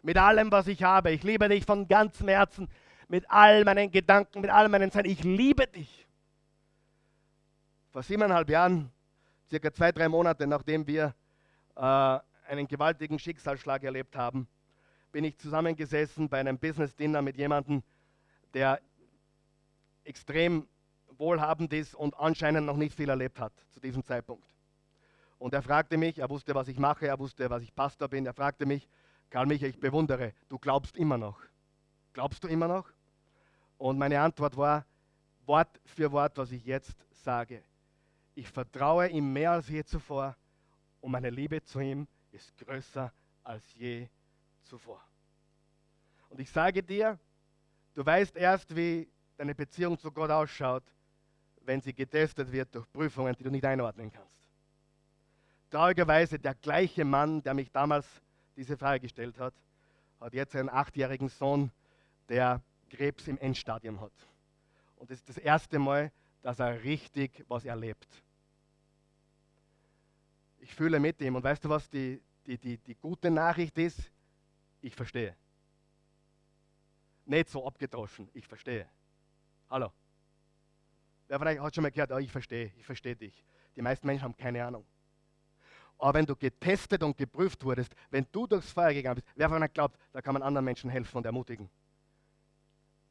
Mit 0.03 0.19
allem, 0.19 0.53
was 0.53 0.67
ich 0.67 0.83
habe. 0.83 1.13
Ich 1.13 1.23
liebe 1.23 1.49
dich 1.49 1.65
von 1.65 1.89
ganzem 1.89 2.29
Herzen. 2.29 2.69
Mit 3.09 3.25
all 3.31 3.65
meinen 3.65 3.91
Gedanken, 3.91 4.41
mit 4.41 4.51
all 4.51 4.69
meinen 4.69 4.91
Sein. 4.91 5.05
Ich 5.05 5.23
liebe 5.23 5.67
dich. 5.67 6.07
Vor 7.91 8.03
siebeneinhalb 8.03 8.51
Jahren, 8.51 8.91
circa 9.49 9.73
zwei, 9.73 9.93
drei 9.93 10.09
Monate 10.09 10.47
nachdem 10.47 10.87
wir 10.87 11.15
äh, 11.77 12.19
einen 12.49 12.69
gewaltigen 12.69 13.19
Schicksalsschlag 13.19 13.85
erlebt 13.85 14.17
haben, 14.17 14.49
bin 15.13 15.25
ich 15.25 15.39
zusammengesessen 15.39 16.29
bei 16.29 16.41
einem 16.41 16.59
Business-Dinner 16.59 17.23
mit 17.23 17.37
jemandem, 17.37 17.83
der 18.55 18.81
extrem 20.05 20.69
wohlhabend 21.19 21.73
ist 21.73 21.95
und 21.95 22.15
anscheinend 22.19 22.67
noch 22.67 22.77
nicht 22.77 22.95
viel 22.95 23.09
erlebt 23.09 23.41
hat 23.41 23.53
zu 23.71 23.81
diesem 23.81 24.05
Zeitpunkt. 24.05 24.47
Und 25.39 25.55
er 25.55 25.63
fragte 25.63 25.97
mich, 25.97 26.19
er 26.19 26.31
wusste, 26.31 26.55
was 26.55 26.69
ich 26.69 26.79
mache, 26.79 27.07
er 27.07 27.19
wusste, 27.19 27.49
was 27.51 27.63
ich 27.63 27.75
Pastor 27.75 28.09
bin, 28.09 28.27
er 28.27 28.35
fragte 28.35 28.67
mich, 28.67 28.89
Karl 29.31 29.47
Michael, 29.47 29.71
ich 29.71 29.81
bewundere, 29.81 30.33
du 30.49 30.59
glaubst 30.59 30.97
immer 30.97 31.19
noch. 31.19 31.41
Glaubst 32.13 32.45
du 32.45 32.49
immer 32.49 32.69
noch? 32.69 32.89
Und 33.79 33.99
meine 33.99 34.21
Antwort 34.21 34.57
war, 34.57 34.85
Wort 35.47 35.81
für 35.85 36.11
Wort, 36.11 36.37
was 36.39 36.51
ich 36.51 36.65
jetzt 36.65 36.97
sage. 37.11 37.63
Ich 38.35 38.49
vertraue 38.49 39.09
ihm 39.09 39.33
mehr 39.33 39.53
als 39.53 39.69
je 39.69 39.85
zuvor 39.85 40.37
und 41.01 41.13
meine 41.13 41.31
Liebe 41.31 41.63
zu 41.63 41.81
ihm 41.81 42.07
ist 42.33 42.57
größer 42.59 43.13
als 43.45 43.63
je 43.75 44.09
zuvor. 44.65 45.01
Und 46.29 46.41
ich 46.41 46.51
sage 46.51 46.83
dir, 46.83 47.19
du 47.95 48.05
weißt 48.05 48.37
erst, 48.37 48.75
wie 48.75 49.09
deine 49.37 49.55
Beziehung 49.55 49.99
zu 49.99 50.11
Gott 50.11 50.31
ausschaut, 50.31 50.83
wenn 51.63 51.81
sie 51.81 51.95
getestet 51.95 52.51
wird 52.53 52.75
durch 52.75 52.91
Prüfungen, 52.93 53.35
die 53.37 53.45
du 53.45 53.51
nicht 53.51 53.65
einordnen 53.65 54.13
kannst. 54.13 54.37
Traurigerweise 55.71 56.39
der 56.39 56.55
gleiche 56.55 57.05
Mann, 57.05 57.43
der 57.43 57.55
mich 57.55 57.71
damals 57.71 58.07
diese 58.57 58.77
Frage 58.77 59.01
gestellt 59.01 59.39
hat, 59.39 59.55
hat 60.21 60.33
jetzt 60.33 60.55
einen 60.57 60.69
achtjährigen 60.69 61.29
Sohn, 61.29 61.71
der 62.29 62.61
Krebs 62.89 63.29
im 63.29 63.39
Endstadium 63.39 64.01
hat. 64.01 64.13
Und 64.97 65.11
das 65.11 65.19
ist 65.19 65.29
das 65.29 65.39
erste 65.39 65.79
Mal, 65.79 66.13
dass 66.43 66.59
er 66.59 66.83
richtig 66.83 67.45
was 67.49 67.65
erlebt. 67.65 68.09
Ich 70.59 70.75
fühle 70.75 70.99
mit 70.99 71.21
ihm. 71.21 71.37
Und 71.37 71.45
weißt 71.45 71.65
du, 71.65 71.69
was 71.69 71.89
die, 71.89 72.23
die, 72.47 72.59
die, 72.59 72.79
die 72.79 72.95
gute 72.95 73.31
Nachricht 73.31 73.77
ist? 73.79 74.11
Ich 74.81 74.95
verstehe. 74.95 75.37
Nicht 77.25 77.49
so 77.49 77.67
abgedroschen, 77.67 78.29
ich 78.33 78.47
verstehe. 78.47 78.89
Hallo. 79.69 79.93
Wer 81.29 81.39
vielleicht 81.41 81.61
hat 81.61 81.75
schon 81.75 81.83
mal 81.83 81.91
gehört, 81.91 82.13
oh, 82.13 82.19
ich 82.19 82.31
verstehe, 82.31 82.73
ich 82.77 82.87
verstehe 82.87 83.17
dich. 83.17 83.45
Die 83.75 83.83
meisten 83.83 84.07
Menschen 84.07 84.23
haben 84.23 84.37
keine 84.37 84.65
Ahnung. 84.65 84.87
Aber 85.99 86.15
wenn 86.15 86.27
du 86.27 86.37
getestet 86.37 87.03
und 87.03 87.17
geprüft 87.17 87.65
wurdest, 87.65 87.95
wenn 88.11 88.27
du 88.31 88.47
durchs 88.47 88.71
Feuer 88.71 88.93
gegangen 88.93 89.17
bist, 89.17 89.27
wer 89.35 89.49
von 89.49 89.63
euch 89.63 89.73
glaubt, 89.73 89.99
da 90.13 90.21
kann 90.21 90.35
man 90.35 90.43
anderen 90.43 90.65
Menschen 90.65 90.91
helfen 90.91 91.17
und 91.17 91.27
ermutigen? 91.27 91.69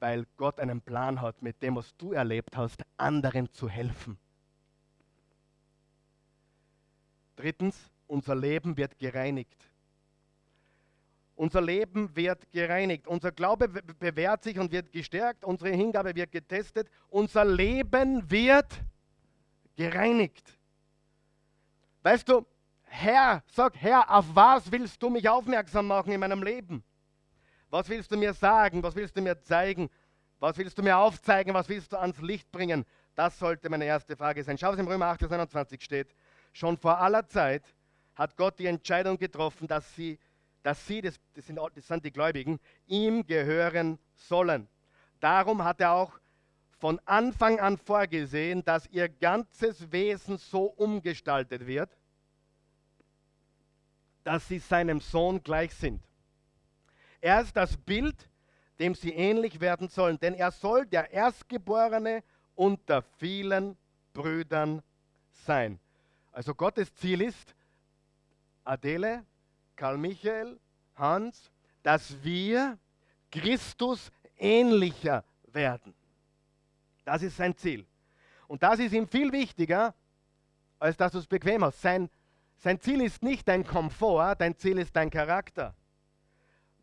Weil 0.06 0.28
Gott 0.38 0.60
einen 0.60 0.82
Plan 0.82 1.20
hat, 1.20 1.42
mit 1.42 1.64
dem, 1.64 1.78
was 1.78 1.98
du 1.98 2.14
erlebt 2.14 2.56
hast, 2.56 2.84
anderen 2.96 3.52
zu 3.52 3.68
helfen. 3.68 4.20
Drittens, 7.36 7.90
unser 8.06 8.36
Leben 8.36 8.78
wird 8.78 9.00
gereinigt. 9.00 9.58
Unser 11.36 11.60
Leben 11.60 12.16
wird 12.16 12.52
gereinigt. 12.52 13.08
Unser 13.08 13.32
Glaube 13.32 13.68
bewährt 13.68 14.44
sich 14.44 14.60
und 14.60 14.72
wird 14.72 14.92
gestärkt. 14.92 15.44
Unsere 15.44 15.72
Hingabe 15.72 16.16
wird 16.16 16.32
getestet. 16.32 16.88
Unser 17.10 17.44
Leben 17.44 18.30
wird 18.30 18.80
gereinigt. 19.76 20.56
Weißt 22.04 22.30
du, 22.30 22.46
Herr, 22.84 23.42
sag 23.48 23.76
Herr, 23.78 24.08
auf 24.16 24.28
was 24.36 24.72
willst 24.72 25.02
du 25.02 25.10
mich 25.10 25.28
aufmerksam 25.28 25.88
machen 25.88 26.12
in 26.12 26.20
meinem 26.20 26.44
Leben? 26.44 26.84
Was 27.70 27.90
willst 27.90 28.12
du 28.12 28.18
mir 28.18 28.34
sagen? 28.34 28.84
Was 28.84 28.96
willst 28.96 29.16
du 29.18 29.22
mir 29.22 29.42
zeigen? 29.42 29.90
Was 30.40 30.58
willst 30.58 30.78
du 30.78 30.84
mir 30.84 30.98
aufzeigen? 30.98 31.54
Was 31.54 31.70
willst 31.70 31.94
du 31.94 31.98
ans 31.98 32.20
Licht 32.22 32.52
bringen? 32.52 32.86
Das 33.16 33.40
sollte 33.40 33.70
meine 33.70 33.86
erste 33.86 34.16
Frage 34.16 34.44
sein. 34.44 34.58
Schau, 34.58 34.72
was 34.72 34.80
im 34.80 34.88
Römer 34.88 35.08
8, 35.08 35.22
29 35.22 35.82
steht. 35.82 36.14
Schon 36.54 36.78
vor 36.78 37.00
aller 37.00 37.28
Zeit 37.28 37.64
hat 38.16 38.38
Gott 38.38 38.60
die 38.60 38.68
Entscheidung 38.68 39.18
getroffen, 39.18 39.68
dass 39.68 39.96
sie 39.96 40.20
dass 40.66 40.88
sie, 40.88 41.00
das, 41.00 41.20
das, 41.36 41.46
sind, 41.46 41.60
das 41.76 41.88
sind 41.88 42.04
die 42.04 42.12
Gläubigen, 42.12 42.60
ihm 42.88 43.28
gehören 43.28 44.00
sollen. 44.16 44.68
Darum 45.20 45.64
hat 45.64 45.80
er 45.80 45.92
auch 45.92 46.20
von 46.80 47.00
Anfang 47.06 47.60
an 47.60 47.78
vorgesehen, 47.78 48.66
dass 48.66 48.88
ihr 48.88 49.08
ganzes 49.08 49.92
Wesen 49.92 50.40
so 50.40 50.64
umgestaltet 50.64 51.68
wird, 51.68 51.96
dass 54.24 54.48
sie 54.48 54.58
seinem 54.58 55.02
Sohn 55.02 55.44
gleich 55.44 55.72
sind. 55.76 56.02
Er 57.22 57.42
ist 57.42 57.56
das 57.56 57.78
Bild, 57.78 58.30
dem 58.80 58.96
sie 58.96 59.14
ähnlich 59.14 59.60
werden 59.60 59.88
sollen, 59.90 60.20
denn 60.20 60.34
er 60.34 60.52
soll 60.52 60.86
der 60.86 61.12
Erstgeborene 61.12 62.24
unter 62.56 63.02
vielen 63.18 63.78
Brüdern 64.14 64.82
sein. 65.46 65.80
Also 66.32 66.54
Gottes 66.54 66.94
Ziel 66.96 67.22
ist, 67.22 67.56
Adele, 68.64 69.24
Karl 69.76 69.98
Michael, 69.98 70.60
Hans, 70.96 71.52
dass 71.84 72.24
wir 72.24 72.78
Christus 73.32 74.12
ähnlicher 74.38 75.24
werden. 75.52 75.94
Das 77.04 77.22
ist 77.22 77.38
sein 77.38 77.56
Ziel. 77.56 77.86
Und 78.48 78.64
das 78.64 78.80
ist 78.80 78.94
ihm 78.94 79.08
viel 79.08 79.32
wichtiger, 79.32 79.94
als 80.80 80.98
dass 80.98 81.12
du 81.12 81.20
es 81.20 81.28
bequem 81.28 81.64
hast. 81.64 81.82
Sein, 81.82 82.10
sein 82.58 82.80
Ziel 82.80 83.02
ist 83.02 83.24
nicht 83.24 83.48
dein 83.48 83.66
Komfort, 83.66 84.36
dein 84.40 84.58
Ziel 84.58 84.80
ist 84.80 84.96
dein 84.96 85.10
Charakter. 85.10 85.76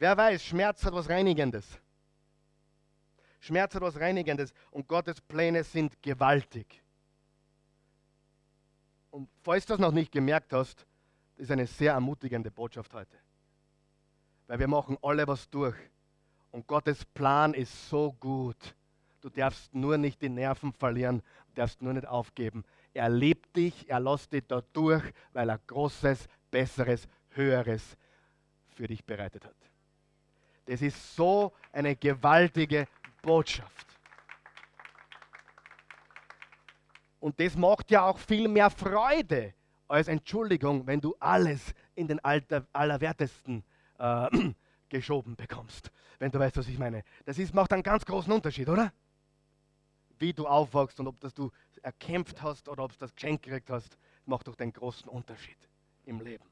Wer 0.02 0.16
weiß, 0.16 0.42
Schmerz 0.42 0.84
hat 0.84 0.92
was 0.94 1.08
Reinigendes. 1.08 1.64
Schmerz 3.38 3.72
hat 3.72 3.82
was 3.82 3.94
Reinigendes 3.94 4.52
und 4.72 4.88
Gottes 4.88 5.20
Pläne 5.20 5.62
sind 5.62 6.02
gewaltig. 6.02 6.82
Und 9.12 9.28
falls 9.44 9.64
du 9.64 9.74
das 9.74 9.80
noch 9.80 9.92
nicht 9.92 10.10
gemerkt 10.10 10.52
hast, 10.52 10.84
das 11.36 11.44
ist 11.44 11.52
eine 11.52 11.68
sehr 11.68 11.92
ermutigende 11.92 12.50
Botschaft 12.50 12.92
heute. 12.94 13.16
Weil 14.48 14.58
wir 14.58 14.66
machen 14.66 14.98
alle 15.02 15.24
was 15.28 15.48
durch. 15.48 15.76
Und 16.50 16.66
Gottes 16.66 17.04
Plan 17.04 17.54
ist 17.54 17.88
so 17.88 18.12
gut. 18.18 18.74
Du 19.20 19.28
darfst 19.28 19.72
nur 19.72 19.98
nicht 19.98 20.20
die 20.20 20.30
Nerven 20.30 20.72
verlieren, 20.72 21.22
du 21.46 21.54
darfst 21.54 21.80
nur 21.80 21.92
nicht 21.92 22.08
aufgeben. 22.08 22.64
Er 22.92 23.08
liebt 23.08 23.54
dich, 23.54 23.88
er 23.88 24.00
lässt 24.00 24.32
dich 24.32 24.42
da 24.48 24.64
durch, 24.72 25.04
weil 25.32 25.48
er 25.48 25.60
Großes, 25.64 26.26
Besseres, 26.50 27.06
Höheres 27.28 27.96
für 28.74 28.88
dich 28.88 29.04
bereitet 29.04 29.44
hat. 29.44 29.61
Das 30.66 30.82
ist 30.82 31.16
so 31.16 31.52
eine 31.72 31.96
gewaltige 31.96 32.86
Botschaft. 33.20 33.86
Und 37.20 37.38
das 37.38 37.56
macht 37.56 37.90
ja 37.90 38.04
auch 38.04 38.18
viel 38.18 38.48
mehr 38.48 38.68
Freude, 38.68 39.54
als 39.86 40.08
Entschuldigung, 40.08 40.86
wenn 40.86 41.00
du 41.00 41.14
alles 41.20 41.74
in 41.94 42.08
den 42.08 42.18
Alter, 42.24 42.66
Allerwertesten 42.72 43.62
äh, 43.98 44.28
geschoben 44.88 45.36
bekommst. 45.36 45.90
Wenn 46.18 46.30
du 46.30 46.38
weißt, 46.38 46.56
was 46.56 46.68
ich 46.68 46.78
meine. 46.78 47.04
Das 47.24 47.38
ist, 47.38 47.54
macht 47.54 47.72
einen 47.72 47.82
ganz 47.82 48.04
großen 48.04 48.32
Unterschied, 48.32 48.68
oder? 48.68 48.92
Wie 50.18 50.32
du 50.32 50.46
aufwachst 50.46 50.98
und 51.00 51.06
ob 51.08 51.20
das 51.20 51.34
du 51.34 51.50
erkämpft 51.82 52.42
hast 52.42 52.68
oder 52.68 52.84
ob 52.84 52.92
du 52.92 52.98
das 52.98 53.14
Geschenk 53.14 53.42
gekriegt 53.42 53.70
hast, 53.70 53.96
macht 54.24 54.48
doch 54.48 54.54
den 54.56 54.72
großen 54.72 55.08
Unterschied 55.08 55.58
im 56.06 56.20
Leben. 56.20 56.44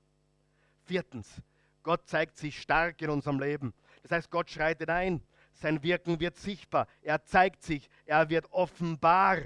Viertens, 0.84 1.40
Gott 1.82 2.06
zeigt 2.06 2.36
sich 2.36 2.60
stark 2.60 3.00
in 3.02 3.10
unserem 3.10 3.40
Leben. 3.40 3.72
Das 4.02 4.12
heißt, 4.12 4.30
Gott 4.30 4.50
schreitet 4.50 4.88
ein, 4.88 5.22
sein 5.54 5.82
Wirken 5.82 6.20
wird 6.20 6.36
sichtbar, 6.36 6.86
er 7.02 7.24
zeigt 7.24 7.62
sich, 7.62 7.88
er 8.06 8.28
wird 8.30 8.50
offenbar. 8.52 9.38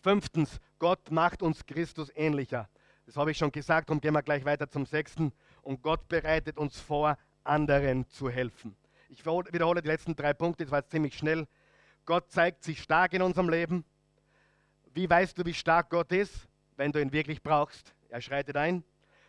Fünftens, 0.00 0.60
Gott 0.78 1.10
macht 1.10 1.42
uns 1.42 1.64
Christus 1.64 2.10
ähnlicher. 2.14 2.68
Das 3.06 3.16
habe 3.16 3.30
ich 3.30 3.38
schon 3.38 3.52
gesagt, 3.52 3.88
darum 3.88 4.00
gehen 4.00 4.14
wir 4.14 4.22
gleich 4.22 4.44
weiter 4.44 4.68
zum 4.68 4.86
sechsten. 4.86 5.32
Und 5.62 5.82
Gott 5.82 6.08
bereitet 6.08 6.58
uns 6.58 6.80
vor, 6.80 7.18
anderen 7.42 8.08
zu 8.08 8.30
helfen. 8.30 8.76
Ich 9.08 9.24
wiederhole 9.24 9.82
die 9.82 9.88
letzten 9.88 10.16
drei 10.16 10.32
Punkte, 10.32 10.64
das 10.64 10.72
war 10.72 10.80
jetzt 10.80 10.90
ziemlich 10.90 11.16
schnell. 11.16 11.46
Gott 12.06 12.30
zeigt 12.30 12.64
sich 12.64 12.82
stark 12.82 13.12
in 13.12 13.22
unserem 13.22 13.48
Leben. 13.48 13.84
Wie 14.94 15.08
weißt 15.08 15.38
du, 15.38 15.44
wie 15.44 15.54
stark 15.54 15.90
Gott 15.90 16.12
ist? 16.12 16.48
Wenn 16.76 16.92
du 16.92 17.00
ihn 17.00 17.12
wirklich 17.12 17.42
brauchst. 17.42 17.94
Er 18.08 18.20
schreitet 18.20 18.56
ein. 18.56 18.84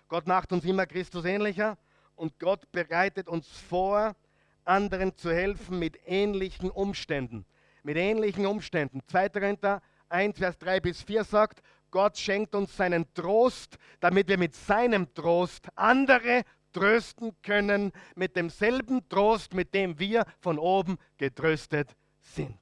Gott 0.08 0.28
macht 0.28 0.52
uns 0.52 0.64
immer 0.64 0.86
Christus 0.86 1.26
ähnlicher 1.26 1.78
und 2.16 2.40
Gott 2.40 2.72
bereitet 2.72 3.28
uns 3.28 3.48
vor, 3.48 4.16
anderen 4.64 5.16
zu 5.16 5.32
helfen 5.32 5.80
mit 5.80 6.00
ähnlichen 6.06 6.72
Umständen. 6.72 7.46
Mit 7.84 7.98
ähnlichen 7.98 8.46
Umständen. 8.46 9.02
2. 9.08 9.30
Korinther 9.30 9.82
1, 10.10 10.38
Vers 10.38 10.58
3 10.58 10.80
bis 10.80 11.04
4 11.04 11.24
sagt, 11.24 11.62
Gott 11.92 12.18
schenkt 12.18 12.56
uns 12.56 12.76
seinen 12.76 13.14
Trost, 13.14 13.78
damit 14.00 14.28
wir 14.28 14.38
mit 14.38 14.56
seinem 14.56 15.14
Trost 15.14 15.68
andere 15.76 16.44
trösten 16.74 17.36
können, 17.42 17.94
mit 18.16 18.36
demselben 18.36 19.08
Trost, 19.08 19.54
mit 19.54 19.74
dem 19.74 19.98
wir 19.98 20.26
von 20.40 20.60
oben 20.60 20.98
getröstet 21.18 21.96
sind. 22.20 22.60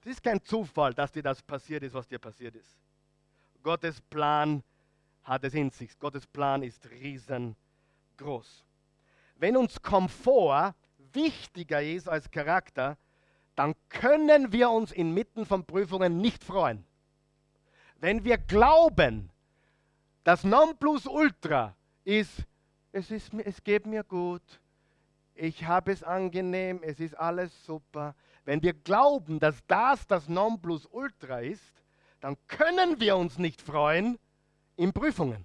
Es 0.00 0.12
ist 0.12 0.22
kein 0.22 0.42
Zufall, 0.42 0.94
dass 0.94 1.12
dir 1.12 1.22
das 1.22 1.42
passiert 1.42 1.82
ist, 1.82 1.92
was 1.94 2.08
dir 2.08 2.18
passiert 2.18 2.56
ist. 2.56 2.76
Gottes 3.62 4.00
Plan 4.00 4.64
hat 5.24 5.44
es 5.44 5.54
in 5.54 5.70
sich. 5.70 5.98
Gottes 5.98 6.26
Plan 6.26 6.62
ist 6.62 6.90
riesengroß. 6.90 8.64
Wenn 9.36 9.56
uns 9.56 9.82
Komfort 9.82 10.74
wichtiger 11.12 11.82
ist 11.82 12.08
als 12.08 12.30
Charakter, 12.30 12.96
dann 13.54 13.74
können 13.88 14.52
wir 14.52 14.70
uns 14.70 14.92
inmitten 14.92 15.44
von 15.44 15.64
Prüfungen 15.64 16.18
nicht 16.18 16.42
freuen. 16.42 16.84
Wenn 17.96 18.24
wir 18.24 18.38
glauben, 18.38 19.30
das 20.24 20.44
Nonplusultra 20.44 21.74
ist, 22.04 22.44
es, 22.92 23.10
ist, 23.10 23.32
es 23.34 23.62
geht 23.62 23.86
mir 23.86 24.04
gut, 24.04 24.42
ich 25.34 25.64
habe 25.66 25.92
es 25.92 26.02
angenehm, 26.02 26.80
es 26.82 27.00
ist 27.00 27.14
alles 27.14 27.64
super. 27.64 28.14
Wenn 28.44 28.62
wir 28.62 28.72
glauben, 28.72 29.38
dass 29.38 29.64
das 29.66 30.06
das 30.06 30.28
Nonplusultra 30.28 31.40
ist, 31.40 31.82
dann 32.20 32.36
können 32.48 33.00
wir 33.00 33.16
uns 33.16 33.38
nicht 33.38 33.62
freuen 33.62 34.18
in 34.76 34.92
Prüfungen. 34.92 35.44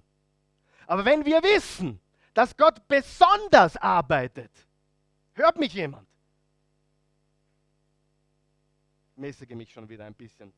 Aber 0.86 1.04
wenn 1.04 1.24
wir 1.24 1.42
wissen, 1.42 2.00
dass 2.34 2.56
Gott 2.56 2.86
besonders 2.88 3.76
arbeitet, 3.76 4.50
hört 5.34 5.58
mich 5.58 5.74
jemand? 5.74 6.06
Mäßige 9.16 9.50
mich 9.50 9.72
schon 9.72 9.88
wieder 9.88 10.04
ein 10.04 10.14
bisschen. 10.14 10.52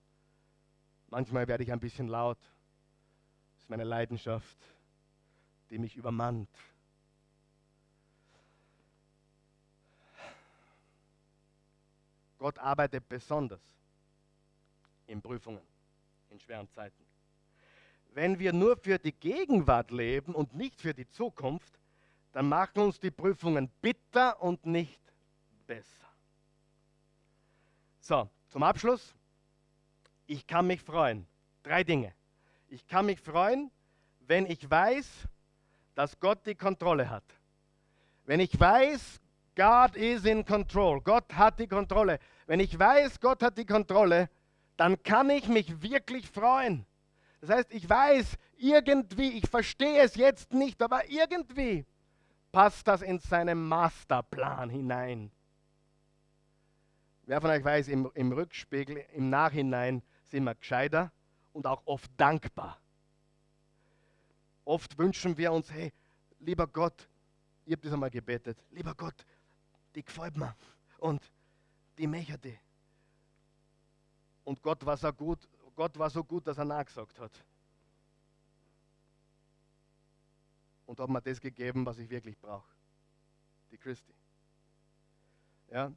Manchmal 1.08 1.48
werde 1.48 1.64
ich 1.64 1.72
ein 1.72 1.80
bisschen 1.80 2.08
laut. 2.08 2.38
Das 3.54 3.62
ist 3.62 3.70
meine 3.70 3.84
Leidenschaft 3.84 4.56
die 5.70 5.78
mich 5.78 5.96
übermannt. 5.96 6.48
Gott 12.38 12.58
arbeitet 12.58 13.08
besonders 13.08 13.60
in 15.06 15.22
Prüfungen, 15.22 15.62
in 16.30 16.40
schweren 16.40 16.68
Zeiten. 16.70 17.04
Wenn 18.12 18.38
wir 18.38 18.52
nur 18.52 18.76
für 18.76 18.98
die 18.98 19.12
Gegenwart 19.12 19.90
leben 19.90 20.34
und 20.34 20.54
nicht 20.54 20.80
für 20.80 20.94
die 20.94 21.08
Zukunft, 21.08 21.78
dann 22.32 22.48
machen 22.48 22.80
uns 22.80 22.98
die 22.98 23.10
Prüfungen 23.10 23.70
bitter 23.80 24.40
und 24.42 24.66
nicht 24.66 25.00
besser. 25.66 26.06
So, 28.00 28.28
zum 28.48 28.62
Abschluss. 28.62 29.14
Ich 30.26 30.46
kann 30.46 30.66
mich 30.66 30.80
freuen. 30.82 31.26
Drei 31.62 31.84
Dinge. 31.84 32.12
Ich 32.68 32.86
kann 32.86 33.06
mich 33.06 33.20
freuen, 33.20 33.70
wenn 34.20 34.46
ich 34.46 34.68
weiß, 34.68 35.28
dass 35.94 36.18
Gott 36.20 36.46
die 36.46 36.54
Kontrolle 36.54 37.10
hat. 37.10 37.24
Wenn 38.24 38.40
ich 38.40 38.58
weiß, 38.58 39.20
God 39.56 39.96
is 39.96 40.24
in 40.24 40.44
control, 40.44 41.00
Gott 41.00 41.32
hat 41.34 41.58
die 41.58 41.66
Kontrolle. 41.66 42.18
Wenn 42.46 42.60
ich 42.60 42.78
weiß, 42.78 43.20
Gott 43.20 43.42
hat 43.42 43.58
die 43.58 43.66
Kontrolle, 43.66 44.30
dann 44.76 45.02
kann 45.02 45.30
ich 45.30 45.48
mich 45.48 45.82
wirklich 45.82 46.28
freuen. 46.28 46.86
Das 47.40 47.50
heißt, 47.50 47.72
ich 47.72 47.88
weiß 47.88 48.36
irgendwie, 48.58 49.38
ich 49.38 49.48
verstehe 49.48 50.02
es 50.02 50.14
jetzt 50.14 50.52
nicht, 50.52 50.82
aber 50.82 51.08
irgendwie 51.08 51.86
passt 52.52 52.86
das 52.86 53.02
in 53.02 53.18
seinen 53.18 53.66
Masterplan 53.66 54.68
hinein. 54.68 55.30
Wer 57.24 57.40
von 57.40 57.50
euch 57.50 57.64
weiß, 57.64 57.88
im, 57.88 58.10
im 58.14 58.32
Rückspiegel, 58.32 59.04
im 59.14 59.30
Nachhinein 59.30 60.02
sind 60.26 60.44
wir 60.44 60.54
gescheiter 60.54 61.12
und 61.52 61.66
auch 61.66 61.82
oft 61.86 62.10
dankbar. 62.16 62.78
Oft 64.64 64.98
wünschen 64.98 65.36
wir 65.38 65.52
uns, 65.52 65.70
hey, 65.70 65.92
lieber 66.40 66.66
Gott, 66.66 67.08
ich 67.64 67.72
habe 67.72 67.82
das 67.82 67.92
einmal 67.92 68.10
gebetet, 68.10 68.58
lieber 68.70 68.94
Gott, 68.94 69.24
die 69.94 70.04
gefällt 70.04 70.36
mir 70.36 70.54
und 70.98 71.22
die 71.98 72.06
möchte. 72.06 72.58
Und 74.44 74.62
Gott 74.62 74.84
war 74.84 74.96
so 74.96 75.12
gut, 75.12 75.38
Gott 75.80 75.98
war 75.98 76.10
so 76.10 76.22
gut, 76.22 76.46
dass 76.46 76.58
er 76.58 76.66
nachgesagt 76.66 77.18
hat. 77.18 77.32
Und 80.84 81.00
hat 81.00 81.08
mir 81.08 81.22
das 81.22 81.40
gegeben, 81.40 81.86
was 81.86 81.96
ich 81.96 82.10
wirklich 82.10 82.38
brauche. 82.38 82.68
Die 83.70 83.78
Christi. 83.78 84.12
Ja, 85.70 85.90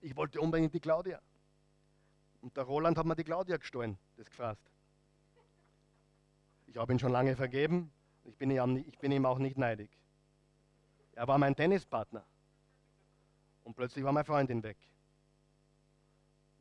ich 0.00 0.16
wollte 0.16 0.40
unbedingt 0.40 0.72
die 0.72 0.80
Claudia. 0.80 1.20
Und 2.40 2.56
der 2.56 2.64
Roland 2.64 2.96
hat 2.96 3.04
mir 3.04 3.14
die 3.14 3.24
Claudia 3.24 3.58
gestohlen, 3.58 3.98
das 4.16 4.30
gefasst. 4.30 4.62
Ich 6.68 6.78
habe 6.78 6.90
ihn 6.90 6.98
schon 6.98 7.12
lange 7.12 7.36
vergeben, 7.36 7.92
ich 8.24 8.34
bin, 8.36 8.50
ihm, 8.50 8.76
ich 8.88 8.98
bin 9.00 9.12
ihm 9.12 9.26
auch 9.26 9.38
nicht 9.38 9.58
neidig. 9.58 9.90
Er 11.12 11.28
war 11.28 11.36
mein 11.36 11.54
Tennispartner. 11.54 12.24
Und 13.64 13.76
plötzlich 13.76 14.02
war 14.02 14.12
meine 14.12 14.24
Freundin 14.24 14.62
weg. 14.62 14.78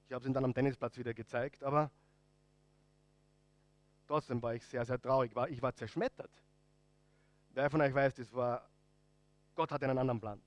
Ich 0.08 0.12
habe 0.12 0.22
es 0.22 0.28
ihm 0.28 0.34
dann 0.34 0.44
am 0.44 0.54
Tennisplatz 0.54 0.98
wieder 0.98 1.14
gezeigt, 1.14 1.64
aber 1.64 1.90
trotzdem 4.10 4.42
war 4.42 4.56
ich 4.56 4.66
sehr, 4.66 4.84
sehr 4.86 5.00
traurig. 5.00 5.32
Ich 5.50 5.62
war 5.62 5.74
zerschmettert. 5.76 6.32
Wer 7.52 7.70
von 7.70 7.80
euch 7.80 7.94
weiß, 7.94 8.16
das 8.16 8.34
war, 8.34 8.68
Gott 9.56 9.72
hat 9.72 9.84
einen 9.84 9.98
anderen 9.98 10.20
Plan. 10.20 10.42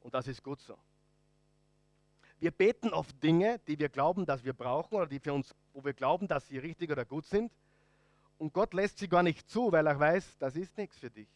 Und 0.00 0.14
das 0.14 0.28
ist 0.28 0.42
gut 0.42 0.60
so. 0.60 0.78
Wir 2.38 2.52
beten 2.52 2.90
oft 2.90 3.20
Dinge, 3.22 3.58
die 3.66 3.78
wir 3.78 3.88
glauben, 3.88 4.24
dass 4.24 4.44
wir 4.44 4.52
brauchen 4.52 4.94
oder 4.94 5.06
die 5.06 5.18
für 5.18 5.32
uns, 5.32 5.52
wo 5.72 5.84
wir 5.84 5.94
glauben, 5.94 6.28
dass 6.28 6.46
sie 6.46 6.58
richtig 6.58 6.90
oder 6.90 7.04
gut 7.04 7.26
sind. 7.26 7.52
Und 8.38 8.52
Gott 8.52 8.72
lässt 8.72 8.98
sie 8.98 9.08
gar 9.08 9.24
nicht 9.24 9.48
zu, 9.50 9.72
weil 9.72 9.86
er 9.86 9.98
weiß, 9.98 10.38
das 10.38 10.54
ist 10.54 10.76
nichts 10.78 10.98
für 10.98 11.10
dich. 11.10 11.28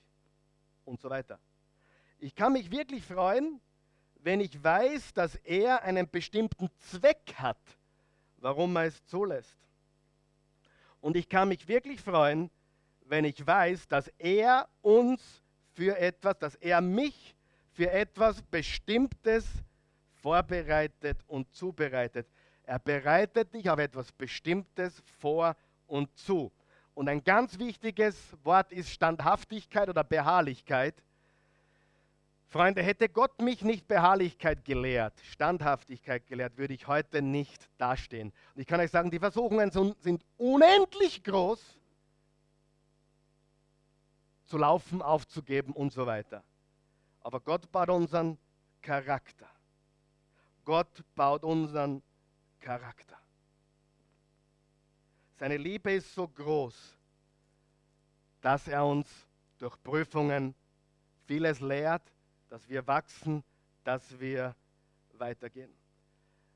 Und 0.84 1.00
so 1.00 1.10
weiter. 1.10 1.40
Ich 2.18 2.34
kann 2.34 2.52
mich 2.52 2.70
wirklich 2.70 3.04
freuen, 3.04 3.60
wenn 4.20 4.40
ich 4.40 4.62
weiß, 4.62 5.14
dass 5.14 5.34
er 5.36 5.82
einen 5.82 6.08
bestimmten 6.08 6.70
Zweck 6.78 7.34
hat, 7.38 7.58
warum 8.38 8.76
er 8.76 8.84
es 8.84 9.04
zulässt. 9.06 9.65
Und 11.00 11.16
ich 11.16 11.28
kann 11.28 11.48
mich 11.48 11.68
wirklich 11.68 12.00
freuen, 12.00 12.50
wenn 13.04 13.24
ich 13.24 13.46
weiß, 13.46 13.88
dass 13.88 14.08
er 14.18 14.68
uns 14.82 15.42
für 15.72 15.96
etwas, 15.98 16.38
dass 16.38 16.54
er 16.56 16.80
mich 16.80 17.36
für 17.72 17.90
etwas 17.90 18.42
Bestimmtes 18.42 19.46
vorbereitet 20.22 21.18
und 21.26 21.54
zubereitet. 21.54 22.26
Er 22.64 22.78
bereitet 22.78 23.54
dich 23.54 23.70
auf 23.70 23.78
etwas 23.78 24.10
Bestimmtes 24.12 25.02
vor 25.20 25.54
und 25.86 26.16
zu. 26.16 26.50
Und 26.94 27.08
ein 27.08 27.22
ganz 27.22 27.58
wichtiges 27.58 28.16
Wort 28.42 28.72
ist 28.72 28.90
Standhaftigkeit 28.90 29.88
oder 29.88 30.02
Beharrlichkeit. 30.02 30.94
Freunde, 32.48 32.82
hätte 32.82 33.08
Gott 33.08 33.40
mich 33.40 33.62
nicht 33.62 33.88
Beharrlichkeit 33.88 34.64
gelehrt, 34.64 35.14
Standhaftigkeit 35.30 36.26
gelehrt, 36.26 36.56
würde 36.56 36.74
ich 36.74 36.86
heute 36.86 37.20
nicht 37.20 37.68
dastehen. 37.76 38.32
Und 38.54 38.60
ich 38.60 38.66
kann 38.66 38.80
euch 38.80 38.90
sagen, 38.90 39.10
die 39.10 39.18
Versuchungen 39.18 39.70
sind 39.70 40.24
unendlich 40.36 41.24
groß, 41.24 41.60
zu 44.44 44.58
laufen, 44.58 45.02
aufzugeben 45.02 45.72
und 45.72 45.92
so 45.92 46.06
weiter. 46.06 46.44
Aber 47.20 47.40
Gott 47.40 47.70
baut 47.72 47.90
unseren 47.90 48.38
Charakter. 48.80 49.48
Gott 50.64 51.02
baut 51.16 51.42
unseren 51.42 52.00
Charakter. 52.60 53.18
Seine 55.38 55.56
Liebe 55.56 55.92
ist 55.92 56.14
so 56.14 56.28
groß, 56.28 56.96
dass 58.40 58.68
er 58.68 58.86
uns 58.86 59.08
durch 59.58 59.76
Prüfungen 59.82 60.54
vieles 61.26 61.60
lehrt, 61.60 62.02
dass 62.48 62.68
wir 62.68 62.86
wachsen, 62.86 63.42
dass 63.84 64.18
wir 64.18 64.54
weitergehen. 65.12 65.72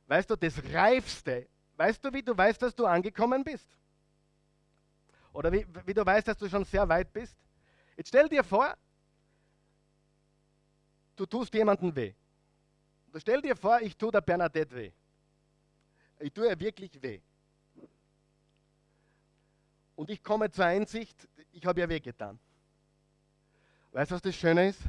Weißt 0.06 0.28
du, 0.30 0.36
das 0.36 0.62
Reifste, 0.72 1.48
weißt 1.76 2.04
du, 2.04 2.12
wie 2.12 2.22
du 2.22 2.36
weißt, 2.36 2.60
dass 2.60 2.74
du 2.74 2.86
angekommen 2.86 3.44
bist? 3.44 3.68
Oder 5.32 5.52
wie, 5.52 5.66
wie 5.86 5.94
du 5.94 6.04
weißt, 6.04 6.26
dass 6.28 6.36
du 6.36 6.48
schon 6.48 6.64
sehr 6.64 6.88
weit 6.88 7.12
bist? 7.12 7.36
Jetzt 7.96 8.08
stell 8.08 8.28
dir 8.28 8.42
vor, 8.42 8.76
du 11.16 11.26
tust 11.26 11.54
jemandem 11.54 11.94
weh. 11.94 12.14
Stell 13.16 13.42
dir 13.42 13.56
vor, 13.56 13.80
ich 13.80 13.96
tue 13.96 14.10
der 14.10 14.20
Bernadette 14.20 14.74
weh. 14.74 14.92
Ich 16.18 16.32
tue 16.32 16.48
ihr 16.48 16.58
wirklich 16.58 17.00
weh. 17.02 17.20
Und 19.96 20.10
ich 20.10 20.22
komme 20.22 20.50
zur 20.50 20.64
Einsicht, 20.64 21.28
ich 21.52 21.64
habe 21.66 21.80
ihr 21.80 21.88
wehgetan. 21.88 22.38
Weißt 23.92 24.10
du, 24.10 24.14
was 24.14 24.22
das 24.22 24.34
Schöne 24.34 24.68
ist? 24.68 24.80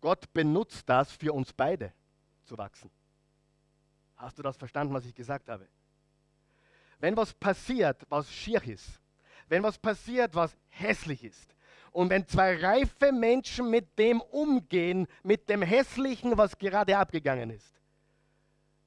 Gott 0.00 0.32
benutzt 0.32 0.88
das 0.88 1.12
für 1.12 1.32
uns 1.32 1.52
beide 1.52 1.92
zu 2.44 2.56
wachsen. 2.56 2.90
Hast 4.16 4.38
du 4.38 4.42
das 4.42 4.56
verstanden, 4.56 4.94
was 4.94 5.04
ich 5.04 5.14
gesagt 5.14 5.48
habe? 5.48 5.68
Wenn 6.98 7.16
was 7.16 7.32
passiert, 7.34 8.04
was 8.08 8.32
schier 8.32 8.62
ist, 8.64 9.00
wenn 9.48 9.62
was 9.62 9.78
passiert, 9.78 10.34
was 10.34 10.56
hässlich 10.68 11.24
ist, 11.24 11.54
und 11.92 12.10
wenn 12.10 12.26
zwei 12.28 12.56
reife 12.56 13.12
Menschen 13.12 13.70
mit 13.70 13.98
dem 13.98 14.20
umgehen, 14.20 15.06
mit 15.22 15.48
dem 15.48 15.62
Hässlichen, 15.62 16.36
was 16.36 16.58
gerade 16.58 16.96
abgegangen 16.96 17.50
ist, 17.50 17.74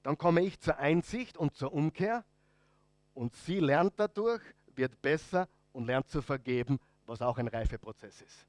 dann 0.04 0.18
komme 0.18 0.42
ich 0.44 0.60
zur 0.60 0.78
Einsicht 0.78 1.38
und 1.38 1.56
zur 1.56 1.74
Umkehr 1.74 2.24
und 3.14 3.36
sie 3.36 3.60
lernt 3.60 3.94
dadurch, 3.98 4.42
wird 4.76 5.02
besser 5.02 5.48
und 5.74 5.86
lernt 5.86 6.10
zu 6.10 6.22
vergeben, 6.22 6.80
was 7.06 7.22
auch 7.22 7.38
ein 7.38 7.48
Reifeprozess 7.48 8.22
ist. 8.22 8.48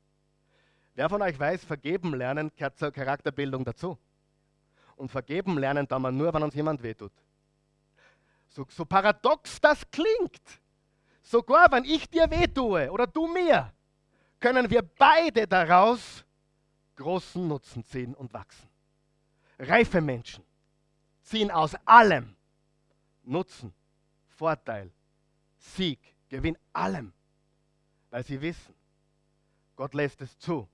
Wer 0.94 1.08
von 1.08 1.22
euch 1.22 1.38
weiß, 1.38 1.64
vergeben 1.64 2.14
lernen 2.14 2.50
gehört 2.54 2.78
zur 2.78 2.92
Charakterbildung 2.92 3.64
dazu. 3.64 3.98
Und 4.96 5.10
vergeben 5.10 5.58
lernen 5.58 5.88
kann 5.88 6.02
man 6.02 6.16
nur, 6.16 6.32
wenn 6.34 6.42
uns 6.42 6.54
jemand 6.54 6.82
wehtut. 6.82 7.12
So, 8.48 8.66
so 8.68 8.84
paradox 8.84 9.60
das 9.60 9.90
klingt, 9.90 10.42
sogar 11.22 11.72
wenn 11.72 11.84
ich 11.84 12.08
dir 12.10 12.30
wehtue 12.30 12.90
oder 12.90 13.06
du 13.06 13.26
mir, 13.26 13.72
können 14.38 14.68
wir 14.68 14.82
beide 14.82 15.46
daraus 15.46 16.24
großen 16.96 17.48
Nutzen 17.48 17.82
ziehen 17.84 18.14
und 18.14 18.34
wachsen. 18.34 18.68
Reife 19.58 20.02
Menschen 20.02 20.44
ziehen 21.22 21.50
aus 21.50 21.74
allem 21.86 22.36
Nutzen, 23.22 23.72
Vorteil, 24.28 24.92
Sieg, 25.56 26.00
Gewinn, 26.28 26.58
allem, 26.72 27.12
weil 28.10 28.24
sie 28.24 28.40
wissen, 28.40 28.74
Gott 29.76 29.94
lässt 29.94 30.20
es 30.20 30.36
zu, 30.38 30.68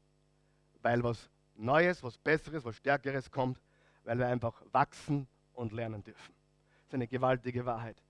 weil 0.88 1.04
was 1.04 1.28
Neues, 1.54 2.02
was 2.02 2.16
Besseres, 2.16 2.64
was 2.64 2.76
Stärkeres 2.76 3.30
kommt, 3.30 3.60
weil 4.04 4.18
wir 4.18 4.26
einfach 4.26 4.62
wachsen 4.72 5.28
und 5.52 5.72
lernen 5.72 6.02
dürfen. 6.02 6.34
Das 6.78 6.88
ist 6.88 6.94
eine 6.94 7.06
gewaltige 7.06 7.66
Wahrheit. 7.66 8.02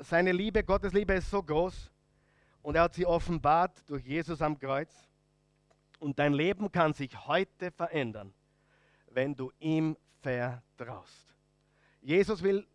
Seine 0.00 0.32
Liebe, 0.32 0.64
Gottes 0.64 0.92
Liebe 0.92 1.14
ist 1.14 1.30
so 1.30 1.40
groß 1.40 1.92
und 2.62 2.74
er 2.74 2.82
hat 2.82 2.94
sie 2.94 3.06
offenbart 3.06 3.88
durch 3.88 4.04
Jesus 4.04 4.42
am 4.42 4.58
Kreuz. 4.58 4.92
Und 6.00 6.18
dein 6.18 6.32
Leben 6.32 6.72
kann 6.72 6.92
sich 6.92 7.16
heute 7.28 7.70
verändern, 7.70 8.34
wenn 9.06 9.36
du 9.36 9.52
ihm 9.60 9.96
vertraust. 10.22 11.32
Jesus 12.00 12.42
will 12.42 12.66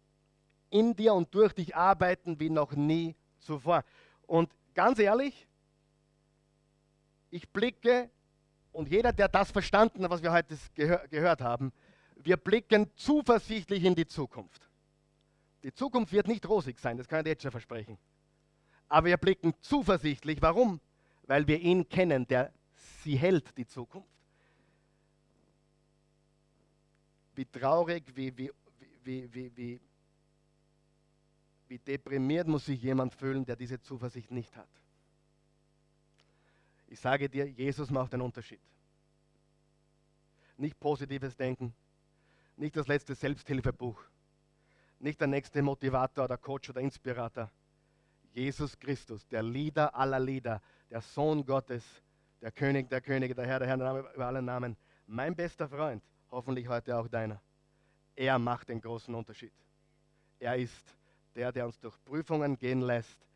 in 0.70 0.96
dir 0.96 1.14
und 1.14 1.34
durch 1.36 1.52
dich 1.52 1.76
arbeiten 1.76 2.40
wie 2.40 2.50
noch 2.50 2.72
nie 2.72 3.14
zuvor. 3.40 3.84
Und 4.26 4.50
ganz 4.74 5.00
ehrlich, 5.00 5.50
ich 7.30 7.50
blicke, 7.50 8.10
und 8.78 8.90
jeder, 8.90 9.12
der 9.12 9.28
das 9.28 9.50
verstanden 9.50 10.04
hat, 10.04 10.12
was 10.12 10.22
wir 10.22 10.32
heute 10.32 10.56
gehör 10.76 11.08
gehört 11.08 11.42
haben, 11.42 11.74
wir 12.16 12.38
blicken 12.38 12.92
zuversichtlich 12.96 13.84
in 13.84 13.96
die 13.96 14.06
Zukunft. 14.06 14.70
Die 15.64 15.74
Zukunft 15.74 16.14
wird 16.14 16.28
nicht 16.28 16.48
rosig 16.48 16.78
sein, 16.80 16.96
das 16.96 17.08
kann 17.08 17.22
ich 17.22 17.30
jetzt 17.30 17.42
schon 17.42 17.50
versprechen. 17.50 17.98
Aber 18.88 19.08
wir 19.08 19.18
blicken 19.18 19.56
zuversichtlich. 19.62 20.44
Warum? 20.44 20.80
Weil 21.24 21.48
wir 21.48 21.60
ihn 21.60 21.90
kennen, 21.90 22.28
der 22.28 22.54
sie 23.04 23.18
hält, 23.18 23.58
die 23.58 23.66
Zukunft. 23.66 24.08
Wie 27.34 27.46
traurig, 27.46 28.04
wie, 28.16 28.38
wie, 28.38 28.52
wie, 29.04 29.34
wie, 29.34 29.58
wie, 29.58 29.82
wie 31.68 31.80
deprimiert 31.80 32.48
muss 32.48 32.68
sich 32.68 32.82
jemand 32.84 33.16
fühlen, 33.16 33.44
der 33.44 33.56
diese 33.56 33.82
Zuversicht 33.82 34.30
nicht 34.30 34.56
hat. 34.56 34.70
Ich 36.88 37.00
sage 37.00 37.30
dir, 37.30 37.46
Jesus 37.46 37.90
macht 37.92 38.14
einen 38.14 38.24
Unterschied. 38.24 38.62
Nicht 40.58 40.80
positives 40.80 41.36
Denken, 41.36 41.74
nicht 42.56 42.76
das 42.76 42.88
letzte 42.88 43.14
Selbsthilfebuch, 43.14 44.02
nicht 45.00 45.20
der 45.20 45.28
nächste 45.28 45.62
Motivator 45.62 46.26
oder 46.26 46.38
Coach 46.38 46.70
oder 46.70 46.82
Inspirator. 46.82 47.52
Jesus 48.34 48.78
Christus, 48.80 49.28
der 49.28 49.44
Lieder 49.44 49.96
aller 49.96 50.20
Lieder, 50.20 50.62
der 50.90 51.02
Sohn 51.02 51.46
Gottes, 51.46 51.84
der 52.42 52.52
König 52.52 52.90
der 52.90 53.02
Könige, 53.02 53.36
der 53.36 53.46
Herr 53.46 53.60
der 53.60 53.68
Herren 53.68 54.06
über 54.14 54.26
alle 54.26 54.42
Namen, 54.42 54.78
mein 55.06 55.36
bester 55.36 55.68
Freund, 55.68 56.04
hoffentlich 56.32 56.68
heute 56.68 56.98
auch 56.98 57.08
deiner. 57.08 57.42
Er 58.16 58.40
macht 58.40 58.70
den 58.70 58.82
großen 58.82 59.14
Unterschied. 59.14 59.54
Er 60.40 60.56
ist 60.56 60.96
der, 61.36 61.52
der 61.52 61.66
uns 61.66 61.80
durch 61.80 61.96
Prüfungen 62.04 62.58
gehen 62.58 62.82
lässt, 62.82 63.28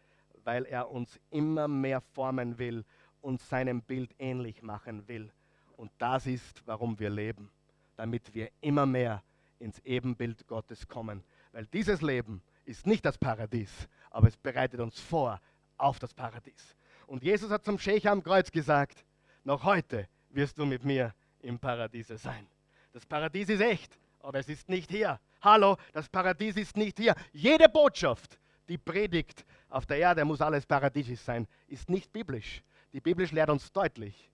weil 0.44 0.66
er 0.66 0.90
uns 0.90 1.20
immer 1.30 1.68
mehr 1.68 2.02
formen 2.02 2.58
will 2.58 2.84
und 3.22 3.42
seinem 3.42 3.82
Bild 3.82 4.14
ähnlich 4.20 4.62
machen 4.62 5.08
will. 5.08 5.32
Und 5.78 5.92
das 5.98 6.28
ist, 6.28 6.62
warum 6.66 7.00
wir 7.00 7.10
leben, 7.10 7.50
damit 7.96 8.34
wir 8.34 8.50
immer 8.62 8.86
mehr 8.86 9.24
ins 9.60 9.80
Ebenbild 9.80 10.48
Gottes 10.48 10.88
kommen. 10.88 11.24
Weil 11.52 11.66
dieses 11.68 12.02
Leben 12.02 12.42
ist 12.66 12.86
nicht 12.86 13.06
das 13.06 13.18
Paradies, 13.18 13.88
aber 14.10 14.28
es 14.28 14.38
bereitet 14.38 14.80
uns 14.80 15.00
vor 15.00 15.40
auf 15.78 16.00
das 16.00 16.14
Paradies. 16.14 16.76
Und 17.08 17.24
Jesus 17.24 17.52
hat 17.52 17.66
zum 17.66 17.78
Scheich 17.78 18.08
am 18.08 18.24
Kreuz 18.24 18.52
gesagt, 18.52 19.04
noch 19.44 19.64
heute 19.64 20.08
wirst 20.30 20.58
du 20.58 20.66
mit 20.66 20.84
mir 20.84 21.14
im 21.42 21.60
Paradiese 21.60 22.18
sein. 22.18 22.48
Das 22.94 23.06
Paradies 23.06 23.50
ist 23.50 23.62
echt, 23.62 23.98
aber 24.20 24.40
es 24.40 24.48
ist 24.48 24.70
nicht 24.70 24.92
hier. 24.92 25.20
Hallo, 25.42 25.78
das 25.94 26.08
Paradies 26.08 26.56
ist 26.58 26.78
nicht 26.78 27.00
hier. 27.00 27.16
Jede 27.34 27.68
Botschaft, 27.68 28.40
die 28.68 28.78
predigt 28.78 29.46
auf 29.70 29.86
der 29.86 29.98
Erde, 29.98 30.24
muss 30.24 30.42
alles 30.42 30.66
paradiesisch 30.66 31.22
sein, 31.22 31.48
ist 31.68 31.90
nicht 31.90 32.12
biblisch. 32.12 32.62
Die 32.94 33.02
Bibel 33.02 33.26
lehrt 33.32 33.50
uns 33.50 33.72
deutlich, 33.72 34.30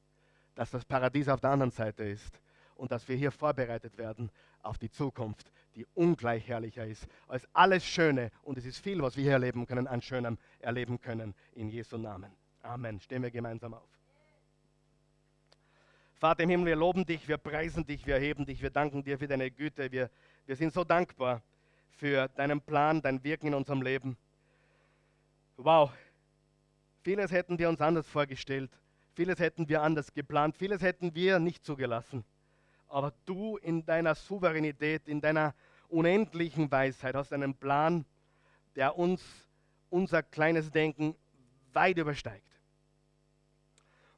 dass 0.56 0.72
das 0.72 0.84
Paradies 0.84 1.30
auf 1.30 1.40
der 1.40 1.52
anderen 1.52 1.72
Seite 1.72 2.04
ist 2.04 2.40
und 2.76 2.92
dass 2.92 3.08
wir 3.08 3.16
hier 3.16 3.32
vorbereitet 3.32 3.98
werden 3.98 4.32
auf 4.64 4.78
die 4.78 4.90
Zukunft, 4.90 5.52
die 5.76 5.86
ungleich 5.94 6.48
herrlicher 6.48 6.86
ist 6.86 7.08
als 7.28 7.48
alles 7.54 7.86
Schöne. 7.86 8.32
Und 8.44 8.58
es 8.58 8.66
ist 8.66 8.80
viel, 8.80 9.02
was 9.02 9.16
wir 9.16 9.24
hier 9.24 9.34
erleben 9.34 9.66
können, 9.66 9.88
an 9.88 10.02
Schönem 10.02 10.38
erleben 10.60 11.00
können. 11.00 11.36
In 11.54 11.70
Jesu 11.70 11.98
Namen. 11.98 12.32
Amen. 12.64 13.00
Stehen 13.00 13.22
wir 13.22 13.32
gemeinsam 13.32 13.76
auf. 13.76 13.88
Vater 16.16 16.44
im 16.44 16.50
Himmel, 16.50 16.68
wir 16.68 16.76
loben 16.76 17.06
dich, 17.06 17.28
wir 17.28 17.38
preisen 17.38 17.86
dich, 17.86 18.08
wir 18.08 18.16
erheben 18.16 18.44
dich, 18.44 18.60
wir 18.64 18.72
danken 18.72 19.04
dir 19.04 19.20
für 19.20 19.28
deine 19.28 19.52
Güte. 19.52 19.92
Wir, 19.92 20.10
wir 20.48 20.56
sind 20.56 20.74
so 20.74 20.84
dankbar 20.84 21.44
für 21.92 22.28
deinen 22.30 22.60
Plan, 22.60 23.02
dein 23.02 23.24
Wirken 23.24 23.48
in 23.48 23.54
unserem 23.54 23.84
Leben. 23.84 24.18
Wow, 25.58 25.92
vieles 27.08 27.32
hätten 27.32 27.58
wir 27.58 27.70
uns 27.70 27.80
anders 27.80 28.06
vorgestellt, 28.06 28.70
vieles 29.14 29.40
hätten 29.40 29.70
wir 29.70 29.82
anders 29.82 30.14
geplant, 30.14 30.58
vieles 30.58 30.82
hätten 30.82 31.16
wir 31.16 31.40
nicht 31.40 31.64
zugelassen. 31.64 32.26
Aber 32.90 33.14
du 33.24 33.56
in 33.56 33.86
deiner 33.86 34.14
Souveränität, 34.14 35.08
in 35.08 35.22
deiner 35.22 35.56
unendlichen 35.88 36.70
Weisheit 36.70 37.16
hast 37.16 37.32
einen 37.32 37.56
Plan, 37.56 38.04
der 38.76 38.98
uns, 38.98 39.24
unser 39.90 40.22
kleines 40.22 40.70
Denken 40.70 41.16
weit 41.72 41.98
übersteigt. 41.98 42.44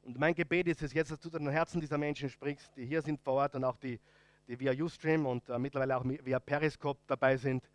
Und 0.02 0.18
mein 0.18 0.34
Gebet 0.34 0.66
ist 0.66 0.82
es 0.82 0.92
jetzt, 0.92 1.12
dass 1.12 1.20
du 1.20 1.30
zu 1.30 1.38
den 1.38 1.48
Herzen 1.48 1.80
dieser 1.80 1.96
Menschen 1.96 2.28
sprichst, 2.28 2.76
die 2.76 2.86
hier 2.86 3.02
sind 3.02 3.20
vor 3.20 3.34
Ort 3.34 3.54
und 3.54 3.62
auch 3.62 3.76
die, 3.76 4.00
die 4.48 4.58
via 4.58 4.72
Ustream 4.72 5.26
und 5.26 5.48
äh, 5.48 5.60
mittlerweile 5.60 5.96
auch 5.96 6.04
via 6.04 6.40
Periscope 6.40 6.98
dabei 7.06 7.36
sind, 7.36 7.70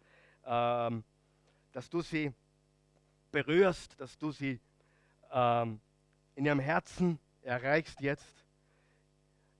ähm, 0.45 1.05
dass 1.72 1.89
du 1.89 2.01
sie 2.01 2.34
berührst, 3.32 3.97
dass 3.97 4.18
du 4.18 4.34
sie 4.34 4.59
ähm, 5.36 5.82
in 6.34 6.46
ihrem 6.46 6.60
Herzen 6.60 7.20
erreichst 7.42 8.00
jetzt. 8.02 8.44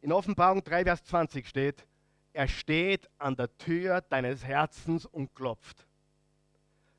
In 0.02 0.12
Offenbarung 0.12 0.64
3, 0.64 0.86
Vers 0.86 1.04
20 1.04 1.48
steht, 1.48 1.86
er 2.34 2.48
steht 2.48 3.10
an 3.18 3.36
der 3.36 3.56
Tür 3.58 4.02
deines 4.02 4.44
Herzens 4.44 5.06
und 5.06 5.36
klopft. 5.36 5.88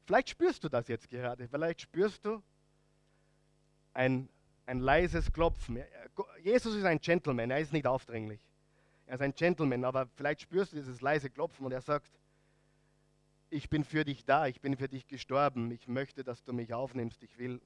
Vielleicht 0.05 0.31
spürst 0.31 0.63
du 0.63 0.69
das 0.69 0.89
jetzt 0.89 1.11
gerade. 1.11 1.49
Vielleicht 1.49 1.83
spürst 1.83 2.25
du 2.25 2.43
ein, 3.93 4.29
ein 4.67 4.79
leises 4.79 5.33
Klopfen. 5.33 5.83
Jesus 6.43 6.75
ist 6.75 6.85
ein 6.85 7.01
Gentleman, 7.01 7.51
er 7.51 7.61
ist 7.61 7.73
nicht 7.73 7.87
aufdringlich. 7.87 8.41
Er 9.07 9.15
ist 9.15 9.23
ein 9.23 9.35
Gentleman, 9.35 9.85
aber 9.85 10.07
vielleicht 10.15 10.43
spürst 10.43 10.73
du 10.73 10.77
dieses 10.77 11.01
leise 11.01 11.31
Klopfen 11.31 11.65
und 11.65 11.73
er 11.73 11.81
sagt, 11.81 12.11
ich 13.51 13.71
bin 13.71 13.85
für 13.85 14.05
dich 14.05 14.25
da, 14.25 14.47
ich 14.47 14.61
bin 14.61 14.77
für 14.77 14.89
dich 14.89 15.07
gestorben, 15.07 15.71
ich 15.71 15.87
möchte, 15.87 16.25
dass 16.25 16.43
du 16.45 16.53
mich 16.53 16.75
aufnimmst, 16.75 17.23
ich 17.23 17.39
will 17.39 17.61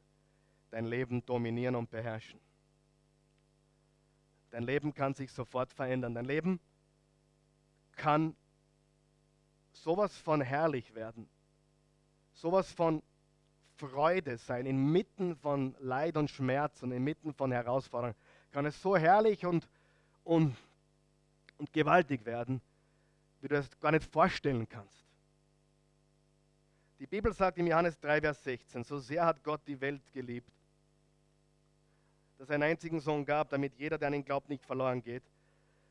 dein 0.71 0.87
Leben 0.87 1.25
dominieren 1.27 1.75
und 1.75 1.91
beherrschen. 1.91 2.41
Dein 4.51 4.65
Leben 4.65 4.95
kann 4.95 5.15
sich 5.15 5.33
sofort 5.33 5.73
verändern. 5.73 6.15
Dein 6.15 6.25
Leben 6.25 6.61
kann 7.97 8.35
sowas 9.73 10.17
von 10.17 10.41
herrlich 10.41 10.95
werden, 10.95 11.29
sowas 12.35 12.71
von 12.73 13.03
Freude 13.77 14.37
sein, 14.37 14.67
inmitten 14.67 15.37
von 15.37 15.75
Leid 15.79 16.17
und 16.17 16.31
Schmerz 16.31 16.83
und 16.83 16.93
inmitten 16.93 17.33
von 17.33 17.53
Herausforderungen, 17.53 18.17
kann 18.51 18.67
es 18.67 18.81
so 18.83 18.97
herrlich 18.97 19.47
und, 19.47 19.69
und, 20.25 20.57
und 21.59 21.73
gewaltig 21.73 22.25
werden, 22.27 22.61
wie 23.41 23.49
du 23.49 23.57
es 23.57 23.79
gar 23.81 23.93
nicht 23.93 24.11
vorstellen 24.13 24.69
kannst. 24.69 25.07
Die 26.99 27.07
Bibel 27.07 27.33
sagt 27.33 27.57
im 27.57 27.67
Johannes 27.67 27.99
3, 28.01 28.21
Vers 28.21 28.45
16, 28.45 28.85
so 28.85 28.99
sehr 28.99 29.25
hat 29.25 29.43
Gott 29.43 29.63
die 29.67 29.81
Welt 29.81 30.03
geliebt, 30.13 30.51
dass 32.41 32.49
er 32.49 32.55
einen 32.55 32.63
einzigen 32.63 33.01
Sohn 33.01 33.27
gab, 33.27 33.51
damit 33.51 33.75
jeder, 33.77 33.99
der 33.99 34.09
an 34.09 34.15
ihn 34.15 34.25
glaubt, 34.25 34.49
nicht 34.49 34.65
verloren 34.65 35.03
geht, 35.03 35.23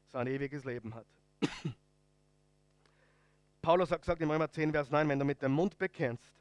sondern 0.08 0.30
ein 0.30 0.34
ewiges 0.34 0.64
Leben 0.64 0.96
hat. 0.96 1.06
Paulus 3.62 3.92
hat 3.92 4.02
gesagt 4.02 4.20
im 4.20 4.32
Römer 4.32 4.50
10, 4.50 4.72
Vers 4.72 4.90
9, 4.90 5.08
wenn 5.10 5.20
du 5.20 5.26
mit 5.26 5.44
dem 5.44 5.52
Mund 5.52 5.78
bekennst, 5.78 6.34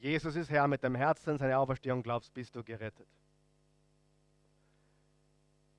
Jesus 0.00 0.34
ist 0.34 0.50
Herr, 0.50 0.66
mit 0.66 0.82
dem 0.82 0.96
Herzen 0.96 1.38
seine 1.38 1.56
Auferstehung 1.56 2.02
glaubst, 2.02 2.34
bist 2.34 2.56
du 2.56 2.64
gerettet. 2.64 3.06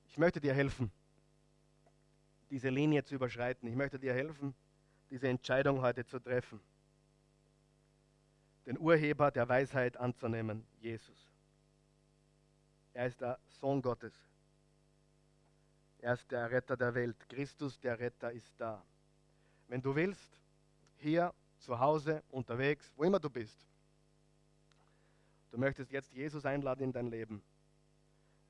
Ich 0.08 0.16
möchte 0.16 0.40
dir 0.40 0.54
helfen, 0.54 0.90
diese 2.48 2.70
Linie 2.70 3.04
zu 3.04 3.14
überschreiten. 3.14 3.68
Ich 3.68 3.76
möchte 3.76 3.98
dir 3.98 4.14
helfen, 4.14 4.54
diese 5.10 5.28
Entscheidung 5.28 5.82
heute 5.82 6.06
zu 6.06 6.18
treffen. 6.18 6.62
Den 8.64 8.78
Urheber 8.78 9.30
der 9.30 9.46
Weisheit 9.50 9.98
anzunehmen, 9.98 10.64
Jesus. 10.80 11.29
Er 13.00 13.06
ist 13.06 13.18
der 13.22 13.38
Sohn 13.48 13.80
Gottes. 13.80 14.12
Er 16.00 16.12
ist 16.12 16.30
der 16.30 16.50
Retter 16.50 16.76
der 16.76 16.94
Welt. 16.94 17.16
Christus, 17.30 17.80
der 17.80 17.98
Retter, 17.98 18.30
ist 18.30 18.52
da. 18.58 18.84
Wenn 19.68 19.80
du 19.80 19.94
willst, 19.94 20.38
hier, 20.98 21.32
zu 21.60 21.78
Hause, 21.78 22.22
unterwegs, 22.28 22.92
wo 22.96 23.04
immer 23.04 23.18
du 23.18 23.30
bist, 23.30 23.56
du 25.50 25.56
möchtest 25.56 25.90
jetzt 25.90 26.12
Jesus 26.12 26.44
einladen 26.44 26.82
in 26.82 26.92
dein 26.92 27.06
Leben. 27.06 27.42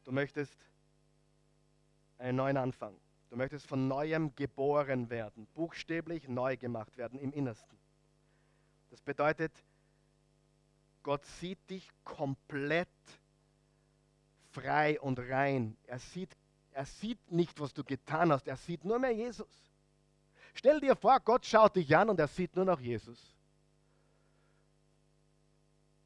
Du 0.02 0.10
möchtest 0.10 0.58
einen 2.18 2.36
neuen 2.36 2.56
Anfang. 2.56 2.96
Du 3.28 3.36
möchtest 3.36 3.68
von 3.68 3.86
neuem 3.86 4.34
geboren 4.34 5.10
werden, 5.10 5.46
buchstäblich 5.54 6.26
neu 6.26 6.56
gemacht 6.56 6.96
werden 6.96 7.20
im 7.20 7.32
Innersten. 7.32 7.78
Das 8.90 9.00
bedeutet, 9.00 9.52
Gott 11.04 11.24
sieht 11.24 11.70
dich 11.70 11.88
komplett 12.02 12.88
frei 14.50 15.00
und 15.00 15.18
rein. 15.18 15.76
Er 15.86 15.98
sieht, 15.98 16.36
er 16.72 16.86
sieht 16.86 17.30
nicht, 17.30 17.58
was 17.60 17.72
du 17.72 17.84
getan 17.84 18.32
hast, 18.32 18.46
er 18.46 18.56
sieht 18.56 18.84
nur 18.84 18.98
mehr 18.98 19.12
Jesus. 19.12 19.70
Stell 20.54 20.80
dir 20.80 20.96
vor, 20.96 21.20
Gott 21.20 21.46
schaut 21.46 21.76
dich 21.76 21.96
an 21.96 22.10
und 22.10 22.18
er 22.18 22.28
sieht 22.28 22.56
nur 22.56 22.64
noch 22.64 22.80
Jesus. 22.80 23.34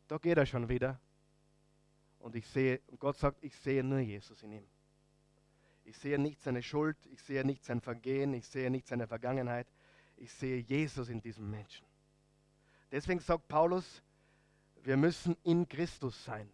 Da 0.08 0.18
geht 0.18 0.36
er 0.36 0.46
schon 0.46 0.68
wieder. 0.68 1.00
Und 2.18 2.36
ich 2.36 2.46
sehe, 2.46 2.80
und 2.88 3.00
Gott 3.00 3.16
sagt, 3.18 3.42
ich 3.42 3.54
sehe 3.56 3.82
nur 3.82 3.98
Jesus 3.98 4.42
in 4.42 4.52
ihm. 4.52 4.66
Ich 5.84 5.96
sehe 5.98 6.18
nicht 6.18 6.42
seine 6.42 6.62
Schuld, 6.62 6.96
ich 7.10 7.20
sehe 7.22 7.44
nicht 7.44 7.64
sein 7.64 7.80
Vergehen, 7.80 8.32
ich 8.32 8.46
sehe 8.46 8.70
nicht 8.70 8.86
seine 8.86 9.06
Vergangenheit. 9.06 9.66
Ich 10.16 10.32
sehe 10.32 10.58
Jesus 10.58 11.08
in 11.08 11.20
diesem 11.20 11.50
Menschen. 11.50 11.86
Deswegen 12.90 13.20
sagt 13.20 13.48
Paulus, 13.48 14.02
wir 14.82 14.96
müssen 14.96 15.36
in 15.42 15.68
Christus 15.68 16.24
sein. 16.24 16.48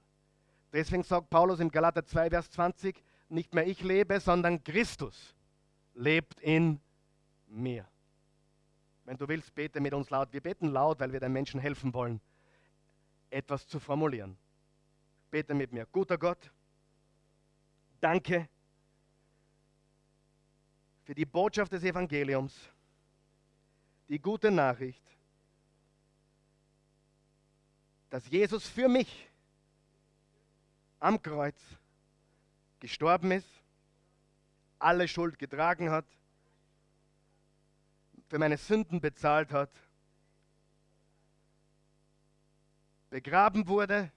Deswegen 0.73 1.03
sagt 1.03 1.31
Paulus 1.31 1.61
im 1.61 1.71
Galater 1.71 2.05
2, 2.05 2.31
Vers 2.31 2.51
20, 2.53 3.03
nicht 3.29 3.55
mehr 3.55 3.66
ich 3.66 3.83
lebe, 3.83 4.21
sondern 4.21 4.62
Christus 4.62 5.35
lebt 5.95 6.41
in 6.41 6.81
mir. 7.47 7.87
Wenn 9.05 9.16
du 9.16 9.27
willst, 9.27 9.55
bete 9.55 9.81
mit 9.81 9.93
uns 9.93 10.11
laut. 10.11 10.33
Wir 10.33 10.41
beten 10.41 10.68
laut, 10.68 11.01
weil 11.01 11.12
wir 11.12 11.21
den 11.21 11.33
Menschen 11.33 11.59
helfen 11.59 11.93
wollen, 11.95 12.21
etwas 13.31 13.66
zu 13.66 13.81
formulieren. 13.81 14.37
Bete 15.31 15.55
mit 15.55 15.73
mir. 15.73 15.87
Guter 15.87 16.18
Gott, 16.18 16.53
danke 18.01 18.49
für 21.05 21.14
die 21.14 21.25
Botschaft 21.25 21.73
des 21.73 21.83
Evangeliums, 21.83 22.55
die 24.09 24.21
gute 24.21 24.51
Nachricht, 24.51 25.03
dass 28.11 28.29
Jesus 28.29 28.68
für 28.68 28.89
mich 28.89 29.30
am 31.01 31.20
Kreuz 31.20 31.59
gestorben 32.78 33.32
ist, 33.32 33.48
alle 34.78 35.09
Schuld 35.09 35.38
getragen 35.38 35.90
hat, 35.90 36.07
für 38.28 38.38
meine 38.38 38.57
Sünden 38.57 39.01
bezahlt 39.01 39.51
hat, 39.51 39.72
begraben 43.11 43.66
wurde 43.66 44.12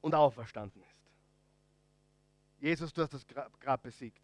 und 0.00 0.14
auferstanden 0.14 0.82
ist. 0.82 1.00
Jesus, 2.60 2.92
du 2.92 3.02
hast 3.02 3.12
das 3.12 3.26
Grab 3.26 3.82
besiegt. 3.82 4.22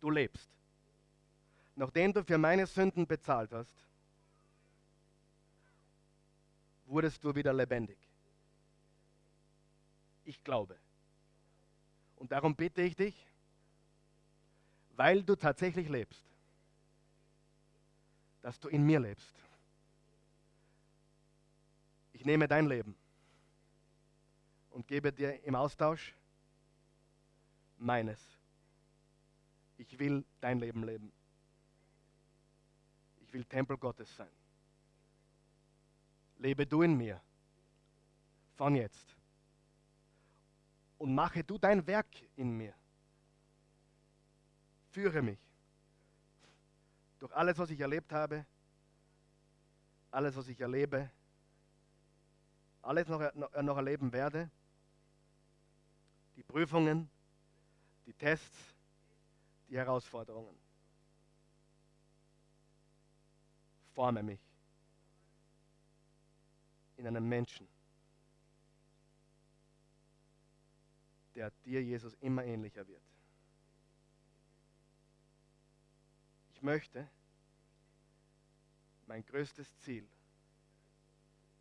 Du 0.00 0.10
lebst. 0.10 0.48
Nachdem 1.74 2.12
du 2.12 2.24
für 2.24 2.38
meine 2.38 2.66
Sünden 2.66 3.06
bezahlt 3.06 3.52
hast, 3.52 3.74
wurdest 6.86 7.22
du 7.24 7.34
wieder 7.34 7.52
lebendig. 7.52 8.01
Ich 10.24 10.42
glaube. 10.44 10.78
Und 12.16 12.30
darum 12.30 12.54
bitte 12.54 12.82
ich 12.82 12.94
dich, 12.94 13.26
weil 14.96 15.22
du 15.22 15.34
tatsächlich 15.34 15.88
lebst, 15.88 16.22
dass 18.42 18.60
du 18.60 18.68
in 18.68 18.84
mir 18.84 19.00
lebst. 19.00 19.34
Ich 22.12 22.24
nehme 22.24 22.46
dein 22.46 22.66
Leben 22.66 22.94
und 24.70 24.86
gebe 24.86 25.12
dir 25.12 25.42
im 25.44 25.54
Austausch 25.54 26.14
meines. 27.78 28.20
Ich 29.78 29.98
will 29.98 30.24
dein 30.40 30.60
Leben 30.60 30.84
leben. 30.84 31.12
Ich 33.22 33.32
will 33.32 33.44
Tempel 33.44 33.76
Gottes 33.76 34.14
sein. 34.14 34.30
Lebe 36.38 36.66
du 36.66 36.82
in 36.82 36.96
mir. 36.96 37.20
Von 38.56 38.76
jetzt. 38.76 39.16
Und 41.02 41.16
mache 41.16 41.42
du 41.42 41.58
dein 41.58 41.84
Werk 41.88 42.06
in 42.36 42.56
mir. 42.56 42.72
Führe 44.92 45.20
mich. 45.20 45.40
Durch 47.18 47.34
alles, 47.34 47.58
was 47.58 47.70
ich 47.70 47.80
erlebt 47.80 48.12
habe, 48.12 48.46
alles, 50.12 50.36
was 50.36 50.46
ich 50.46 50.60
erlebe, 50.60 51.10
alles 52.82 53.08
noch, 53.08 53.20
noch 53.34 53.76
erleben 53.76 54.12
werde, 54.12 54.48
die 56.36 56.44
Prüfungen, 56.44 57.10
die 58.06 58.14
Tests, 58.14 58.76
die 59.68 59.76
Herausforderungen. 59.76 60.56
Forme 63.92 64.22
mich 64.22 64.40
in 66.96 67.08
einem 67.08 67.28
Menschen, 67.28 67.66
der 71.34 71.50
dir, 71.64 71.82
Jesus, 71.82 72.14
immer 72.20 72.44
ähnlicher 72.44 72.86
wird. 72.86 73.02
Ich 76.54 76.62
möchte 76.62 77.08
mein 79.06 79.24
größtes 79.26 79.78
Ziel 79.80 80.06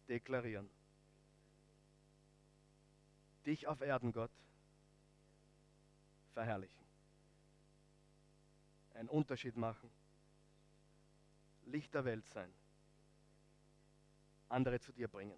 deklarieren. 0.07 0.69
Dich 3.45 3.65
auf 3.67 3.81
Erden, 3.81 4.11
Gott, 4.11 4.31
verherrlichen. 6.33 6.85
Einen 8.93 9.09
Unterschied 9.09 9.57
machen. 9.57 9.89
Licht 11.65 11.93
der 11.93 12.05
Welt 12.05 12.27
sein. 12.27 12.53
Andere 14.49 14.79
zu 14.79 14.91
dir 14.91 15.07
bringen. 15.07 15.37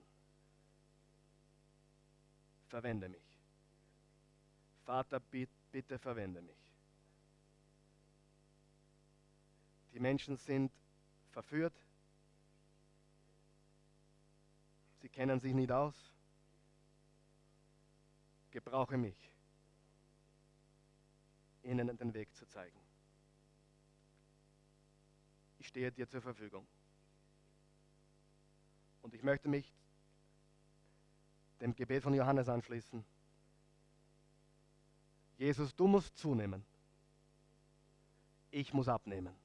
Verwende 2.68 3.08
mich. 3.08 3.33
Vater, 4.86 5.20
bitte 5.20 5.98
verwende 5.98 6.42
mich. 6.42 6.74
Die 9.94 10.00
Menschen 10.00 10.38
sind 10.38 10.72
verführt. 11.32 11.74
Sie 15.02 15.10
kennen 15.10 15.40
sich 15.40 15.54
nicht 15.54 15.72
aus. 15.72 16.12
Gebrauche 18.52 18.98
mich 18.98 19.34
ihnen 21.64 21.96
den 21.98 22.14
Weg 22.14 22.34
zu 22.36 22.46
zeigen. 22.46 22.80
Ich 25.60 25.68
stehe 25.68 25.92
dir 25.92 26.08
zur 26.08 26.22
Verfügung. 26.22 26.68
Und 29.02 29.14
ich 29.14 29.24
möchte 29.24 29.48
mich 29.48 29.74
dem 31.62 31.74
Gebet 31.76 32.04
von 32.04 32.14
Johannes 32.14 32.50
anschließen. 32.50 33.06
Jesus, 35.44 35.76
du 35.76 35.88
musst 35.88 36.18
zunehmen. 36.18 36.64
Ich 38.50 38.74
muss 38.74 38.88
abnehmen. 38.88 39.36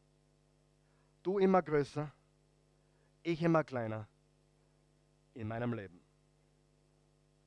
Du 1.24 1.40
immer 1.40 1.60
größer, 1.60 2.12
ich 3.24 3.42
immer 3.42 3.64
kleiner 3.64 4.06
in 5.34 5.48
meinem 5.48 5.72
Leben. 5.72 6.00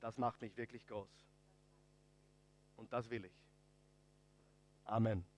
Das 0.02 0.18
macht 0.18 0.41
mich 0.41 0.58
wirklich 0.58 0.86
groß. 0.86 1.08
Und 2.76 2.91
das 2.91 3.10
will 3.10 3.24
ich. 3.24 3.41
Amen. 4.84 5.31